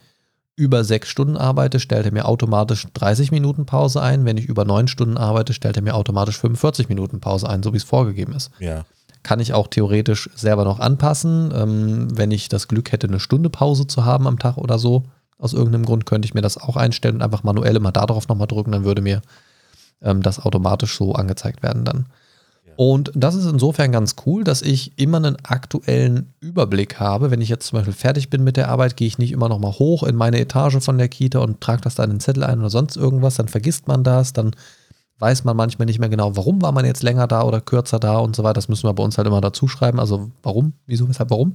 über 0.55 0.83
sechs 0.83 1.07
Stunden 1.09 1.37
arbeite, 1.37 1.79
stellt 1.79 2.05
er 2.05 2.11
mir 2.11 2.25
automatisch 2.25 2.87
30 2.93 3.31
Minuten 3.31 3.65
Pause 3.65 4.01
ein. 4.01 4.25
Wenn 4.25 4.37
ich 4.37 4.45
über 4.47 4.65
neun 4.65 4.87
Stunden 4.87 5.15
arbeite, 5.15 5.53
stellt 5.53 5.77
er 5.77 5.83
mir 5.83 5.93
automatisch 5.93 6.37
45 6.39 6.89
Minuten 6.89 7.19
Pause 7.19 7.47
ein, 7.47 7.61
so 7.61 7.73
wie 7.73 7.77
es 7.77 7.83
vorgegeben 7.83 8.33
ist. 8.33 8.49
Ja. 8.59 8.83
Kann 9.21 9.39
ich 9.39 9.53
auch 9.53 9.67
theoretisch 9.67 10.29
selber 10.35 10.65
noch 10.65 10.79
anpassen. 10.79 11.53
Ähm, 11.55 12.17
wenn 12.17 12.31
ich 12.31 12.49
das 12.49 12.67
Glück 12.67 12.91
hätte, 12.91 13.07
eine 13.07 13.19
Stunde 13.19 13.51
Pause 13.51 13.85
zu 13.85 14.03
haben 14.03 14.25
am 14.25 14.39
Tag 14.39 14.57
oder 14.57 14.79
so, 14.79 15.03
aus 15.37 15.53
irgendeinem 15.53 15.85
Grund 15.85 16.05
könnte 16.05 16.25
ich 16.25 16.33
mir 16.33 16.41
das 16.41 16.57
auch 16.57 16.75
einstellen 16.75 17.15
und 17.15 17.21
einfach 17.21 17.43
manuell 17.43 17.75
immer 17.75 17.91
darauf 17.91 18.27
nochmal 18.27 18.47
drücken, 18.47 18.71
dann 18.71 18.83
würde 18.83 19.01
mir 19.01 19.21
ähm, 20.01 20.21
das 20.21 20.39
automatisch 20.39 20.97
so 20.97 21.13
angezeigt 21.13 21.63
werden 21.63 21.85
dann. 21.85 22.07
Und 22.77 23.11
das 23.15 23.33
ist 23.33 23.47
insofern 23.47 23.91
ganz 23.91 24.15
cool, 24.27 24.43
dass 24.43 24.61
ich 24.61 24.99
immer 24.99 25.17
einen 25.17 25.37
aktuellen 25.43 26.33
Überblick 26.39 26.99
habe. 26.99 27.31
Wenn 27.31 27.41
ich 27.41 27.49
jetzt 27.49 27.65
zum 27.65 27.77
Beispiel 27.77 27.93
fertig 27.93 28.29
bin 28.29 28.43
mit 28.43 28.55
der 28.55 28.69
Arbeit, 28.69 28.95
gehe 28.95 29.07
ich 29.07 29.17
nicht 29.17 29.31
immer 29.31 29.49
noch 29.49 29.57
mal 29.57 29.71
hoch 29.71 30.03
in 30.03 30.15
meine 30.15 30.39
Etage 30.39 30.77
von 30.79 30.99
der 30.99 31.07
Kita 31.07 31.39
und 31.39 31.59
trage 31.59 31.81
das 31.81 31.95
da 31.95 32.03
in 32.03 32.11
den 32.11 32.19
Zettel 32.19 32.43
ein 32.43 32.59
oder 32.59 32.69
sonst 32.69 32.95
irgendwas. 32.95 33.33
Dann 33.33 33.47
vergisst 33.47 33.87
man 33.87 34.03
das, 34.03 34.31
dann 34.31 34.51
weiß 35.17 35.43
man 35.43 35.57
manchmal 35.57 35.87
nicht 35.87 35.97
mehr 35.97 36.09
genau, 36.09 36.35
warum 36.37 36.61
war 36.61 36.71
man 36.71 36.85
jetzt 36.85 37.01
länger 37.01 37.25
da 37.25 37.41
oder 37.41 37.61
kürzer 37.61 37.99
da 37.99 38.19
und 38.19 38.35
so 38.35 38.43
weiter. 38.43 38.53
Das 38.53 38.69
müssen 38.69 38.87
wir 38.87 38.93
bei 38.93 39.03
uns 39.03 39.17
halt 39.17 39.27
immer 39.27 39.41
dazu 39.41 39.67
schreiben. 39.67 39.99
Also 39.99 40.29
warum, 40.43 40.73
wieso, 40.85 41.09
weshalb, 41.09 41.31
warum. 41.31 41.53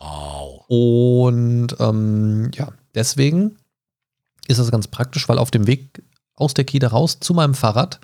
Wow. 0.00 0.64
Und 0.66 1.68
ähm, 1.78 2.50
ja, 2.52 2.70
deswegen 2.94 3.56
ist 4.46 4.60
das 4.60 4.70
ganz 4.70 4.88
praktisch, 4.88 5.28
weil 5.28 5.38
auf 5.38 5.50
dem 5.50 5.66
Weg 5.66 6.02
aus 6.36 6.54
der 6.54 6.64
Kita 6.64 6.88
raus 6.88 7.20
zu 7.20 7.34
meinem 7.34 7.54
Fahrrad 7.54 8.00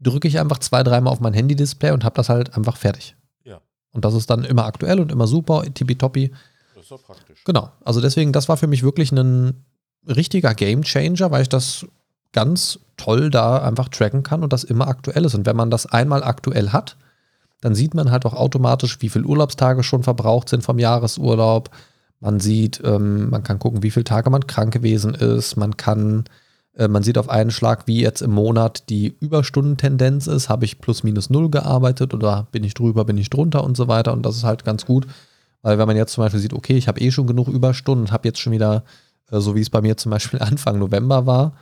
drücke 0.00 0.28
ich 0.28 0.38
einfach 0.38 0.58
zwei, 0.58 0.82
dreimal 0.82 1.12
auf 1.12 1.20
mein 1.20 1.34
Handy-Display 1.34 1.90
und 1.90 2.04
habe 2.04 2.16
das 2.16 2.28
halt 2.28 2.54
einfach 2.56 2.76
fertig. 2.76 3.16
Ja. 3.44 3.60
Und 3.92 4.04
das 4.04 4.14
ist 4.14 4.30
dann 4.30 4.44
immer 4.44 4.64
aktuell 4.66 5.00
und 5.00 5.10
immer 5.10 5.26
super, 5.26 5.64
tippitoppi. 5.72 6.32
Das 6.74 6.84
ist 6.84 6.90
doch 6.90 7.02
praktisch. 7.02 7.42
Genau. 7.44 7.70
Also 7.84 8.00
deswegen, 8.00 8.32
das 8.32 8.48
war 8.48 8.56
für 8.56 8.66
mich 8.66 8.82
wirklich 8.82 9.12
ein 9.12 9.64
richtiger 10.06 10.54
Game 10.54 10.82
Changer, 10.82 11.30
weil 11.30 11.42
ich 11.42 11.48
das 11.48 11.86
ganz 12.32 12.78
toll 12.96 13.30
da 13.30 13.62
einfach 13.62 13.88
tracken 13.88 14.22
kann 14.22 14.42
und 14.42 14.52
das 14.52 14.64
immer 14.64 14.88
aktuell 14.88 15.24
ist. 15.24 15.34
Und 15.34 15.46
wenn 15.46 15.56
man 15.56 15.70
das 15.70 15.86
einmal 15.86 16.22
aktuell 16.22 16.70
hat, 16.70 16.96
dann 17.60 17.74
sieht 17.74 17.94
man 17.94 18.10
halt 18.10 18.26
auch 18.26 18.34
automatisch, 18.34 19.00
wie 19.00 19.08
viele 19.08 19.24
Urlaubstage 19.24 19.82
schon 19.82 20.02
verbraucht 20.02 20.48
sind 20.48 20.62
vom 20.62 20.78
Jahresurlaub. 20.78 21.70
Man 22.20 22.40
sieht, 22.40 22.80
ähm, 22.84 23.30
man 23.30 23.42
kann 23.42 23.58
gucken, 23.58 23.82
wie 23.82 23.90
viele 23.90 24.04
Tage 24.04 24.30
man 24.30 24.46
krank 24.46 24.72
gewesen 24.72 25.14
ist. 25.14 25.56
Man 25.56 25.76
kann 25.76 26.24
äh, 26.76 26.88
man 26.88 27.02
sieht 27.02 27.18
auf 27.18 27.28
einen 27.28 27.50
Schlag, 27.50 27.86
wie 27.86 28.00
jetzt 28.00 28.22
im 28.22 28.32
Monat 28.32 28.88
die 28.88 29.16
Überstundentendenz 29.20 30.26
ist. 30.26 30.48
Habe 30.48 30.64
ich 30.64 30.80
plus 30.80 31.02
minus 31.02 31.30
null 31.30 31.50
gearbeitet 31.50 32.14
oder 32.14 32.46
bin 32.52 32.64
ich 32.64 32.74
drüber, 32.74 33.04
bin 33.04 33.18
ich 33.18 33.30
drunter 33.30 33.64
und 33.64 33.76
so 33.76 33.88
weiter. 33.88 34.12
Und 34.12 34.24
das 34.24 34.36
ist 34.36 34.44
halt 34.44 34.64
ganz 34.64 34.86
gut, 34.86 35.06
weil 35.62 35.78
wenn 35.78 35.86
man 35.86 35.96
jetzt 35.96 36.12
zum 36.12 36.24
Beispiel 36.24 36.40
sieht, 36.40 36.52
okay, 36.52 36.76
ich 36.76 36.88
habe 36.88 37.00
eh 37.00 37.10
schon 37.10 37.26
genug 37.26 37.48
Überstunden 37.48 38.06
und 38.06 38.12
habe 38.12 38.28
jetzt 38.28 38.40
schon 38.40 38.52
wieder, 38.52 38.84
äh, 39.30 39.40
so 39.40 39.54
wie 39.54 39.60
es 39.60 39.70
bei 39.70 39.80
mir 39.80 39.96
zum 39.96 40.10
Beispiel 40.10 40.38
Anfang 40.42 40.78
November 40.78 41.26
war, 41.26 41.54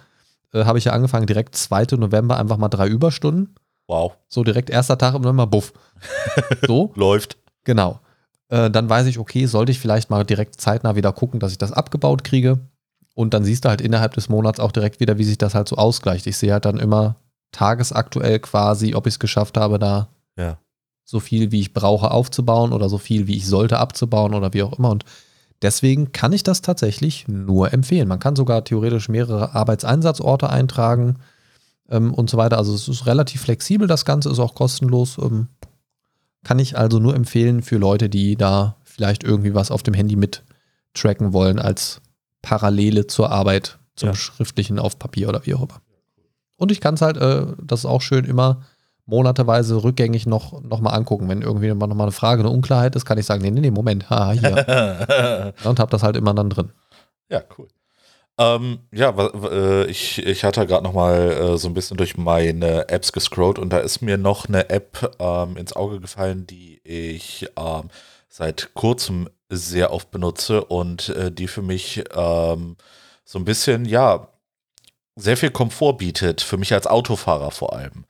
äh, 0.52 0.64
habe 0.64 0.78
ich 0.78 0.84
ja 0.84 0.92
angefangen, 0.92 1.26
direkt 1.26 1.56
2. 1.56 1.96
November 1.96 2.38
einfach 2.38 2.58
mal 2.58 2.68
drei 2.68 2.88
Überstunden. 2.88 3.54
Wow. 3.86 4.14
So 4.28 4.44
direkt 4.44 4.70
erster 4.70 4.98
Tag 4.98 5.14
im 5.14 5.22
November, 5.22 5.46
buff. 5.46 5.72
So. 6.66 6.92
Läuft. 6.96 7.36
Genau. 7.64 8.00
Äh, 8.48 8.70
dann 8.70 8.88
weiß 8.88 9.06
ich, 9.06 9.18
okay, 9.18 9.46
sollte 9.46 9.72
ich 9.72 9.78
vielleicht 9.78 10.10
mal 10.10 10.24
direkt 10.24 10.60
zeitnah 10.60 10.96
wieder 10.96 11.12
gucken, 11.12 11.40
dass 11.40 11.52
ich 11.52 11.58
das 11.58 11.72
abgebaut 11.72 12.24
kriege. 12.24 12.58
Und 13.14 13.32
dann 13.32 13.44
siehst 13.44 13.64
du 13.64 13.68
halt 13.68 13.80
innerhalb 13.80 14.14
des 14.14 14.28
Monats 14.28 14.60
auch 14.60 14.72
direkt 14.72 15.00
wieder, 15.00 15.18
wie 15.18 15.24
sich 15.24 15.38
das 15.38 15.54
halt 15.54 15.68
so 15.68 15.76
ausgleicht. 15.76 16.26
Ich 16.26 16.36
sehe 16.36 16.52
halt 16.52 16.64
dann 16.64 16.78
immer 16.78 17.16
tagesaktuell 17.52 18.40
quasi, 18.40 18.94
ob 18.94 19.06
ich 19.06 19.14
es 19.14 19.18
geschafft 19.18 19.56
habe, 19.56 19.78
da 19.78 20.08
Ja. 20.36 20.58
so 21.04 21.20
viel, 21.20 21.52
wie 21.52 21.60
ich 21.60 21.72
brauche, 21.72 22.10
aufzubauen 22.10 22.72
oder 22.72 22.88
so 22.88 22.98
viel, 22.98 23.26
wie 23.28 23.36
ich 23.36 23.46
sollte, 23.46 23.78
abzubauen 23.78 24.34
oder 24.34 24.52
wie 24.52 24.62
auch 24.64 24.76
immer. 24.78 24.90
Und 24.90 25.04
deswegen 25.62 26.10
kann 26.12 26.32
ich 26.32 26.42
das 26.42 26.60
tatsächlich 26.62 27.28
nur 27.28 27.72
empfehlen. 27.72 28.08
Man 28.08 28.18
kann 28.18 28.34
sogar 28.34 28.64
theoretisch 28.64 29.08
mehrere 29.08 29.54
Arbeitseinsatzorte 29.54 30.50
eintragen 30.50 31.16
ähm, 31.88 32.12
und 32.12 32.30
so 32.30 32.36
weiter. 32.36 32.58
Also 32.58 32.74
es 32.74 32.88
ist 32.88 33.06
relativ 33.06 33.42
flexibel, 33.42 33.86
das 33.86 34.04
Ganze 34.04 34.30
ist 34.30 34.40
auch 34.40 34.54
kostenlos. 34.56 35.18
Ähm, 35.18 35.46
kann 36.44 36.58
ich 36.58 36.76
also 36.78 36.98
nur 36.98 37.14
empfehlen 37.14 37.62
für 37.62 37.76
Leute, 37.78 38.08
die 38.08 38.36
da 38.36 38.76
vielleicht 38.84 39.24
irgendwie 39.24 39.54
was 39.54 39.70
auf 39.70 39.82
dem 39.82 39.94
Handy 39.94 40.16
mit 40.16 40.44
tracken 40.94 41.32
wollen 41.32 41.58
als 41.58 42.00
Parallele 42.42 43.06
zur 43.06 43.30
Arbeit, 43.30 43.78
zum 43.96 44.10
Ja. 44.10 44.14
schriftlichen 44.14 44.78
auf 44.78 44.98
Papier 44.98 45.28
oder 45.28 45.44
wie 45.46 45.54
auch 45.54 45.62
immer. 45.62 45.80
Und 46.56 46.70
ich 46.70 46.80
kann 46.80 46.94
es 46.94 47.02
halt, 47.02 47.16
äh, 47.16 47.46
das 47.62 47.80
ist 47.80 47.86
auch 47.86 48.00
schön, 48.02 48.24
immer 48.24 48.62
monateweise 49.06 49.82
rückgängig 49.82 50.26
noch, 50.26 50.62
noch 50.62 50.80
mal 50.80 50.90
angucken. 50.90 51.28
Wenn 51.28 51.42
irgendwie 51.42 51.68
noch 51.68 51.86
mal 51.88 52.02
eine 52.04 52.12
Frage, 52.12 52.40
eine 52.40 52.50
Unklarheit 52.50 52.94
ist, 52.96 53.04
kann 53.04 53.18
ich 53.18 53.26
sagen, 53.26 53.42
nee, 53.42 53.50
nee, 53.50 53.60
nee, 53.60 53.70
Moment, 53.70 54.08
haha, 54.08 54.32
hier. 54.32 55.54
Und 55.64 55.78
habe 55.80 55.90
das 55.90 56.02
halt 56.02 56.16
immer 56.16 56.32
dann 56.34 56.50
drin. 56.50 56.70
Ja, 57.28 57.42
cool. 57.58 57.68
Ähm, 58.36 58.80
ja, 58.92 59.10
äh, 59.10 59.86
ich, 59.86 60.18
ich 60.18 60.42
hatte 60.42 60.66
gerade 60.66 60.82
noch 60.82 60.92
mal 60.92 61.30
äh, 61.30 61.56
so 61.56 61.68
ein 61.68 61.74
bisschen 61.74 61.96
durch 61.96 62.16
meine 62.16 62.88
Apps 62.88 63.12
gescrollt 63.12 63.60
und 63.60 63.70
da 63.70 63.78
ist 63.78 64.02
mir 64.02 64.18
noch 64.18 64.48
eine 64.48 64.70
App 64.70 65.14
ähm, 65.20 65.56
ins 65.56 65.74
Auge 65.74 66.00
gefallen, 66.00 66.46
die 66.46 66.80
ich 66.82 67.46
ähm, 67.56 67.90
seit 68.28 68.74
kurzem 68.74 69.28
sehr 69.48 69.92
oft 69.92 70.10
benutze 70.10 70.64
und 70.64 71.10
äh, 71.10 71.30
die 71.30 71.46
für 71.46 71.62
mich 71.62 72.02
ähm, 72.12 72.76
so 73.24 73.38
ein 73.38 73.44
bisschen, 73.44 73.84
ja, 73.84 74.28
sehr 75.16 75.36
viel 75.36 75.50
Komfort 75.50 75.98
bietet, 75.98 76.40
für 76.40 76.56
mich 76.56 76.72
als 76.74 76.88
Autofahrer 76.88 77.52
vor 77.52 77.72
allem. 77.72 78.04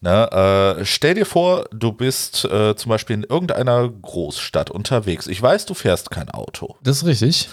Ne, 0.00 0.78
äh, 0.78 0.84
stell 0.86 1.14
dir 1.14 1.26
vor, 1.26 1.66
du 1.70 1.92
bist 1.92 2.46
äh, 2.46 2.74
zum 2.76 2.88
Beispiel 2.88 3.16
in 3.16 3.24
irgendeiner 3.24 3.86
Großstadt 3.90 4.70
unterwegs. 4.70 5.26
Ich 5.26 5.42
weiß, 5.42 5.66
du 5.66 5.74
fährst 5.74 6.10
kein 6.10 6.30
Auto. 6.30 6.76
Das 6.82 6.96
ist 6.98 7.04
richtig. 7.04 7.50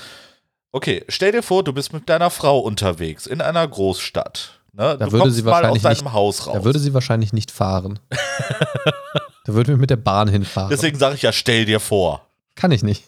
Okay, 0.76 1.06
stell 1.08 1.32
dir 1.32 1.44
vor, 1.44 1.64
du 1.64 1.72
bist 1.72 1.94
mit 1.94 2.10
deiner 2.10 2.32
Frau 2.32 2.58
unterwegs 2.58 3.28
in 3.28 3.42
einer 3.42 3.66
Großstadt. 3.68 4.60
Ne? 4.74 4.98
Da 4.98 5.06
du 5.06 5.12
würde 5.12 5.30
sie 5.30 5.46
wahrscheinlich 5.46 5.84
deinem 5.84 5.98
nicht- 6.06 6.14
Haus 6.14 6.48
raus. 6.48 6.56
Da 6.56 6.66
würde 6.66 6.80
sie 6.80 6.96
wahrscheinlich 6.96 7.32
nicht 7.32 7.52
fahren. 7.52 8.00
da 9.46 9.54
würde 9.54 9.74
ich 9.74 9.78
mit 9.78 9.92
der 9.92 9.98
Bahn 9.98 10.28
hinfahren. 10.28 10.72
Deswegen 10.72 10.98
sage 10.98 11.14
ich 11.14 11.22
ja, 11.22 11.32
stell 11.32 11.66
dir 11.66 11.80
vor. 11.80 12.28
Kann 12.56 12.72
ich 12.72 12.82
nicht. 12.82 13.04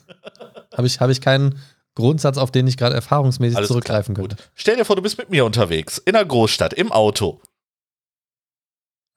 Habe 0.78 0.86
ich, 0.86 0.99
hab 0.99 1.10
ich 1.10 1.21
keinen 1.21 1.60
Grundsatz, 1.95 2.38
auf 2.38 2.51
den 2.51 2.67
ich 2.67 2.78
gerade 2.78 2.93
erfahrungsmäßig 2.93 3.58
Alles 3.58 3.69
zurückgreifen 3.69 4.13
klar, 4.13 4.28
könnte. 4.28 4.43
Gut. 4.43 4.51
Stell 4.54 4.75
dir 4.75 4.86
vor, 4.86 4.95
du 4.95 5.01
bist 5.01 5.17
mit 5.17 5.32
mir 5.32 5.43
unterwegs 5.43 5.97
in 5.97 6.15
einer 6.15 6.25
Großstadt 6.25 6.73
im 6.73 6.91
Auto. 6.91 7.41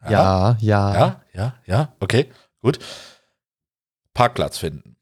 Ja, 0.05 0.57
ja. 0.61 0.95
Ja, 0.95 1.23
ja, 1.35 1.55
ja, 1.67 1.93
okay, 2.01 2.31
gut. 2.63 2.79
Parkplatz 4.15 4.57
finden. 4.57 4.97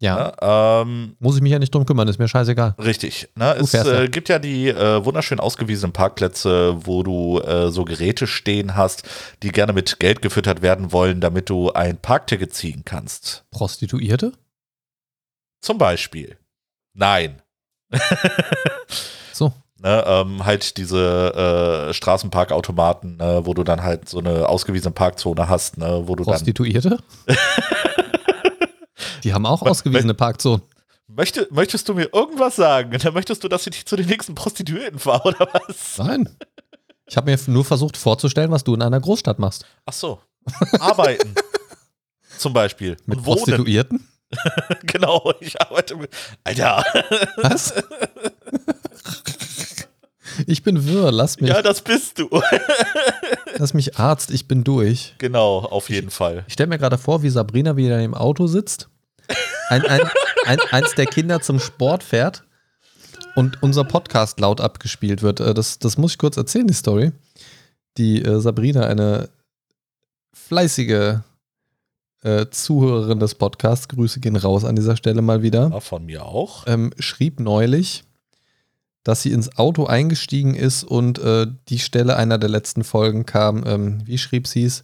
Ja. 0.00 0.16
Ne? 0.16 0.32
Ähm, 0.40 1.16
Muss 1.18 1.36
ich 1.36 1.42
mich 1.42 1.52
ja 1.52 1.58
nicht 1.58 1.74
drum 1.74 1.84
kümmern, 1.84 2.08
ist 2.08 2.18
mir 2.18 2.26
scheißegal. 2.26 2.74
Richtig. 2.78 3.28
Ne? 3.36 3.54
Es 3.56 3.72
ja. 3.72 3.84
äh, 3.84 4.08
gibt 4.08 4.28
ja 4.28 4.38
die 4.38 4.68
äh, 4.68 5.04
wunderschön 5.04 5.38
ausgewiesenen 5.38 5.92
Parkplätze, 5.92 6.76
wo 6.86 7.02
du 7.02 7.40
äh, 7.40 7.70
so 7.70 7.84
Geräte 7.84 8.26
stehen 8.26 8.76
hast, 8.76 9.02
die 9.42 9.52
gerne 9.52 9.74
mit 9.74 10.00
Geld 10.00 10.22
gefüttert 10.22 10.62
werden 10.62 10.92
wollen, 10.92 11.20
damit 11.20 11.50
du 11.50 11.70
ein 11.72 11.98
Parkticket 11.98 12.54
ziehen 12.54 12.82
kannst. 12.84 13.44
Prostituierte? 13.50 14.32
Zum 15.60 15.76
Beispiel. 15.76 16.38
Nein. 16.94 17.42
So. 19.32 19.52
Ne, 19.82 20.04
ähm, 20.06 20.44
halt 20.44 20.76
diese 20.76 21.88
äh, 21.88 21.94
Straßenparkautomaten, 21.94 23.16
ne, 23.16 23.40
wo 23.44 23.54
du 23.54 23.64
dann 23.64 23.82
halt 23.82 24.10
so 24.10 24.18
eine 24.18 24.46
ausgewiesene 24.46 24.92
Parkzone 24.92 25.48
hast, 25.48 25.78
ne, 25.78 26.02
wo 26.04 26.16
du 26.16 26.24
dann. 26.24 26.34
Prostituierte? 26.34 26.98
Die 29.24 29.32
haben 29.34 29.46
auch 29.46 29.62
ausgewiesene 29.62 30.14
Parkzonen. 30.14 30.62
Möchte, 31.08 31.48
möchtest 31.50 31.88
du 31.88 31.94
mir 31.94 32.08
irgendwas 32.12 32.56
sagen? 32.56 32.96
Dann 33.02 33.14
möchtest 33.14 33.42
du, 33.42 33.48
dass 33.48 33.66
ich 33.66 33.72
dich 33.72 33.86
zu 33.86 33.96
den 33.96 34.06
nächsten 34.06 34.34
Prostituierten 34.34 34.98
fahre, 34.98 35.28
oder 35.30 35.48
was? 35.52 35.98
Nein. 35.98 36.28
Ich 37.08 37.16
habe 37.16 37.28
mir 37.30 37.38
nur 37.48 37.64
versucht 37.64 37.96
vorzustellen, 37.96 38.52
was 38.52 38.62
du 38.62 38.74
in 38.74 38.82
einer 38.82 39.00
Großstadt 39.00 39.38
machst. 39.40 39.64
Ach 39.86 39.92
so. 39.92 40.20
Arbeiten. 40.78 41.34
Zum 42.38 42.52
Beispiel. 42.52 42.96
Mit 43.06 43.18
Und. 43.18 43.24
Prostituierten? 43.24 44.06
Genau, 44.84 45.32
ich 45.40 45.60
arbeite 45.60 45.96
mit. 45.96 46.08
Alter, 46.44 46.84
Was? 47.38 47.74
Ich 50.46 50.62
bin 50.62 50.86
wirr, 50.86 51.10
lass 51.10 51.40
mich, 51.40 51.50
ja, 51.50 51.62
das 51.62 51.82
bist 51.82 52.18
du. 52.18 52.28
lass 53.58 53.74
mich 53.74 53.98
Arzt, 53.98 54.30
ich 54.30 54.46
bin 54.46 54.62
durch. 54.64 55.14
genau, 55.18 55.58
auf 55.58 55.90
jeden 55.90 56.10
Fall. 56.10 56.44
Ich 56.46 56.52
stelle 56.54 56.68
mir 56.68 56.78
gerade 56.78 56.96
vor, 56.98 57.22
wie 57.22 57.30
Sabrina 57.30 57.76
wieder 57.76 58.00
im 58.00 58.14
Auto 58.14 58.46
sitzt, 58.46 58.88
ein, 59.68 59.82
ein, 59.86 60.00
ein, 60.46 60.60
eins 60.70 60.94
der 60.94 61.06
Kinder 61.06 61.40
zum 61.40 61.58
Sport 61.60 62.02
fährt 62.02 62.44
und 63.36 63.62
unser 63.62 63.84
Podcast 63.84 64.40
laut 64.40 64.60
abgespielt 64.60 65.22
wird. 65.22 65.40
Äh, 65.40 65.54
Das, 65.54 65.78
das 65.78 65.96
muss 65.98 66.12
ich 66.12 66.18
kurz 66.18 66.36
erzählen, 66.36 66.66
die 66.66 66.74
Story. 66.74 67.12
Die 67.98 68.22
äh, 68.22 68.40
Sabrina, 68.40 68.82
eine 68.86 69.28
fleißige 70.32 71.18
äh, 72.22 72.46
Zuhörerin 72.50 73.18
des 73.20 73.34
Podcasts, 73.34 73.88
Grüße 73.88 74.20
gehen 74.20 74.36
raus 74.36 74.64
an 74.64 74.76
dieser 74.76 74.96
Stelle 74.96 75.22
mal 75.22 75.42
wieder, 75.42 75.70
Ja, 75.72 75.80
von 75.80 76.04
mir 76.06 76.24
auch. 76.24 76.66
ähm, 76.66 76.92
schrieb 76.98 77.40
neulich, 77.40 78.04
dass 79.04 79.22
sie 79.22 79.32
ins 79.32 79.56
Auto 79.56 79.86
eingestiegen 79.86 80.54
ist 80.54 80.84
und 80.84 81.18
äh, 81.18 81.46
die 81.68 81.78
Stelle 81.78 82.16
einer 82.16 82.36
der 82.38 82.50
letzten 82.50 82.84
Folgen 82.84 83.24
kam. 83.26 83.64
Ähm, 83.66 84.02
wie 84.06 84.18
schrieb 84.18 84.46
sie 84.46 84.64
es? 84.64 84.82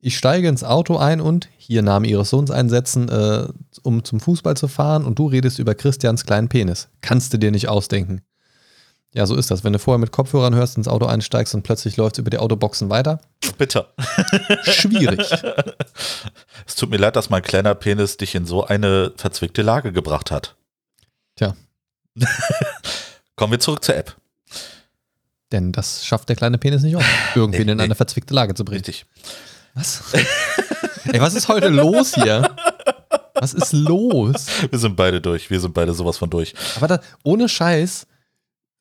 Ich 0.00 0.16
steige 0.16 0.48
ins 0.48 0.64
Auto 0.64 0.96
ein 0.96 1.20
und 1.20 1.48
hier 1.58 1.82
Name 1.82 2.06
ihres 2.08 2.30
Sohns 2.30 2.50
einsetzen, 2.50 3.08
äh, 3.08 3.48
um 3.82 4.04
zum 4.04 4.20
Fußball 4.20 4.56
zu 4.56 4.68
fahren 4.68 5.04
und 5.04 5.18
du 5.18 5.26
redest 5.26 5.58
über 5.58 5.74
Christians 5.74 6.24
kleinen 6.24 6.48
Penis. 6.48 6.88
Kannst 7.00 7.32
du 7.32 7.38
dir 7.38 7.50
nicht 7.50 7.68
ausdenken. 7.68 8.22
Ja, 9.12 9.26
so 9.26 9.34
ist 9.34 9.50
das. 9.50 9.64
Wenn 9.64 9.72
du 9.72 9.80
vorher 9.80 9.98
mit 9.98 10.12
Kopfhörern 10.12 10.54
hörst, 10.54 10.76
ins 10.76 10.86
Auto 10.86 11.04
einsteigst 11.06 11.54
und 11.54 11.62
plötzlich 11.62 11.96
läuft 11.96 12.14
es 12.14 12.20
über 12.20 12.30
die 12.30 12.38
Autoboxen 12.38 12.90
weiter. 12.90 13.20
Bitter. 13.58 13.92
Schwierig. 14.64 15.28
Es 16.66 16.76
tut 16.76 16.90
mir 16.90 16.98
leid, 16.98 17.16
dass 17.16 17.30
mein 17.30 17.42
kleiner 17.42 17.74
Penis 17.74 18.16
dich 18.16 18.34
in 18.36 18.46
so 18.46 18.64
eine 18.64 19.12
verzwickte 19.16 19.62
Lage 19.62 19.92
gebracht 19.92 20.30
hat. 20.30 20.54
Tja. 21.34 21.56
Kommen 23.36 23.52
wir 23.52 23.58
zurück 23.58 23.82
zur 23.82 23.96
App. 23.96 24.14
Denn 25.50 25.72
das 25.72 26.04
schafft 26.06 26.28
der 26.28 26.36
kleine 26.36 26.58
Penis 26.58 26.82
nicht 26.82 26.94
auch, 26.96 27.02
irgendwen 27.34 27.66
Nee, 27.66 27.72
in 27.72 27.78
nee. 27.78 27.84
eine 27.84 27.94
verzwickte 27.96 28.34
Lage 28.34 28.54
zu 28.54 28.64
bringen. 28.64 28.84
Richtig. 28.84 29.06
Was? 29.80 30.12
Ey, 31.10 31.20
was 31.20 31.34
ist 31.34 31.48
heute 31.48 31.68
los 31.68 32.14
hier? 32.14 32.54
Was 33.34 33.54
ist 33.54 33.72
los? 33.72 34.46
Wir 34.68 34.78
sind 34.78 34.94
beide 34.94 35.22
durch. 35.22 35.48
Wir 35.50 35.58
sind 35.58 35.72
beide 35.72 35.94
sowas 35.94 36.18
von 36.18 36.28
durch. 36.28 36.52
Aber 36.76 36.86
da, 36.86 37.00
ohne 37.22 37.48
Scheiß, 37.48 38.06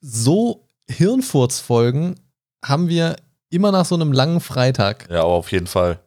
so 0.02 0.68
Hirnfurzfolgen 0.90 2.20
haben 2.64 2.90
wir 2.90 3.16
immer 3.50 3.72
nach 3.72 3.86
so 3.86 3.96
einem 3.96 4.12
langen 4.12 4.42
Freitag. 4.42 5.08
Ja, 5.10 5.22
aber 5.22 5.30
auf 5.30 5.54
jeden 5.54 5.68
Fall. 5.68 6.00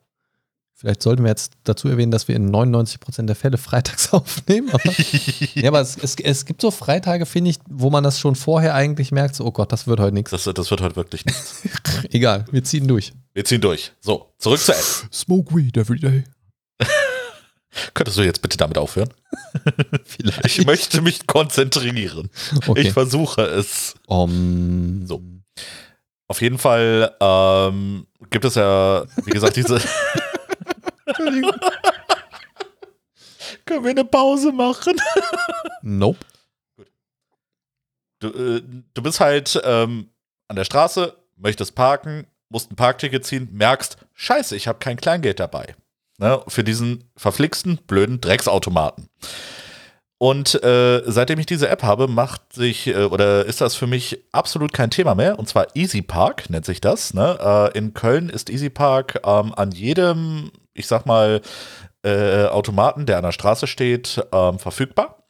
Vielleicht 0.82 1.00
sollten 1.00 1.22
wir 1.22 1.28
jetzt 1.30 1.52
dazu 1.62 1.88
erwähnen, 1.88 2.10
dass 2.10 2.26
wir 2.26 2.34
in 2.34 2.50
99% 2.50 3.26
der 3.26 3.36
Fälle 3.36 3.56
freitags 3.56 4.12
aufnehmen. 4.12 4.68
Aber, 4.72 4.82
ja, 5.54 5.68
aber 5.68 5.80
es, 5.80 5.96
es, 5.96 6.16
es 6.16 6.44
gibt 6.44 6.60
so 6.60 6.72
Freitage, 6.72 7.24
finde 7.24 7.50
ich, 7.50 7.58
wo 7.70 7.88
man 7.88 8.02
das 8.02 8.18
schon 8.18 8.34
vorher 8.34 8.74
eigentlich 8.74 9.12
merkt, 9.12 9.36
so, 9.36 9.44
oh 9.44 9.52
Gott, 9.52 9.70
das 9.70 9.86
wird 9.86 10.00
heute 10.00 10.12
nichts. 10.12 10.32
Das, 10.32 10.42
das 10.42 10.70
wird 10.72 10.80
heute 10.80 10.96
wirklich 10.96 11.24
nichts. 11.24 11.62
Egal, 12.10 12.46
wir 12.50 12.64
ziehen 12.64 12.88
durch. 12.88 13.12
Wir 13.32 13.44
ziehen 13.44 13.60
durch. 13.60 13.92
So, 14.00 14.34
zurück 14.38 14.58
zur 14.58 14.74
App. 14.74 14.82
Smoke 15.12 15.54
weed 15.54 15.76
every 15.76 16.00
day. 16.00 16.24
Könntest 17.94 18.18
du 18.18 18.22
jetzt 18.22 18.42
bitte 18.42 18.56
damit 18.56 18.76
aufhören? 18.76 19.10
Vielleicht. 20.04 20.44
Ich 20.44 20.66
möchte 20.66 21.00
mich 21.00 21.28
konzentrieren. 21.28 22.28
Okay. 22.66 22.80
Ich 22.80 22.92
versuche 22.92 23.42
es. 23.42 23.94
Um, 24.08 25.06
So. 25.06 25.22
Auf 26.26 26.42
jeden 26.42 26.58
Fall 26.58 27.14
ähm, 27.20 28.06
gibt 28.30 28.44
es 28.46 28.56
ja, 28.56 29.04
wie 29.24 29.30
gesagt, 29.30 29.54
diese. 29.54 29.80
Entschuldigung. 31.06 31.54
Können 33.64 33.84
wir 33.84 33.90
eine 33.90 34.04
Pause 34.04 34.52
machen? 34.52 34.96
Nope. 35.82 36.18
Du, 38.20 38.28
äh, 38.28 38.62
du 38.94 39.02
bist 39.02 39.20
halt 39.20 39.60
ähm, 39.64 40.10
an 40.48 40.56
der 40.56 40.64
Straße, 40.64 41.16
möchtest 41.36 41.74
parken, 41.74 42.26
musst 42.48 42.70
ein 42.70 42.76
Parkticket 42.76 43.26
ziehen, 43.26 43.48
merkst, 43.52 43.96
scheiße, 44.14 44.54
ich 44.54 44.68
habe 44.68 44.78
kein 44.78 44.96
Kleingeld 44.96 45.40
dabei. 45.40 45.74
Ne, 46.18 46.40
für 46.46 46.62
diesen 46.62 47.10
verflixten, 47.16 47.78
blöden 47.86 48.20
Drecksautomaten. 48.20 49.08
Und 50.22 50.62
äh, 50.62 51.02
seitdem 51.04 51.40
ich 51.40 51.46
diese 51.46 51.68
App 51.68 51.82
habe, 51.82 52.06
macht 52.06 52.52
sich 52.52 52.86
äh, 52.86 53.06
oder 53.06 53.44
ist 53.44 53.60
das 53.60 53.74
für 53.74 53.88
mich 53.88 54.22
absolut 54.30 54.72
kein 54.72 54.88
Thema 54.88 55.16
mehr. 55.16 55.36
Und 55.36 55.48
zwar 55.48 55.74
Easy 55.74 56.00
Park 56.00 56.48
nennt 56.48 56.64
sich 56.64 56.80
das. 56.80 57.12
Ne? 57.12 57.36
Äh, 57.40 57.76
in 57.76 57.92
Köln 57.92 58.28
ist 58.28 58.48
Easy 58.48 58.70
Park 58.70 59.20
ähm, 59.24 59.52
an 59.52 59.72
jedem, 59.72 60.52
ich 60.74 60.86
sag 60.86 61.06
mal, 61.06 61.40
äh, 62.04 62.44
Automaten, 62.44 63.04
der 63.04 63.16
an 63.16 63.24
der 63.24 63.32
Straße 63.32 63.66
steht, 63.66 64.24
ähm, 64.30 64.60
verfügbar. 64.60 65.24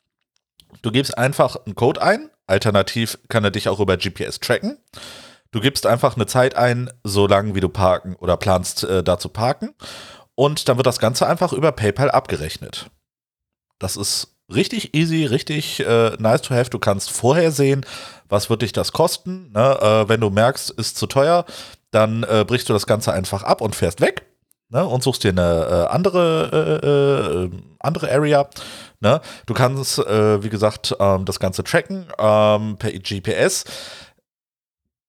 Du 0.82 0.92
gibst 0.92 1.16
einfach 1.16 1.56
einen 1.64 1.74
Code 1.74 2.02
ein. 2.02 2.28
Alternativ 2.46 3.16
kann 3.30 3.44
er 3.44 3.50
dich 3.50 3.70
auch 3.70 3.80
über 3.80 3.96
GPS 3.96 4.40
tracken. 4.40 4.76
Du 5.52 5.60
gibst 5.60 5.86
einfach 5.86 6.16
eine 6.16 6.26
Zeit 6.26 6.54
ein, 6.54 6.90
so 7.02 7.26
lange 7.26 7.54
wie 7.54 7.60
du 7.60 7.70
parken 7.70 8.14
oder 8.16 8.36
planst, 8.36 8.84
äh, 8.84 9.02
da 9.02 9.18
zu 9.18 9.30
parken. 9.30 9.74
Und 10.34 10.68
dann 10.68 10.76
wird 10.76 10.86
das 10.86 10.98
Ganze 10.98 11.26
einfach 11.26 11.54
über 11.54 11.72
PayPal 11.72 12.10
abgerechnet. 12.10 12.90
Das 13.78 13.96
ist 13.96 14.31
richtig 14.54 14.94
easy, 14.94 15.24
richtig 15.24 15.80
äh, 15.80 16.16
nice 16.18 16.42
to 16.42 16.54
have. 16.54 16.70
Du 16.70 16.78
kannst 16.78 17.10
vorher 17.10 17.50
sehen, 17.50 17.84
was 18.28 18.50
wird 18.50 18.62
dich 18.62 18.72
das 18.72 18.92
kosten. 18.92 19.50
Ne? 19.52 19.78
Äh, 19.80 20.08
wenn 20.08 20.20
du 20.20 20.30
merkst, 20.30 20.70
ist 20.70 20.96
zu 20.96 21.06
teuer, 21.06 21.44
dann 21.90 22.22
äh, 22.24 22.44
brichst 22.46 22.68
du 22.68 22.72
das 22.72 22.86
Ganze 22.86 23.12
einfach 23.12 23.42
ab 23.42 23.60
und 23.60 23.74
fährst 23.74 24.00
weg. 24.00 24.26
Ne? 24.68 24.86
Und 24.86 25.02
suchst 25.02 25.24
dir 25.24 25.30
eine 25.30 25.86
äh, 25.88 25.92
andere, 25.92 26.80
äh, 26.82 26.86
äh, 26.86 27.50
andere 27.80 28.10
Area. 28.10 28.48
Ne? 29.00 29.20
Du 29.46 29.54
kannst, 29.54 29.98
wie 29.98 30.48
gesagt, 30.48 30.96
ähm, 31.00 31.24
das 31.24 31.40
Ganze 31.40 31.64
tracken 31.64 32.06
ähm, 32.18 32.76
per 32.78 32.92
GPS. 32.92 33.64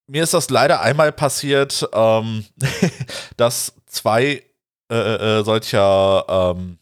Mir 0.08 0.24
ist 0.24 0.34
das 0.34 0.50
leider 0.50 0.82
einmal 0.82 1.12
passiert, 1.12 1.88
ähm, 1.94 2.46
dass 3.38 3.74
zwei 3.86 4.44
äh, 4.94 5.40
äh, 5.40 5.44
solcher, 5.44 6.26
ähm, 6.28 6.78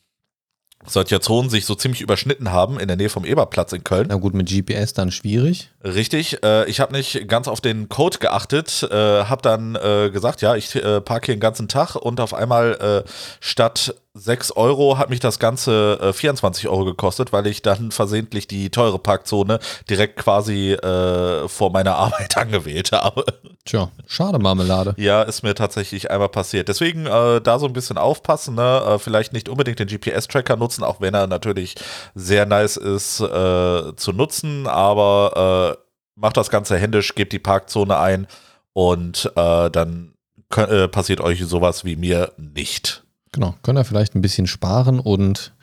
Zonen 1.21 1.49
sich 1.49 1.65
so 1.65 1.75
ziemlich 1.75 2.01
überschnitten 2.01 2.51
haben 2.51 2.79
in 2.79 2.87
der 2.87 2.97
Nähe 2.97 3.09
vom 3.09 3.25
Eberplatz 3.25 3.73
in 3.73 3.83
Köln. 3.83 4.07
Na 4.09 4.15
gut, 4.15 4.33
mit 4.33 4.49
GPS 4.49 4.93
dann 4.93 5.11
schwierig. 5.11 5.70
Richtig, 5.83 6.43
äh, 6.43 6.69
ich 6.69 6.79
habe 6.79 6.93
nicht 6.93 7.27
ganz 7.27 7.47
auf 7.47 7.59
den 7.59 7.89
Code 7.89 8.19
geachtet, 8.19 8.87
äh, 8.91 9.23
habe 9.23 9.41
dann 9.41 9.75
äh, 9.75 10.11
gesagt, 10.11 10.41
ja, 10.41 10.55
ich 10.55 10.75
äh, 10.75 11.01
parke 11.01 11.27
hier 11.27 11.35
den 11.35 11.41
ganzen 11.41 11.67
Tag 11.67 11.95
und 11.95 12.19
auf 12.19 12.33
einmal 12.35 13.03
äh, 13.05 13.09
statt 13.39 13.95
6 14.13 14.51
Euro 14.57 14.97
hat 14.97 15.09
mich 15.09 15.21
das 15.21 15.39
Ganze 15.39 15.97
äh, 16.01 16.13
24 16.13 16.67
Euro 16.67 16.83
gekostet, 16.83 17.31
weil 17.31 17.47
ich 17.47 17.61
dann 17.61 17.91
versehentlich 17.91 18.45
die 18.45 18.69
teure 18.69 18.99
Parkzone 18.99 19.59
direkt 19.89 20.17
quasi 20.17 20.73
äh, 20.73 21.47
vor 21.47 21.71
meiner 21.71 21.95
Arbeit 21.95 22.35
angewählt 22.37 22.91
habe. 22.91 23.23
Tja, 23.63 23.89
schade 24.07 24.37
Marmelade. 24.39 24.95
Ja, 24.97 25.21
ist 25.21 25.43
mir 25.43 25.55
tatsächlich 25.55 26.11
einmal 26.11 26.29
passiert. 26.29 26.67
Deswegen 26.67 27.05
äh, 27.05 27.39
da 27.39 27.57
so 27.57 27.67
ein 27.67 27.73
bisschen 27.73 27.97
aufpassen, 27.97 28.55
ne? 28.55 28.83
äh, 28.85 28.99
vielleicht 28.99 29.33
nicht 29.33 29.47
unbedingt 29.47 29.79
den 29.79 29.87
GPS-Tracker 29.87 30.57
nutzen, 30.57 30.83
auch 30.83 30.99
wenn 30.99 31.13
er 31.13 31.27
natürlich 31.27 31.75
sehr 32.13 32.45
nice 32.45 32.75
ist 32.75 33.21
äh, 33.21 33.95
zu 33.95 34.11
nutzen, 34.13 34.67
aber 34.67 35.70
äh, 35.70 35.70
macht 36.15 36.37
das 36.37 36.49
Ganze 36.49 36.77
händisch, 36.77 37.15
gebt 37.15 37.33
die 37.33 37.39
Parkzone 37.39 37.97
ein 37.97 38.27
und 38.73 39.31
äh, 39.35 39.69
dann 39.69 40.13
kö- 40.51 40.67
äh, 40.83 40.87
passiert 40.87 41.21
euch 41.21 41.43
sowas 41.45 41.85
wie 41.85 41.95
mir 41.95 42.31
nicht. 42.37 43.03
Genau, 43.31 43.55
könnt 43.63 43.79
ihr 43.79 43.85
vielleicht 43.85 44.15
ein 44.15 44.21
bisschen 44.21 44.47
sparen 44.47 44.99
und 44.99 45.53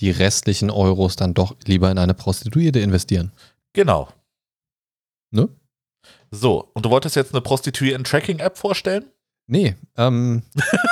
die 0.00 0.10
restlichen 0.10 0.70
Euros 0.70 1.16
dann 1.16 1.34
doch 1.34 1.54
lieber 1.66 1.90
in 1.90 1.98
eine 1.98 2.14
Prostituierte 2.14 2.80
investieren. 2.80 3.32
Genau. 3.72 4.08
Ne? 5.30 5.48
So, 6.30 6.70
und 6.74 6.84
du 6.84 6.90
wolltest 6.90 7.14
jetzt 7.16 7.32
eine 7.32 7.40
Prostituierten-Tracking-App 7.42 8.58
vorstellen? 8.58 9.04
Nee, 9.46 9.76
ähm, 9.96 10.42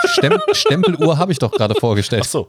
Stem 0.07 0.39
Stempeluhr 0.53 1.19
habe 1.19 1.33
ich 1.33 1.39
doch 1.39 1.51
gerade 1.53 1.75
vorgestellt. 1.75 2.23
Ach 2.27 2.29
so. 2.31 2.49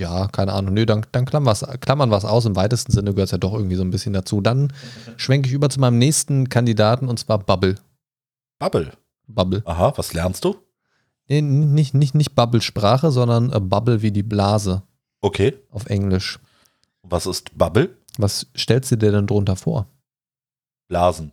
ja, 0.00 0.26
keine 0.28 0.52
Ahnung, 0.52 0.74
nö, 0.74 0.86
dann, 0.86 1.06
dann 1.12 1.24
klammern 1.26 2.10
wir 2.10 2.16
es 2.16 2.24
aus. 2.24 2.46
Im 2.46 2.56
weitesten 2.56 2.90
Sinne 2.92 3.12
gehört 3.12 3.26
es 3.28 3.32
ja 3.32 3.38
doch 3.38 3.52
irgendwie 3.54 3.76
so 3.76 3.82
ein 3.82 3.90
bisschen 3.90 4.12
dazu. 4.12 4.40
Dann 4.40 4.72
schwenke 5.16 5.48
ich 5.48 5.54
über 5.54 5.68
zu 5.70 5.78
meinem 5.78 5.98
nächsten 5.98 6.48
Kandidaten 6.48 7.08
und 7.08 7.18
zwar 7.18 7.38
Bubble. 7.38 7.76
Bubble. 8.58 8.92
Bubble. 9.28 9.62
Aha, 9.66 9.92
was 9.96 10.12
lernst 10.12 10.44
du? 10.44 10.56
Nee, 11.28 11.42
nicht, 11.42 11.94
nicht, 11.94 12.14
nicht 12.16 12.34
Bubble-Sprache, 12.34 13.12
sondern 13.12 13.52
äh, 13.52 13.60
Bubble 13.60 14.02
wie 14.02 14.10
die 14.10 14.24
Blase 14.24 14.82
Okay. 15.20 15.56
auf 15.70 15.86
Englisch. 15.86 16.40
Was 17.02 17.26
ist 17.26 17.56
Bubble? 17.56 17.96
Was 18.18 18.46
stellst 18.56 18.90
du 18.90 18.96
dir 18.96 19.12
denn 19.12 19.26
drunter 19.26 19.54
vor? 19.54 19.86
Blasen. 20.88 21.32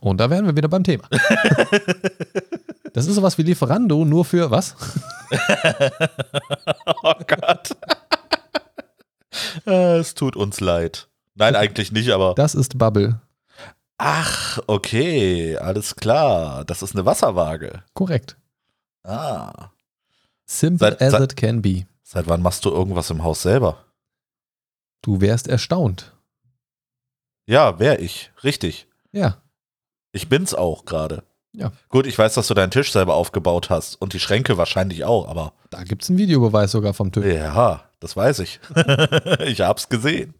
Und 0.00 0.18
da 0.18 0.28
wären 0.28 0.46
wir 0.46 0.56
wieder 0.56 0.68
beim 0.68 0.82
Thema. 0.82 1.04
Das 2.94 3.06
ist 3.06 3.16
sowas 3.16 3.36
wie 3.38 3.42
Lieferando, 3.42 4.04
nur 4.04 4.24
für 4.24 4.50
was? 4.50 4.76
oh 7.02 7.14
Gott. 7.26 7.76
Äh, 9.66 9.98
es 9.98 10.14
tut 10.14 10.36
uns 10.36 10.60
leid. 10.60 11.08
Nein, 11.34 11.56
eigentlich 11.56 11.90
nicht, 11.92 12.10
aber. 12.10 12.34
Das 12.34 12.54
ist 12.54 12.78
Bubble. 12.78 13.20
Ach, 13.98 14.58
okay, 14.66 15.56
alles 15.56 15.96
klar. 15.96 16.64
Das 16.64 16.82
ist 16.82 16.94
eine 16.94 17.04
Wasserwaage. 17.04 17.82
Korrekt. 17.94 18.36
Ah. 19.02 19.70
Simple 20.46 20.90
Seit- 20.90 21.02
as 21.02 21.12
seit- 21.12 21.22
it 21.22 21.36
can 21.36 21.62
be. 21.62 21.86
Seit 22.02 22.28
wann 22.28 22.42
machst 22.42 22.64
du 22.64 22.70
irgendwas 22.70 23.10
im 23.10 23.24
Haus 23.24 23.42
selber? 23.42 23.84
Du 25.02 25.20
wärst 25.20 25.48
erstaunt. 25.48 26.12
Ja, 27.46 27.78
wär 27.78 27.98
ich. 28.00 28.30
Richtig. 28.44 28.86
Ja. 29.10 29.38
Ich 30.12 30.28
bin's 30.28 30.54
auch 30.54 30.84
gerade. 30.84 31.24
Ja. 31.56 31.72
Gut, 31.88 32.06
ich 32.06 32.18
weiß, 32.18 32.34
dass 32.34 32.48
du 32.48 32.54
deinen 32.54 32.70
Tisch 32.70 32.92
selber 32.92 33.14
aufgebaut 33.14 33.70
hast 33.70 33.94
und 34.00 34.12
die 34.12 34.20
Schränke 34.20 34.58
wahrscheinlich 34.58 35.04
auch, 35.04 35.28
aber 35.28 35.52
Da 35.70 35.84
gibt 35.84 36.02
es 36.02 36.10
einen 36.10 36.18
Videobeweis 36.18 36.72
sogar 36.72 36.94
vom 36.94 37.12
Tisch. 37.12 37.24
ja, 37.24 37.82
das 38.00 38.16
weiß 38.16 38.40
ich. 38.40 38.60
ich 39.46 39.60
hab's 39.60 39.88
gesehen. 39.88 40.34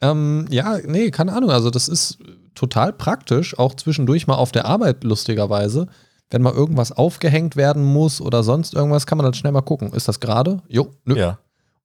Ähm, 0.00 0.46
ja, 0.50 0.78
nee, 0.84 1.10
keine 1.10 1.32
Ahnung. 1.32 1.50
Also, 1.50 1.70
das 1.70 1.88
ist 1.88 2.18
total 2.54 2.92
praktisch, 2.92 3.58
auch 3.58 3.74
zwischendurch 3.74 4.26
mal 4.26 4.36
auf 4.36 4.52
der 4.52 4.64
Arbeit, 4.64 5.04
lustigerweise. 5.04 5.86
Wenn 6.30 6.42
mal 6.42 6.52
irgendwas 6.52 6.92
aufgehängt 6.92 7.56
werden 7.56 7.84
muss 7.84 8.20
oder 8.20 8.42
sonst 8.42 8.74
irgendwas, 8.74 9.06
kann 9.06 9.18
man 9.18 9.24
dann 9.24 9.34
schnell 9.34 9.52
mal 9.52 9.62
gucken. 9.62 9.92
Ist 9.92 10.08
das 10.08 10.20
gerade? 10.20 10.62
Jo, 10.68 10.92
nö. 11.04 11.16
Ja. 11.16 11.38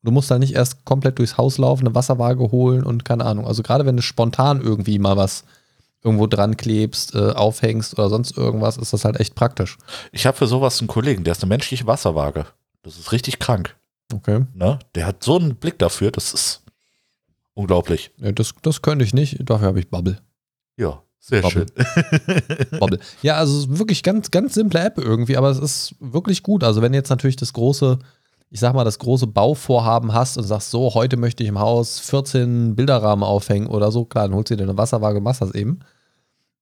Du 0.03 0.11
musst 0.11 0.30
dann 0.32 0.39
nicht 0.39 0.53
erst 0.53 0.84
komplett 0.84 1.18
durchs 1.20 1.38
Haus 1.38 1.57
laufen, 1.57 1.86
eine 1.86 1.95
Wasserwaage 1.95 2.51
holen 2.51 2.84
und 2.84 3.05
keine 3.05 3.26
Ahnung. 3.26 3.45
Also, 3.47 3.61
gerade 3.64 3.86
wenn 3.86 3.95
du 3.97 4.01
spontan 4.01 4.61
irgendwie 4.61 4.99
mal 4.99 5.16
was 5.18 5.43
irgendwo 6.04 6.28
dran 6.28 6.58
klebst, 6.58 7.16
äh, 7.16 7.32
aufhängst 7.32 7.93
oder 7.93 8.10
sonst 8.10 8.38
irgendwas, 8.38 8.78
ist 8.78 8.93
das 8.93 9.06
halt 9.06 9.20
echt 9.20 9.36
praktisch. 9.36 9.78
Ich 10.12 10.26
habe 10.26 10.38
für 10.38 10.47
sowas 10.47 10.80
einen 10.80 10.88
Kollegen, 10.88 11.24
der 11.24 11.32
ist 11.32 11.41
eine 11.43 11.49
menschliche 11.49 11.88
Wasserwaage. 11.88 12.45
Das 12.84 12.97
ist 12.97 13.12
richtig 13.12 13.39
krank. 13.39 13.76
Okay. 14.14 14.45
Ne? 14.54 14.80
Der 14.95 15.08
hat 15.08 15.24
so 15.24 15.39
einen 15.39 15.56
Blick 15.56 15.80
dafür, 15.80 16.12
das 16.12 16.34
ist 16.34 16.62
unglaublich. 17.54 18.12
Ja, 18.18 18.32
das, 18.32 18.54
das 18.62 18.82
könnte 18.82 19.06
ich 19.06 19.14
nicht. 19.14 19.38
Dafür 19.49 19.68
habe 19.68 19.80
ich 19.80 19.89
Bubble. 19.89 20.20
Ja, 20.78 21.01
sehr 21.20 21.41
Bubble. 21.41 21.66
schön. 21.76 22.80
Bobble. 22.80 22.99
Ja, 23.22 23.38
also 23.38 23.78
wirklich 23.78 24.04
ganz, 24.04 24.30
ganz 24.30 24.56
simple 24.56 24.82
App 24.82 24.97
irgendwie, 24.97 25.38
aber 25.38 25.49
es 25.49 25.60
ist 25.60 25.95
wirklich 25.99 26.43
gut. 26.43 26.64
Also 26.64 26.82
wenn 26.82 26.93
jetzt 26.93 27.10
natürlich 27.10 27.38
das 27.38 27.54
große, 27.54 27.99
ich 28.54 28.60
sag 28.60 28.76
mal, 28.76 28.84
das 28.84 28.99
große 28.99 29.26
Bauvorhaben 29.26 30.14
hast 30.14 30.38
und 30.38 30.43
sagst, 30.43 30.70
so, 30.70 30.93
heute 30.93 31.18
möchte 31.18 31.41
ich 31.41 31.49
im 31.49 31.58
Haus 31.58 31.99
14 32.01 32.76
Bilderrahmen 32.76 33.24
aufhängen 33.24 33.66
oder 33.66 33.91
so, 33.91 34.06
klar, 34.06 34.28
dann 34.28 34.36
holst 34.36 34.51
du 34.51 34.56
dir 34.56 34.62
eine 34.62 34.78
Wasserwaage 34.78 35.18
und 35.18 35.24
machst 35.24 35.41
das 35.41 35.56
eben. 35.56 35.80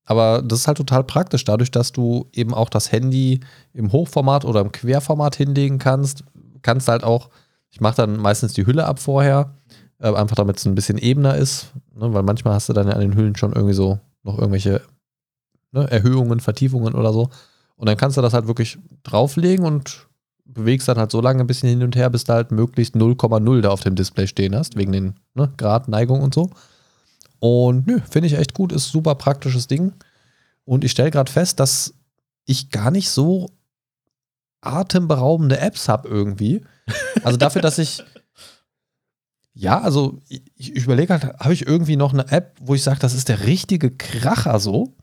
Aber 0.05 0.41
das 0.41 0.59
ist 0.59 0.67
halt 0.67 0.77
total 0.77 1.03
praktisch, 1.03 1.43
dadurch, 1.43 1.69
dass 1.69 1.91
du 1.91 2.29
eben 2.31 2.53
auch 2.53 2.69
das 2.69 2.93
Handy 2.93 3.41
im 3.73 3.91
Hochformat 3.91 4.45
oder 4.45 4.61
im 4.61 4.71
Querformat 4.71 5.35
hinlegen 5.35 5.79
kannst, 5.79 6.23
kannst 6.61 6.87
halt 6.87 7.03
auch, 7.03 7.29
ich 7.71 7.81
mache 7.81 7.97
dann 7.97 8.15
meistens 8.15 8.53
die 8.53 8.65
Hülle 8.65 8.85
ab 8.85 8.99
vorher, 8.99 9.57
äh, 9.99 10.13
einfach 10.13 10.37
damit 10.37 10.59
es 10.59 10.65
ein 10.65 10.75
bisschen 10.75 10.97
ebener 10.97 11.35
ist, 11.35 11.73
ne, 11.93 12.13
weil 12.13 12.23
manchmal 12.23 12.53
hast 12.53 12.69
du 12.69 12.73
dann 12.73 12.87
ja 12.87 12.93
an 12.93 13.01
den 13.01 13.15
Hüllen 13.17 13.35
schon 13.35 13.51
irgendwie 13.51 13.75
so 13.75 13.99
noch 14.23 14.37
irgendwelche 14.37 14.81
ne, 15.73 15.91
Erhöhungen, 15.91 16.39
Vertiefungen 16.39 16.95
oder 16.95 17.11
so. 17.11 17.29
Und 17.75 17.89
dann 17.89 17.97
kannst 17.97 18.15
du 18.15 18.21
das 18.21 18.33
halt 18.33 18.47
wirklich 18.47 18.77
drauflegen 19.03 19.65
und 19.65 20.07
bewegst 20.45 20.87
dann 20.87 20.97
halt 20.97 21.11
so 21.11 21.21
lange 21.21 21.41
ein 21.41 21.47
bisschen 21.47 21.69
hin 21.69 21.83
und 21.83 21.95
her, 21.95 22.09
bis 22.09 22.23
du 22.23 22.33
halt 22.33 22.51
möglichst 22.51 22.95
0,0 22.95 23.61
da 23.61 23.69
auf 23.69 23.81
dem 23.81 23.95
Display 23.95 24.27
stehen 24.27 24.55
hast, 24.55 24.75
wegen 24.75 24.91
den 24.91 25.15
ne, 25.33 25.51
Grad, 25.57 25.87
Neigung 25.87 26.21
und 26.21 26.33
so. 26.33 26.49
Und 27.39 27.87
nö, 27.87 27.99
finde 28.09 28.27
ich 28.27 28.33
echt 28.37 28.53
gut, 28.53 28.71
ist 28.71 28.89
super 28.89 29.15
praktisches 29.15 29.67
Ding. 29.67 29.93
Und 30.65 30.83
ich 30.83 30.91
stelle 30.91 31.11
gerade 31.11 31.31
fest, 31.31 31.59
dass 31.59 31.93
ich 32.45 32.69
gar 32.69 32.91
nicht 32.91 33.09
so 33.09 33.49
atemberaubende 34.61 35.59
Apps 35.59 35.89
habe 35.89 36.07
irgendwie. 36.07 36.61
Also 37.23 37.37
dafür, 37.37 37.61
dass 37.61 37.77
ich 37.77 38.03
ja, 39.53 39.81
also 39.81 40.19
ich, 40.27 40.43
ich 40.55 40.83
überlege 40.83 41.13
halt, 41.13 41.23
habe 41.39 41.53
ich 41.53 41.65
irgendwie 41.67 41.95
noch 41.95 42.13
eine 42.13 42.31
App, 42.31 42.55
wo 42.59 42.75
ich 42.75 42.83
sage, 42.83 42.99
das 42.99 43.13
ist 43.13 43.29
der 43.29 43.45
richtige 43.45 43.91
Kracher 43.91 44.59
so? 44.59 44.95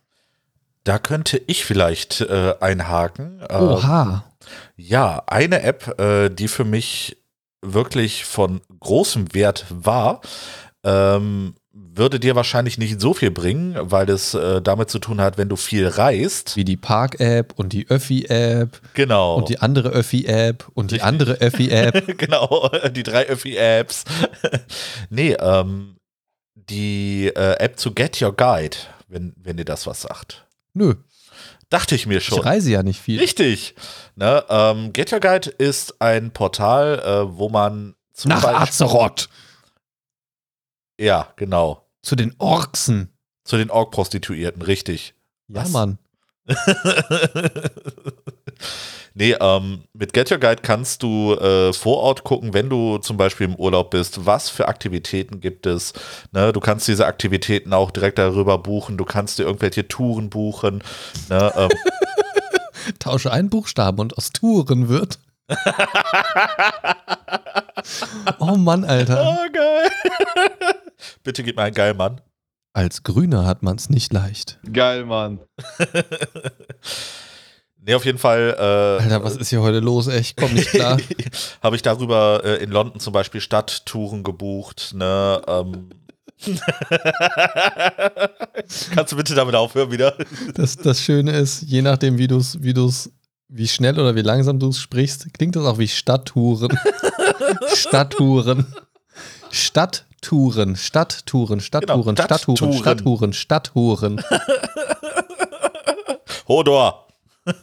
Da 0.85 0.99
könnte 0.99 1.39
ich 1.47 1.65
vielleicht 1.65 2.23
äh, 2.23 2.55
einhaken. 2.61 3.41
Äh, 3.41 3.57
Oha. 3.57 4.25
Ja, 4.81 5.25
eine 5.27 5.63
App, 5.63 5.99
äh, 6.01 6.29
die 6.31 6.47
für 6.47 6.65
mich 6.65 7.17
wirklich 7.63 8.25
von 8.25 8.61
großem 8.79 9.35
Wert 9.35 9.67
war, 9.69 10.21
ähm, 10.85 11.55
würde 11.73 12.21
dir 12.21 12.37
wahrscheinlich 12.37 12.79
nicht 12.79 13.01
so 13.01 13.13
viel 13.13 13.33
bringen, 13.33 13.75
weil 13.81 14.09
es 14.09 14.35
äh, 14.35 14.63
damit 14.63 14.89
zu 14.89 15.01
tun 15.01 15.21
hat, 15.21 15.37
wenn 15.37 15.49
du 15.49 15.57
viel 15.57 15.89
reist. 15.89 16.55
Wie 16.57 16.65
die 16.65 16.77
Park-App 16.77 17.55
und 17.57 17.73
die 17.73 17.89
Öffi-App 17.89 18.81
Genau. 18.95 19.35
und 19.37 19.49
die 19.49 19.59
andere 19.59 19.89
Öffi-App 19.89 20.69
und 20.75 20.93
die 20.93 21.03
andere 21.03 21.33
Öffi-App. 21.41 22.17
genau, 22.19 22.71
die 22.95 23.03
drei 23.03 23.27
Öffi-Apps. 23.27 24.05
nee, 25.11 25.33
ähm, 25.41 25.97
die 26.55 27.27
äh, 27.35 27.55
App 27.59 27.81
zu 27.81 27.93
Get 27.93 28.23
Your 28.23 28.35
Guide, 28.37 28.77
wenn, 29.09 29.35
wenn 29.43 29.57
dir 29.57 29.65
das 29.65 29.87
was 29.89 30.03
sagt. 30.03 30.47
Nö, 30.75 30.95
Dachte 31.71 31.95
ich 31.95 32.07
mir 32.07 32.21
schon. 32.21 32.39
ich 32.39 32.45
reise 32.45 32.71
ja 32.71 32.83
nicht 32.83 33.01
viel. 33.01 33.19
Richtig. 33.21 33.75
Ne, 34.17 34.45
ähm, 34.49 34.93
Get 34.93 35.13
Your 35.13 35.21
Guide 35.21 35.51
ist 35.51 36.01
ein 36.01 36.31
Portal, 36.33 36.99
äh, 37.01 37.37
wo 37.37 37.49
man 37.51 37.95
zum 38.15 38.31
Nach 38.31 38.43
Beispiel- 38.43 38.63
Azeroth. 38.63 39.29
Ja, 40.99 41.33
genau. 41.37 41.87
Zu 42.03 42.17
den 42.17 42.35
Orksen. 42.39 43.13
Zu 43.45 43.57
den 43.59 43.71
Org-Prostituierten, 43.71 44.63
richtig. 44.63 45.15
Ja, 45.49 45.63
Was? 45.63 45.71
Mann. 45.71 45.99
nee, 49.19 49.37
ähm, 49.41 49.83
mit 49.93 50.13
Get 50.13 50.31
Your 50.31 50.39
Guide 50.39 50.63
kannst 50.63 51.03
du 51.03 51.35
äh, 51.35 51.73
vor 51.73 51.99
Ort 51.99 52.25
gucken, 52.25 52.55
wenn 52.55 52.71
du 52.71 52.99
zum 52.99 53.17
Beispiel 53.17 53.49
im 53.49 53.57
Urlaub 53.57 53.91
bist, 53.91 54.25
was 54.25 54.49
für 54.49 54.69
Aktivitäten 54.69 55.41
gibt 55.41 55.67
es. 55.67 55.93
Ne, 56.33 56.53
du 56.53 56.61
kannst 56.61 56.87
diese 56.89 57.07
Aktivitäten 57.07 57.73
auch 57.73 57.91
direkt 57.91 58.19
darüber 58.19 58.59
buchen, 58.59 58.97
du 58.97 59.05
kannst 59.05 59.39
dir 59.39 59.43
irgendwelche 59.43 59.89
Touren 59.89 60.31
buchen. 60.31 60.83
Ne, 61.29 61.53
ähm, 61.57 61.71
Tausche 62.99 63.33
einen 63.33 63.51
Buchstaben 63.51 63.99
und 63.99 64.17
aus 64.17 64.31
Touren 64.31 64.89
wird. 64.89 65.19
oh 68.39 68.57
Mann, 68.57 68.85
Alter. 68.85 69.23
oh, 69.27 69.53
geil. 69.53 69.91
Bitte 71.23 71.43
gib 71.43 71.57
mir 71.57 71.63
einen 71.63 71.75
geilen 71.75 71.97
Mann. 71.97 72.21
Als 72.73 73.03
Grüner 73.03 73.47
hat 73.47 73.63
man 73.63 73.77
es 73.77 73.91
nicht 73.91 74.13
leicht. 74.13 74.59
Geil, 74.73 75.05
Mann. 75.05 75.41
Nee, 77.85 77.95
auf 77.95 78.05
jeden 78.05 78.19
Fall 78.19 78.55
äh, 78.59 79.03
Alter, 79.03 79.25
was 79.25 79.37
ist 79.37 79.49
hier 79.51 79.63
heute 79.63 79.79
los? 79.81 80.09
Ey, 80.09 80.21
ich 80.21 80.37
komm 80.37 80.53
nicht 80.53 80.71
klar. 80.71 80.99
habe 81.63 81.77
ich 81.77 81.83
darüber 81.83 82.43
äh, 82.45 82.63
in 82.63 82.71
London 82.71 83.01
zum 83.01 83.13
Beispiel 83.13 83.41
Stadttouren 83.41 84.23
gebucht. 84.25 84.93
Ne, 84.95 85.41
ähm. 85.47 85.91
Kannst 88.95 89.13
du 89.13 89.17
bitte 89.17 89.35
damit 89.35 89.55
aufhören 89.55 89.91
wieder? 89.91 90.15
Das, 90.55 90.77
das 90.77 91.01
Schöne 91.03 91.33
ist, 91.33 91.63
je 91.63 91.83
nachdem, 91.83 92.19
wie 92.19 92.29
du 92.29 92.37
es, 92.37 92.63
wie 92.63 92.75
du's, 92.75 93.11
wie 93.49 93.67
schnell 93.67 93.99
oder 93.99 94.15
wie 94.15 94.23
langsam 94.23 94.59
du 94.59 94.69
es 94.69 94.79
sprichst, 94.79 95.33
klingt 95.35 95.57
das 95.57 95.65
auch 95.65 95.79
wie 95.79 95.89
Stadttouren. 95.89 96.79
Stadttouren. 97.75 98.67
Stadttouren, 99.51 100.77
Stadttouren, 100.77 101.61
Stadttouren, 101.61 102.15
Genau, 102.15 102.25
Stadttouren, 102.25 102.73
Stadttouren. 102.73 103.33
Stadttouren, 103.33 103.33
Stadttouren. 103.33 104.25
Hodor. 106.47 107.08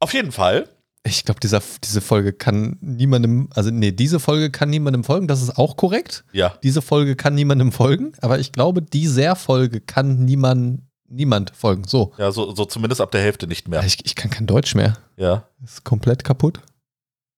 Auf 0.00 0.12
jeden 0.14 0.32
Fall. 0.32 0.68
Ich 1.04 1.24
glaube, 1.24 1.40
diese 1.40 2.00
Folge 2.00 2.32
kann 2.32 2.76
niemandem, 2.80 3.48
also 3.54 3.70
nee, 3.70 3.90
diese 3.90 4.20
Folge 4.20 4.50
kann 4.50 4.70
niemandem 4.70 5.02
folgen, 5.02 5.26
das 5.26 5.42
ist 5.42 5.58
auch 5.58 5.76
korrekt. 5.76 6.24
Ja. 6.32 6.54
Diese 6.62 6.80
Folge 6.80 7.16
kann 7.16 7.34
niemandem 7.34 7.72
folgen, 7.72 8.12
aber 8.20 8.38
ich 8.38 8.52
glaube, 8.52 8.82
dieser 8.82 9.34
Folge 9.34 9.80
kann 9.80 10.24
niemand, 10.24 10.82
niemand 11.08 11.56
folgen. 11.56 11.84
So. 11.88 12.12
Ja, 12.18 12.30
so, 12.30 12.54
so 12.54 12.64
zumindest 12.66 13.00
ab 13.00 13.10
der 13.10 13.20
Hälfte 13.20 13.48
nicht 13.48 13.66
mehr. 13.66 13.82
Ich, 13.84 14.04
ich 14.04 14.14
kann 14.14 14.30
kein 14.30 14.46
Deutsch 14.46 14.76
mehr. 14.76 14.96
Ja. 15.16 15.48
Ist 15.64 15.82
komplett 15.82 16.22
kaputt. 16.22 16.60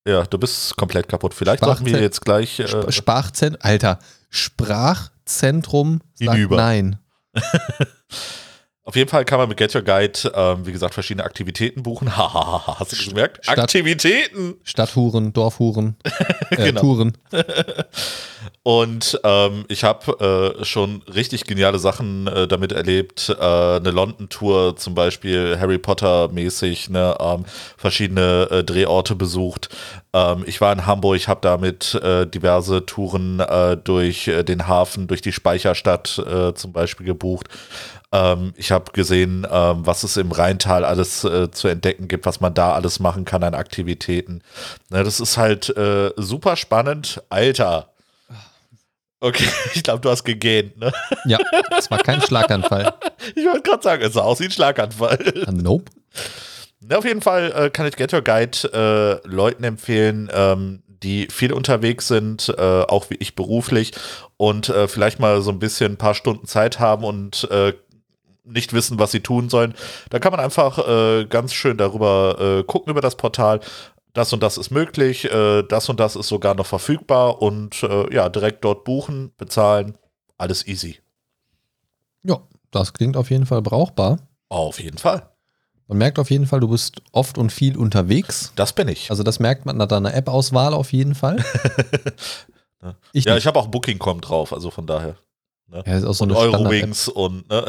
Ja, 0.07 0.25
du 0.27 0.37
bist 0.37 0.77
komplett 0.77 1.09
kaputt. 1.09 1.33
Vielleicht 1.33 1.64
sollten 1.64 1.87
wir 1.87 2.01
jetzt 2.01 2.20
gleich. 2.20 2.61
Äh, 2.61 2.64
Sp 2.68 2.93
Sprachzentrum, 2.93 3.61
Alter, 3.62 3.99
Sprachzentrum 4.29 6.03
sagt 6.14 6.33
Hinüber. 6.33 6.57
nein. 6.57 6.99
auf 8.85 8.97
jeden 8.97 9.09
Fall 9.09 9.24
kann 9.24 9.39
man 9.39 9.49
mit 9.49 9.57
Get 9.57 9.74
Your 9.74 9.82
Guide, 9.82 10.32
ähm, 10.35 10.66
wie 10.66 10.72
gesagt, 10.72 10.95
verschiedene 10.95 11.24
Aktivitäten 11.24 11.82
buchen. 11.82 12.16
Hahaha, 12.16 12.76
hast 12.80 12.93
du 12.93 13.09
gemerkt? 13.09 13.45
Stadt- 13.45 13.59
Aktivitäten! 13.59 14.55
Stadthuren, 14.62 15.32
Dorfhuren, 15.32 15.97
äh, 16.51 16.57
Genau. 16.57 16.80
Touren. 16.80 17.16
Und 18.62 19.20
ähm, 19.24 19.64
ich 19.68 19.84
habe 19.84 20.57
äh, 20.61 20.64
schon 20.64 21.03
richtig 21.03 21.45
geniale 21.45 21.78
Sachen 21.78 22.26
äh, 22.26 22.49
damit 22.49 22.72
erlebt. 22.72 23.28
Äh, 23.28 23.45
eine 23.45 23.90
London-Tour 23.90 24.76
zum 24.76 24.95
Beispiel, 24.95 25.59
Harry 25.61 25.78
Potter-mäßig, 25.78 26.88
ne, 26.90 27.16
ähm, 27.20 27.45
verschiedene 27.76 28.49
äh, 28.51 28.64
Drehorte 28.64 29.14
besucht. 29.14 29.68
Ähm, 30.14 30.45
ich 30.47 30.61
war 30.61 30.72
in 30.72 30.86
Hamburg, 30.86 31.28
habe 31.28 31.40
damit 31.42 31.95
äh, 31.97 32.26
diverse 32.26 32.86
Touren 32.86 33.40
äh, 33.40 33.76
durch 33.76 34.30
den 34.49 34.66
Hafen, 34.66 35.07
durch 35.07 35.20
die 35.20 35.32
Speicherstadt 35.32 36.22
zum 36.55 36.72
Beispiel 36.72 37.07
gebucht. 37.07 37.49
Ähm, 38.12 38.53
ich 38.57 38.70
habe 38.70 38.92
gesehen, 38.92 39.47
ähm, 39.51 39.86
was 39.86 40.05
es 40.05 40.16
im 40.16 40.32
Rheintal 40.32 40.84
alles 40.84 41.20
zu 41.20 41.68
entdecken 41.68 42.09
gibt, 42.09 42.26
was 42.26 42.40
man 42.40 42.55
da 42.55 42.72
alles 42.72 43.01
machen 43.01 43.24
kann 43.24 43.42
an 43.42 43.55
Aktivitäten. 43.55 44.42
Ne, 44.90 45.05
das 45.05 45.20
ist 45.20 45.36
halt 45.36 45.74
super 46.16 46.57
spannend. 46.57 47.22
Alter. 47.28 47.93
Okay, 49.25 49.49
ich 49.75 49.83
glaube, 49.83 50.01
du 50.01 50.11
hast 50.11 50.22
gegähnt, 50.25 50.77
ne? 50.77 50.93
Ja, 51.25 51.39
es 51.79 51.91
war 51.91 51.99
kein 51.99 52.20
Schlaganfall. 52.20 52.93
Ich 53.35 53.47
wollte 53.47 53.62
gerade 53.62 53.83
sagen, 53.83 54.03
es 54.03 54.12
sah 54.12 54.20
aus 54.20 54.39
wie 54.41 54.45
ein 54.45 54.51
Schlaganfall. 54.51 55.45
Ah, 55.47 55.51
Nope. 55.51 55.91
Na, 56.81 56.99
auf 56.99 57.07
jeden 57.07 57.22
Fall 57.22 57.51
äh, 57.57 57.70
kann 57.70 57.87
ich 57.87 57.97
Get 57.97 58.12
Your 58.12 58.20
Guide 58.20 59.22
äh, 59.25 59.27
Leuten 59.27 59.64
empfehlen, 59.64 60.31
ähm, 60.31 60.83
die 60.87 61.29
viel 61.31 61.55
unterwegs 61.55 62.07
sind, 62.07 62.55
äh, 62.59 62.61
auch 62.61 63.09
wie 63.09 63.14
ich 63.14 63.35
beruflich 63.35 63.93
und 64.37 64.68
äh, 64.68 64.89
vielleicht 64.89 65.20
mal 65.20 65.41
so 65.41 65.51
ein 65.53 65.59
bisschen 65.59 65.93
ein 65.93 65.97
paar 65.97 66.14
Stunden 66.14 66.47
Zeit 66.47 66.81
haben 66.81 67.03
und 67.03 67.49
äh, 67.51 67.72
nicht 68.45 68.75
wissen, 68.75 68.99
was 68.99 69.11
sie 69.11 69.20
tun 69.20 69.49
sollen. 69.49 69.72
Da 70.11 70.18
kann 70.18 70.33
man 70.33 70.41
einfach 70.41 70.87
äh, 70.87 71.25
ganz 71.25 71.55
schön 71.55 71.79
darüber 71.79 72.62
gucken 72.66 72.91
über 72.91 73.01
das 73.01 73.16
Portal. 73.16 73.61
Das 74.15 74.33
und 74.33 74.43
das 74.45 74.59
ist 74.59 74.71
möglich, 74.71 75.25
äh, 75.25 75.65
das 75.65 75.89
und 75.89 75.99
das 75.99 76.15
ist 76.15 76.29
sogar 76.29 76.55
noch 76.55 76.67
verfügbar 76.67 77.43
und 77.43 77.83
äh, 77.83 78.15
ja, 78.15 78.29
direkt 78.29 78.65
dort 78.65 78.85
buchen, 78.85 79.33
bezahlen, 79.37 79.99
alles 80.39 80.67
easy. 80.67 81.01
Ja, 82.23 82.41
das 82.71 82.93
klingt 82.93 83.17
auf 83.17 83.31
jeden 83.31 83.45
Fall 83.45 83.61
brauchbar. 83.61 84.21
Auf 84.49 84.79
jeden 84.79 84.99
Fall. 84.99 85.29
Man 85.89 85.99
merkt 85.99 86.21
auf 86.21 86.31
jeden 86.31 86.47
Fall, 86.47 86.61
du 86.61 86.69
bist 86.69 87.03
oft 87.11 87.39
und 87.39 87.51
viel 87.51 87.77
unterwegs. 87.77 88.53
Das 88.55 88.73
bin 88.73 88.87
ich. 88.87 89.11
Also 89.11 89.25
das 89.25 89.41
merkt 89.41 89.67
man 89.67 89.81
an 89.81 89.89
deiner 89.89 90.15
App-Auswahl 90.15 90.75
auf 90.75 90.93
jeden 90.93 91.17
Fall. 91.17 91.45
ich 93.12 93.25
ja, 93.25 93.37
ich 93.37 93.47
habe 93.49 93.59
auch 93.59 93.67
Booking.com 93.67 94.21
drauf, 94.21 94.53
also 94.53 94.71
von 94.71 94.87
daher. 94.87 95.17
Ne? 95.67 95.83
Ja, 95.85 95.97
ist 95.97 96.05
auch 96.05 96.15
so 96.15 96.25
und 96.25 96.33
Eurowings 96.33 97.09
und. 97.09 97.49
Ne? 97.51 97.65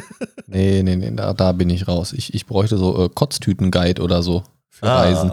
nee, 0.46 0.82
nee, 0.82 0.96
nee, 0.96 1.10
da, 1.14 1.34
da 1.34 1.52
bin 1.52 1.68
ich 1.68 1.86
raus. 1.86 2.14
Ich, 2.14 2.32
ich 2.32 2.46
bräuchte 2.46 2.78
so 2.78 3.04
äh, 3.04 3.08
Kotztüten-Guide 3.10 4.02
oder 4.02 4.22
so 4.22 4.42
für 4.70 4.86
ah. 4.86 5.00
Reisen. 5.02 5.30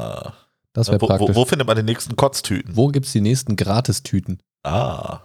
Das 0.78 0.90
wäre 0.90 1.00
praktisch. 1.00 1.36
Wo, 1.36 1.42
wo, 1.42 1.46
findet 1.46 1.68
man 1.68 1.76
die 1.76 1.82
nächsten 1.82 2.16
Kotztüten? 2.16 2.76
Wo 2.76 2.90
gibt 2.90 3.08
es 3.08 3.12
die 3.12 3.22
nächsten 3.22 3.56
Gratistüten? 3.56 4.40
Ah. 4.62 5.22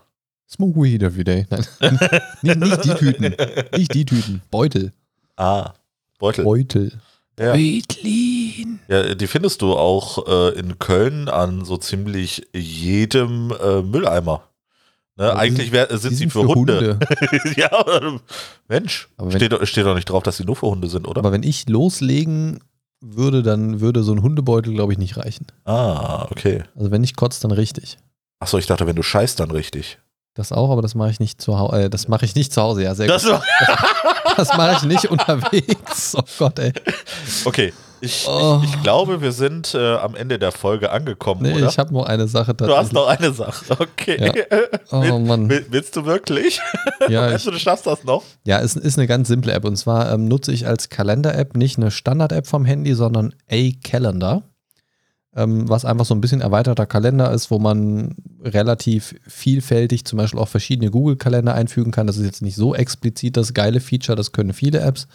Smoke 0.51 0.81
weed 0.81 1.03
every 1.03 1.25
day. 1.25 1.47
Nein. 1.51 1.67
nicht, 2.43 2.57
nicht 2.57 2.85
die 2.85 2.95
Tüten. 2.95 3.35
Nicht 3.77 3.95
die 3.95 4.05
Tüten. 4.07 4.43
Beutel. 4.51 4.93
Ah. 5.37 5.75
Beutel. 6.19 6.45
Beutel. 6.45 6.93
Ja. 7.39 7.53
Beutlin. 7.53 8.81
Ja, 8.89 9.15
die 9.15 9.27
findest 9.27 9.61
du 9.61 9.75
auch 9.75 10.27
äh, 10.27 10.59
in 10.59 10.79
Köln 10.79 11.29
an 11.29 11.67
so 11.67 11.77
ziemlich 11.77 12.47
jedem 12.55 13.53
äh, 13.63 13.83
Mülleimer. 13.83 14.49
Ne, 15.17 15.37
eigentlich 15.37 15.73
wär, 15.73 15.99
sind 15.99 16.17
sie 16.17 16.31
für, 16.31 16.43
für 16.43 16.49
Hunde. 16.49 16.99
Hunde. 16.99 16.99
ja, 17.57 17.85
Mensch. 18.69 19.11
Wenn, 19.19 19.33
steht, 19.33 19.69
steht 19.69 19.85
doch 19.85 19.95
nicht 19.95 20.09
drauf, 20.09 20.23
dass 20.23 20.39
sie 20.39 20.45
nur 20.45 20.57
für 20.57 20.69
Hunde 20.69 20.89
sind, 20.89 21.07
oder? 21.07 21.19
Aber 21.19 21.33
wenn 21.33 21.43
ich 21.43 21.69
loslegen 21.69 22.61
würde, 23.03 23.43
dann 23.43 23.81
würde 23.81 24.03
so 24.03 24.13
ein 24.13 24.23
Hundebeutel, 24.23 24.73
glaube 24.73 24.93
ich, 24.93 24.99
nicht 24.99 25.17
reichen. 25.17 25.47
Ah, 25.65 26.27
okay. 26.31 26.63
Also 26.77 26.91
wenn 26.91 27.05
ich 27.05 27.17
kotze, 27.17 27.43
dann 27.43 27.51
richtig. 27.51 27.99
Achso, 28.41 28.59
ich 28.59 28.67
dachte, 28.67 28.87
wenn 28.87 28.97
du 28.97 29.03
scheißt, 29.03 29.39
dann 29.41 29.51
richtig. 29.51 29.99
Das 30.35 30.51
auch, 30.51 30.71
aber 30.71 30.81
das 30.81 30.95
mache 30.95 31.11
ich 31.11 31.21
nicht 31.21 31.43
zu 31.43 31.59
Hause. 31.59 31.83
Äh, 31.83 31.91
das 31.91 32.09
mache 32.09 32.25
ich 32.25 32.35
nicht 32.35 32.53
zu 32.53 32.63
Hause, 32.63 32.85
ja, 32.85 32.95
sehr 32.95 33.07
das 33.07 33.25
gut. 33.25 33.33
Das, 33.33 34.37
das 34.37 34.57
mache 34.57 34.77
ich 34.77 34.83
nicht 34.85 35.11
unterwegs. 35.11 36.15
Oh 36.17 36.23
Gott, 36.39 36.59
ey. 36.59 36.73
Okay, 37.45 37.73
ich, 38.03 38.27
oh. 38.29 38.61
ich, 38.65 38.75
ich, 38.75 38.83
glaube, 38.83 39.23
wir 39.23 39.31
sind 39.31 39.75
äh, 39.75 39.95
am 39.95 40.17
Ende 40.17 40.37
der 40.41 40.51
Folge 40.51 40.91
angekommen, 40.91 41.43
nee, 41.43 41.55
oder? 41.55 41.69
ich 41.69 41.79
habe 41.79 41.93
nur 41.93 42.09
eine 42.09 42.27
Sache. 42.27 42.53
Du 42.53 42.77
hast 42.77 42.93
noch 42.93 43.07
eine 43.07 43.33
Sache, 43.33 43.65
okay. 43.79 44.19
Ja. 44.21 44.33
Oh, 44.91 45.19
Mann. 45.19 45.49
willst 45.49 45.97
du 45.97 46.05
wirklich? 46.05 46.61
Ja, 47.09 47.35
ich, 47.35 47.45
du, 47.45 47.51
du 47.51 47.59
schaffst 47.59 47.87
das 47.87 48.05
noch? 48.05 48.23
Ja, 48.45 48.61
es 48.61 48.77
ist 48.77 48.99
eine 48.99 49.07
ganz 49.07 49.29
simple 49.29 49.53
App. 49.53 49.65
Und 49.65 49.77
zwar 49.77 50.13
ähm, 50.13 50.27
nutze 50.27 50.53
ich 50.53 50.67
als 50.67 50.89
Kalender-App 50.89 51.57
nicht 51.57 51.79
eine 51.79 51.91
Standard-App 51.91 52.47
vom 52.47 52.65
Handy, 52.65 52.95
sondern 52.95 53.35
A-Calendar. 53.51 54.43
Ähm, 55.35 55.69
was 55.69 55.85
einfach 55.85 56.05
so 56.05 56.15
ein 56.15 56.21
bisschen 56.21 56.41
erweiterter 56.41 56.87
Kalender 56.87 57.33
ist, 57.33 57.51
wo 57.51 57.59
man 57.59 58.15
relativ 58.43 59.15
vielfältig 59.27 60.05
zum 60.05 60.19
Beispiel 60.19 60.41
auch 60.41 60.49
verschiedene 60.49 60.91
Google-Kalender 60.91 61.55
einfügen 61.55 61.93
kann. 61.93 62.07
Das 62.07 62.19
ist 62.19 62.27
jetzt 62.27 62.43
nicht 62.43 62.57
so 62.57 62.75
explizit 62.75 63.37
das 63.37 63.55
geile 63.55 63.81
Feature, 63.81 64.17
das 64.17 64.33
können 64.33 64.53
viele 64.53 64.81
Apps 64.81 65.07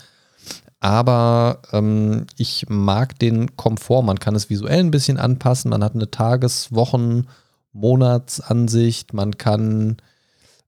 aber 0.79 1.61
ähm, 1.71 2.27
ich 2.37 2.65
mag 2.69 3.17
den 3.19 3.55
Komfort. 3.55 4.03
Man 4.03 4.19
kann 4.19 4.35
es 4.35 4.49
visuell 4.49 4.79
ein 4.79 4.91
bisschen 4.91 5.17
anpassen. 5.17 5.71
Man 5.71 5.83
hat 5.83 5.95
eine 5.95 6.11
Tages-, 6.11 6.73
Wochen-, 6.73 7.27
Monatsansicht. 7.73 9.13
Man 9.13 9.37
kann 9.37 9.97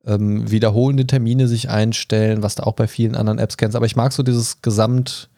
ähm, 0.06 0.50
wiederholende 0.50 1.06
Termine 1.06 1.48
sich 1.48 1.70
einstellen, 1.70 2.42
was 2.42 2.56
du 2.56 2.66
auch 2.66 2.74
bei 2.74 2.88
vielen 2.88 3.16
anderen 3.16 3.40
Apps 3.40 3.58
kennst. 3.58 3.76
Aber 3.76 3.86
ich 3.86 3.96
mag 3.96 4.12
so 4.12 4.24
dieses 4.24 4.62
Gesamt, 4.62 5.30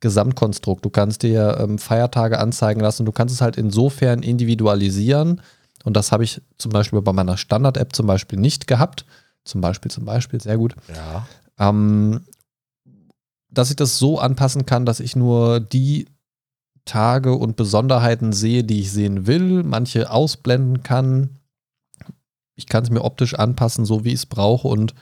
Gesamtkonstrukt. 0.00 0.84
Du 0.84 0.90
kannst 0.90 1.22
dir 1.22 1.58
ähm, 1.60 1.78
Feiertage 1.78 2.38
anzeigen 2.38 2.80
lassen. 2.80 3.06
Du 3.06 3.12
kannst 3.12 3.34
es 3.34 3.40
halt 3.40 3.56
insofern 3.56 4.22
individualisieren. 4.22 5.40
Und 5.84 5.96
das 5.96 6.10
habe 6.10 6.24
ich 6.24 6.42
zum 6.58 6.72
Beispiel 6.72 7.00
bei 7.00 7.12
meiner 7.12 7.36
Standard-App 7.36 7.94
zum 7.94 8.08
Beispiel 8.08 8.40
nicht 8.40 8.66
gehabt. 8.66 9.06
Zum 9.44 9.60
Beispiel, 9.60 9.90
zum 9.90 10.04
Beispiel, 10.04 10.40
sehr 10.40 10.58
gut. 10.58 10.74
Ja. 10.92 11.26
Ähm, 11.58 12.22
dass 13.56 13.70
ich 13.70 13.76
das 13.76 13.98
so 13.98 14.18
anpassen 14.18 14.66
kann, 14.66 14.86
dass 14.86 15.00
ich 15.00 15.16
nur 15.16 15.60
die 15.60 16.06
Tage 16.84 17.34
und 17.34 17.56
Besonderheiten 17.56 18.32
sehe, 18.32 18.64
die 18.64 18.80
ich 18.80 18.92
sehen 18.92 19.26
will, 19.26 19.62
manche 19.62 20.10
ausblenden 20.10 20.82
kann. 20.82 21.38
Ich 22.54 22.66
kann 22.66 22.84
es 22.84 22.90
mir 22.90 23.02
optisch 23.02 23.34
anpassen, 23.34 23.84
so 23.84 24.04
wie 24.04 24.10
ich 24.10 24.20
es 24.20 24.26
brauche 24.26 24.68
und 24.68 24.94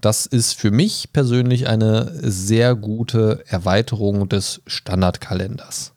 das 0.00 0.26
ist 0.26 0.54
für 0.54 0.72
mich 0.72 1.12
persönlich 1.12 1.68
eine 1.68 2.12
sehr 2.28 2.74
gute 2.74 3.44
Erweiterung 3.46 4.28
des 4.28 4.60
Standardkalenders. 4.66 5.94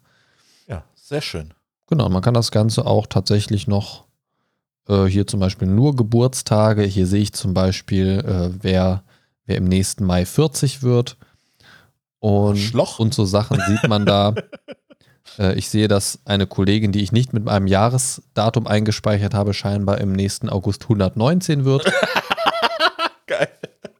Ja, 0.67 0.83
sehr 0.93 1.21
schön. 1.21 1.55
Genau, 1.87 2.07
man 2.09 2.21
kann 2.21 2.35
das 2.35 2.51
Ganze 2.51 2.85
auch 2.85 3.07
tatsächlich 3.07 3.67
noch 3.67 4.05
äh, 4.87 5.05
hier 5.05 5.25
zum 5.25 5.39
Beispiel 5.39 5.67
nur 5.67 5.95
Geburtstage. 5.95 6.83
Hier 6.83 7.07
sehe 7.07 7.23
ich 7.23 7.33
zum 7.33 7.55
Beispiel, 7.55 8.19
äh, 8.19 8.51
wer, 8.61 9.03
wer 9.45 9.57
im 9.57 9.65
nächsten 9.65 10.05
Mai 10.05 10.25
40 10.25 10.83
wird. 10.83 11.17
Und, 12.25 12.57
Schloch. 12.57 12.97
und 12.97 13.13
so 13.13 13.23
Sachen 13.23 13.61
sieht 13.67 13.87
man 13.87 14.03
da. 14.07 14.33
äh, 15.37 15.53
ich 15.53 15.69
sehe, 15.69 15.87
dass 15.87 16.17
eine 16.25 16.47
Kollegin, 16.47 16.91
die 16.91 17.03
ich 17.03 17.11
nicht 17.11 17.33
mit 17.33 17.43
meinem 17.43 17.67
Jahresdatum 17.67 18.65
eingespeichert 18.65 19.35
habe, 19.35 19.53
scheinbar 19.53 19.99
im 19.99 20.11
nächsten 20.11 20.49
August 20.49 20.81
119 20.85 21.65
wird. 21.65 21.85
Geil. 23.27 23.49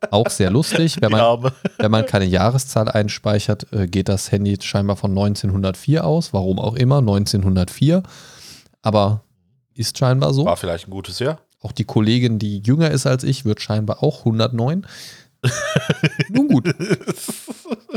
Auch 0.10 0.28
sehr 0.28 0.50
lustig. 0.50 0.98
Wenn 1.02 1.12
man, 1.12 1.52
wenn 1.78 1.92
man 1.92 2.08
keine 2.08 2.26
Jahreszahl 2.26 2.90
einspeichert, 2.90 3.72
äh, 3.72 3.86
geht 3.86 4.10
das 4.10 4.32
Handy 4.32 4.58
scheinbar 4.60 4.96
von 4.96 5.12
1904 5.12 6.04
aus. 6.04 6.34
Warum 6.34 6.58
auch 6.58 6.74
immer, 6.74 6.98
1904. 6.98 8.02
Aber 8.82 9.22
ist 9.76 10.00
scheinbar 10.00 10.34
so. 10.34 10.46
War 10.46 10.58
vielleicht 10.58 10.88
ein 10.88 10.92
gutes 10.92 11.20
Jahr. 11.20 11.42
Auch 11.62 11.74
die 11.74 11.86
Kollegin, 11.86 12.40
die 12.40 12.58
jünger 12.66 12.90
ist 12.90 13.06
als 13.06 13.24
ich, 13.24 13.46
wird 13.46 13.62
scheinbar 13.62 14.02
auch 14.02 14.20
109. 14.20 14.88
Nun 16.30 16.48
gut. 16.48 16.74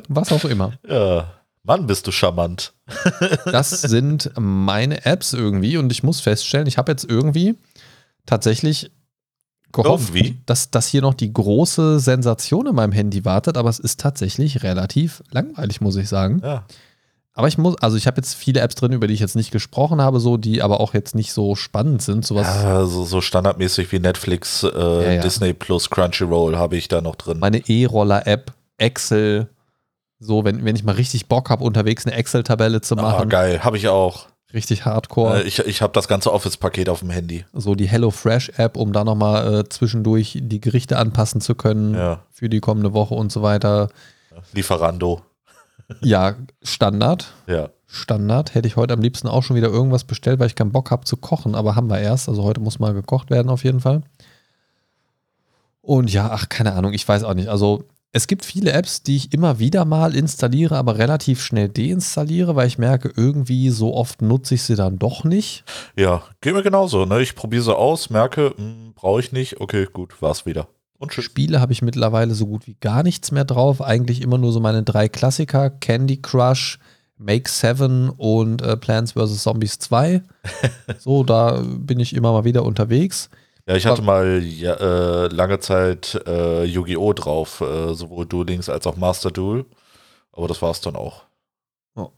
Was 0.09 0.32
auch 0.32 0.44
immer. 0.44 0.72
Ja. 0.88 1.32
Mann, 1.64 1.86
bist 1.86 2.07
du 2.07 2.12
charmant. 2.12 2.72
das 3.44 3.70
sind 3.70 4.30
meine 4.38 5.05
Apps 5.05 5.34
irgendwie 5.34 5.76
und 5.76 5.92
ich 5.92 6.03
muss 6.03 6.20
feststellen, 6.20 6.66
ich 6.66 6.78
habe 6.78 6.90
jetzt 6.92 7.05
irgendwie 7.05 7.57
tatsächlich 8.24 8.90
gehofft, 9.72 10.14
irgendwie? 10.14 10.40
dass, 10.46 10.70
dass 10.70 10.86
hier 10.86 11.03
noch 11.03 11.14
die 11.14 11.32
große 11.32 12.01
Sensation 12.01 12.66
in 12.66 12.74
meinem 12.74 12.92
Handy 12.92 13.24
wartet, 13.24 13.57
aber 13.57 13.68
es 13.68 13.78
ist 13.78 14.01
tatsächlich 14.01 14.62
relativ 14.62 15.22
langweilig, 15.30 15.80
muss 15.80 15.96
ich 15.96 16.09
sagen. 16.09 16.40
Ja. 16.42 16.64
Aber 17.39 17.47
ich 17.47 17.57
muss, 17.57 17.76
also 17.80 17.97
ich 17.97 18.09
habe 18.09 18.16
jetzt 18.16 18.34
viele 18.34 18.59
Apps 18.59 18.74
drin, 18.74 18.91
über 18.91 19.07
die 19.07 19.14
ich 19.14 19.20
jetzt 19.20 19.36
nicht 19.36 19.53
gesprochen 19.53 20.03
habe, 20.03 20.18
so, 20.18 20.36
die 20.36 20.61
aber 20.61 20.80
auch 20.80 20.93
jetzt 20.93 21.14
nicht 21.14 21.32
so 21.32 21.55
spannend 21.55 22.03
sind. 22.03 22.26
Sowas. 22.26 22.49
Ja, 22.49 22.84
so, 22.84 23.05
so 23.05 23.20
standardmäßig 23.20 23.93
wie 23.93 24.01
Netflix, 24.01 24.64
äh, 24.64 24.68
ja, 24.68 25.12
ja. 25.12 25.22
Disney 25.22 25.53
Plus, 25.53 25.89
Crunchyroll 25.89 26.57
habe 26.57 26.76
ich 26.76 26.89
da 26.89 27.01
noch 27.01 27.14
drin. 27.14 27.39
Meine 27.39 27.59
E-Roller-App, 27.59 28.53
Excel, 28.76 29.49
so, 30.18 30.45
wenn, 30.45 30.64
wenn 30.64 30.74
ich 30.74 30.82
mal 30.82 30.97
richtig 30.97 31.28
Bock 31.28 31.49
habe, 31.49 31.62
unterwegs 31.62 32.05
eine 32.07 32.16
Excel-Tabelle 32.16 32.80
zu 32.80 32.99
ah, 32.99 33.03
machen. 33.03 33.22
Ah, 33.22 33.26
geil, 33.26 33.62
habe 33.62 33.76
ich 33.76 33.86
auch. 33.86 34.26
Richtig 34.53 34.84
hardcore. 34.84 35.45
Äh, 35.45 35.47
ich 35.47 35.61
ich 35.61 35.80
habe 35.80 35.93
das 35.93 36.09
ganze 36.09 36.32
Office-Paket 36.32 36.89
auf 36.89 37.01
dem 37.01 37.11
Handy. 37.11 37.45
So 37.53 37.76
die 37.76 37.86
HelloFresh-App, 37.86 38.76
um 38.76 38.93
da 38.93 39.05
nochmal 39.05 39.61
äh, 39.61 39.68
zwischendurch 39.68 40.41
die 40.43 40.61
Gerichte 40.61 40.99
anpassen 40.99 41.41
zu 41.41 41.55
können 41.55 41.95
ja. 41.95 42.18
für 42.32 42.49
die 42.49 42.59
kommende 42.59 42.95
Woche 42.95 43.14
und 43.14 43.30
so 43.30 43.43
weiter. 43.43 43.91
Lieferando. 44.55 45.22
Ja, 46.03 46.36
Standard. 46.62 47.32
Ja. 47.47 47.70
Standard. 47.86 48.55
Hätte 48.55 48.68
ich 48.68 48.76
heute 48.76 48.95
am 48.95 49.01
liebsten 49.01 49.28
auch 49.28 49.43
schon 49.43 49.57
wieder 49.57 49.68
irgendwas 49.68 50.05
bestellt, 50.05 50.39
weil 50.39 50.47
ich 50.47 50.55
keinen 50.55 50.72
Bock 50.72 50.91
habe 50.91 51.05
zu 51.05 51.16
kochen, 51.16 51.55
aber 51.55 51.74
haben 51.74 51.89
wir 51.89 52.01
erst. 52.01 52.28
Also 52.28 52.45
heute 52.45 52.61
muss 52.61 52.78
mal 52.78 52.93
gekocht 52.93 53.30
werden 53.30 53.49
auf 53.49 53.64
jeden 53.64 53.80
Fall. 53.80 54.03
Und 55.80 56.12
ja, 56.12 56.28
ach, 56.30 56.49
keine 56.51 56.74
Ahnung, 56.74 56.93
ich 56.93 57.09
weiß 57.09 57.24
auch 57.24 57.34
nicht. 57.34 57.49
Also 57.49 57.84
es 58.12 58.26
gibt 58.26 58.45
viele 58.45 58.72
Apps, 58.72 59.03
die 59.03 59.16
ich 59.16 59.32
immer 59.32 59.59
wieder 59.59 59.84
mal 59.84 60.14
installiere, 60.14 60.76
aber 60.76 60.99
relativ 60.99 61.43
schnell 61.43 61.68
deinstalliere, 61.68 62.57
weil 62.57 62.66
ich 62.66 62.78
merke, 62.78 63.12
irgendwie 63.14 63.70
so 63.70 63.95
oft 63.95 64.22
nutze 64.22 64.55
ich 64.55 64.62
sie 64.62 64.76
dann 64.76 64.99
doch 64.99 65.24
nicht. 65.24 65.64
Ja, 65.97 66.22
geht 66.41 66.55
mir 66.55 66.62
genauso. 66.62 67.05
Ne? 67.05 67.20
Ich 67.22 67.34
probiere 67.34 67.62
sie 67.62 67.76
aus, 67.76 68.11
merke, 68.11 68.55
hm, 68.57 68.93
brauche 68.95 69.20
ich 69.20 69.32
nicht. 69.32 69.61
Okay, 69.61 69.86
gut, 69.93 70.20
war's 70.20 70.47
wieder. 70.47 70.68
Und 70.99 71.12
Spiele 71.12 71.61
habe 71.61 71.72
ich 71.72 71.80
mittlerweile 71.80 72.34
so 72.34 72.46
gut 72.46 72.66
wie 72.66 72.76
gar 72.80 73.03
nichts 73.03 73.30
mehr 73.30 73.44
drauf. 73.44 73.80
Eigentlich 73.80 74.20
immer 74.20 74.36
nur 74.36 74.53
so 74.53 74.61
meine 74.61 74.82
drei 74.82 75.09
Klassiker: 75.09 75.70
Candy 75.70 76.20
Crush, 76.20 76.78
Make 77.16 77.49
7 77.49 78.11
und 78.11 78.62
äh, 78.62 78.76
Plants 78.76 79.12
vs. 79.12 79.42
Zombies 79.42 79.78
2. 79.78 80.22
so, 80.99 81.22
da 81.22 81.62
bin 81.64 82.01
ich 82.01 82.14
immer 82.14 82.32
mal 82.32 82.44
wieder 82.44 82.64
unterwegs. 82.64 83.30
Ja, 83.66 83.76
ich 83.76 83.86
hatte 83.86 84.03
mal 84.03 84.42
ja, 84.42 84.74
äh, 84.74 85.26
lange 85.28 85.61
Zeit 85.61 86.20
äh, 86.26 86.64
Yu-Gi-Oh! 86.64 87.12
drauf, 87.12 87.61
äh, 87.61 87.92
sowohl 87.94 88.24
Duel 88.24 88.46
Links 88.46 88.68
als 88.68 88.86
auch 88.86 88.96
Master 88.96 89.30
Duel. 89.30 89.66
Aber 90.32 90.49
das 90.49 90.62
war 90.62 90.70
es 90.70 90.80
dann 90.80 90.96
auch. 90.96 91.28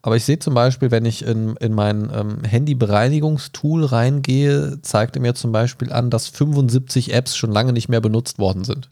Aber 0.02 0.16
ich 0.16 0.24
sehe 0.24 0.38
zum 0.38 0.54
Beispiel, 0.54 0.90
wenn 0.90 1.04
ich 1.04 1.24
in, 1.24 1.56
in 1.56 1.74
mein 1.74 2.10
ähm, 2.14 2.44
Handy-Bereinigungstool 2.44 3.84
reingehe, 3.84 4.80
zeigt 4.82 5.16
er 5.16 5.22
mir 5.22 5.34
zum 5.34 5.52
Beispiel 5.52 5.92
an, 5.92 6.10
dass 6.10 6.28
75 6.28 7.12
Apps 7.12 7.36
schon 7.36 7.52
lange 7.52 7.72
nicht 7.72 7.88
mehr 7.88 8.00
benutzt 8.00 8.38
worden 8.38 8.64
sind. 8.64 8.88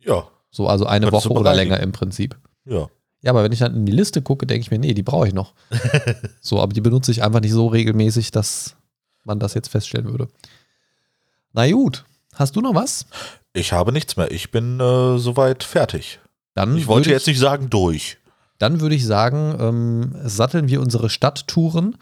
Ja. 0.00 0.26
So, 0.50 0.68
also 0.68 0.86
eine 0.86 1.12
Woche 1.12 1.30
oder 1.30 1.54
länger 1.54 1.80
im 1.80 1.92
Prinzip. 1.92 2.36
Ja. 2.64 2.88
Ja, 3.22 3.30
aber 3.30 3.44
wenn 3.44 3.52
ich 3.52 3.60
dann 3.60 3.76
in 3.76 3.86
die 3.86 3.92
Liste 3.92 4.20
gucke, 4.20 4.46
denke 4.46 4.62
ich 4.62 4.70
mir, 4.70 4.80
nee, 4.80 4.94
die 4.94 5.04
brauche 5.04 5.28
ich 5.28 5.34
noch. 5.34 5.54
so, 6.40 6.60
aber 6.60 6.72
die 6.72 6.80
benutze 6.80 7.12
ich 7.12 7.22
einfach 7.22 7.40
nicht 7.40 7.52
so 7.52 7.68
regelmäßig, 7.68 8.32
dass 8.32 8.74
man 9.24 9.38
das 9.38 9.54
jetzt 9.54 9.68
feststellen 9.68 10.10
würde. 10.10 10.28
Na 11.52 11.70
gut, 11.70 12.04
hast 12.34 12.56
du 12.56 12.60
noch 12.60 12.74
was? 12.74 13.06
Ich 13.52 13.72
habe 13.72 13.92
nichts 13.92 14.16
mehr. 14.16 14.30
Ich 14.32 14.50
bin 14.50 14.80
äh, 14.80 15.18
soweit 15.18 15.62
fertig. 15.62 16.18
Dann 16.54 16.76
Ich 16.76 16.88
wollte 16.88 17.06
würde 17.06 17.14
jetzt 17.14 17.26
nicht 17.28 17.38
sagen 17.38 17.70
durch. 17.70 18.18
Dann 18.62 18.80
würde 18.80 18.94
ich 18.94 19.04
sagen, 19.04 19.56
ähm, 19.58 20.14
satteln 20.22 20.68
wir 20.68 20.80
unsere 20.80 21.10
Stadttouren 21.10 21.96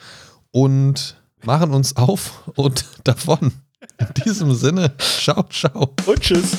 und 0.51 1.17
machen 1.43 1.71
uns 1.71 1.97
auf 1.97 2.51
und 2.55 2.85
davon. 3.05 3.53
In 3.97 4.25
diesem 4.27 4.53
Sinne, 4.53 4.93
ciao, 4.99 5.45
ciao. 5.45 5.95
Und 6.05 6.21
tschüss. 6.21 6.59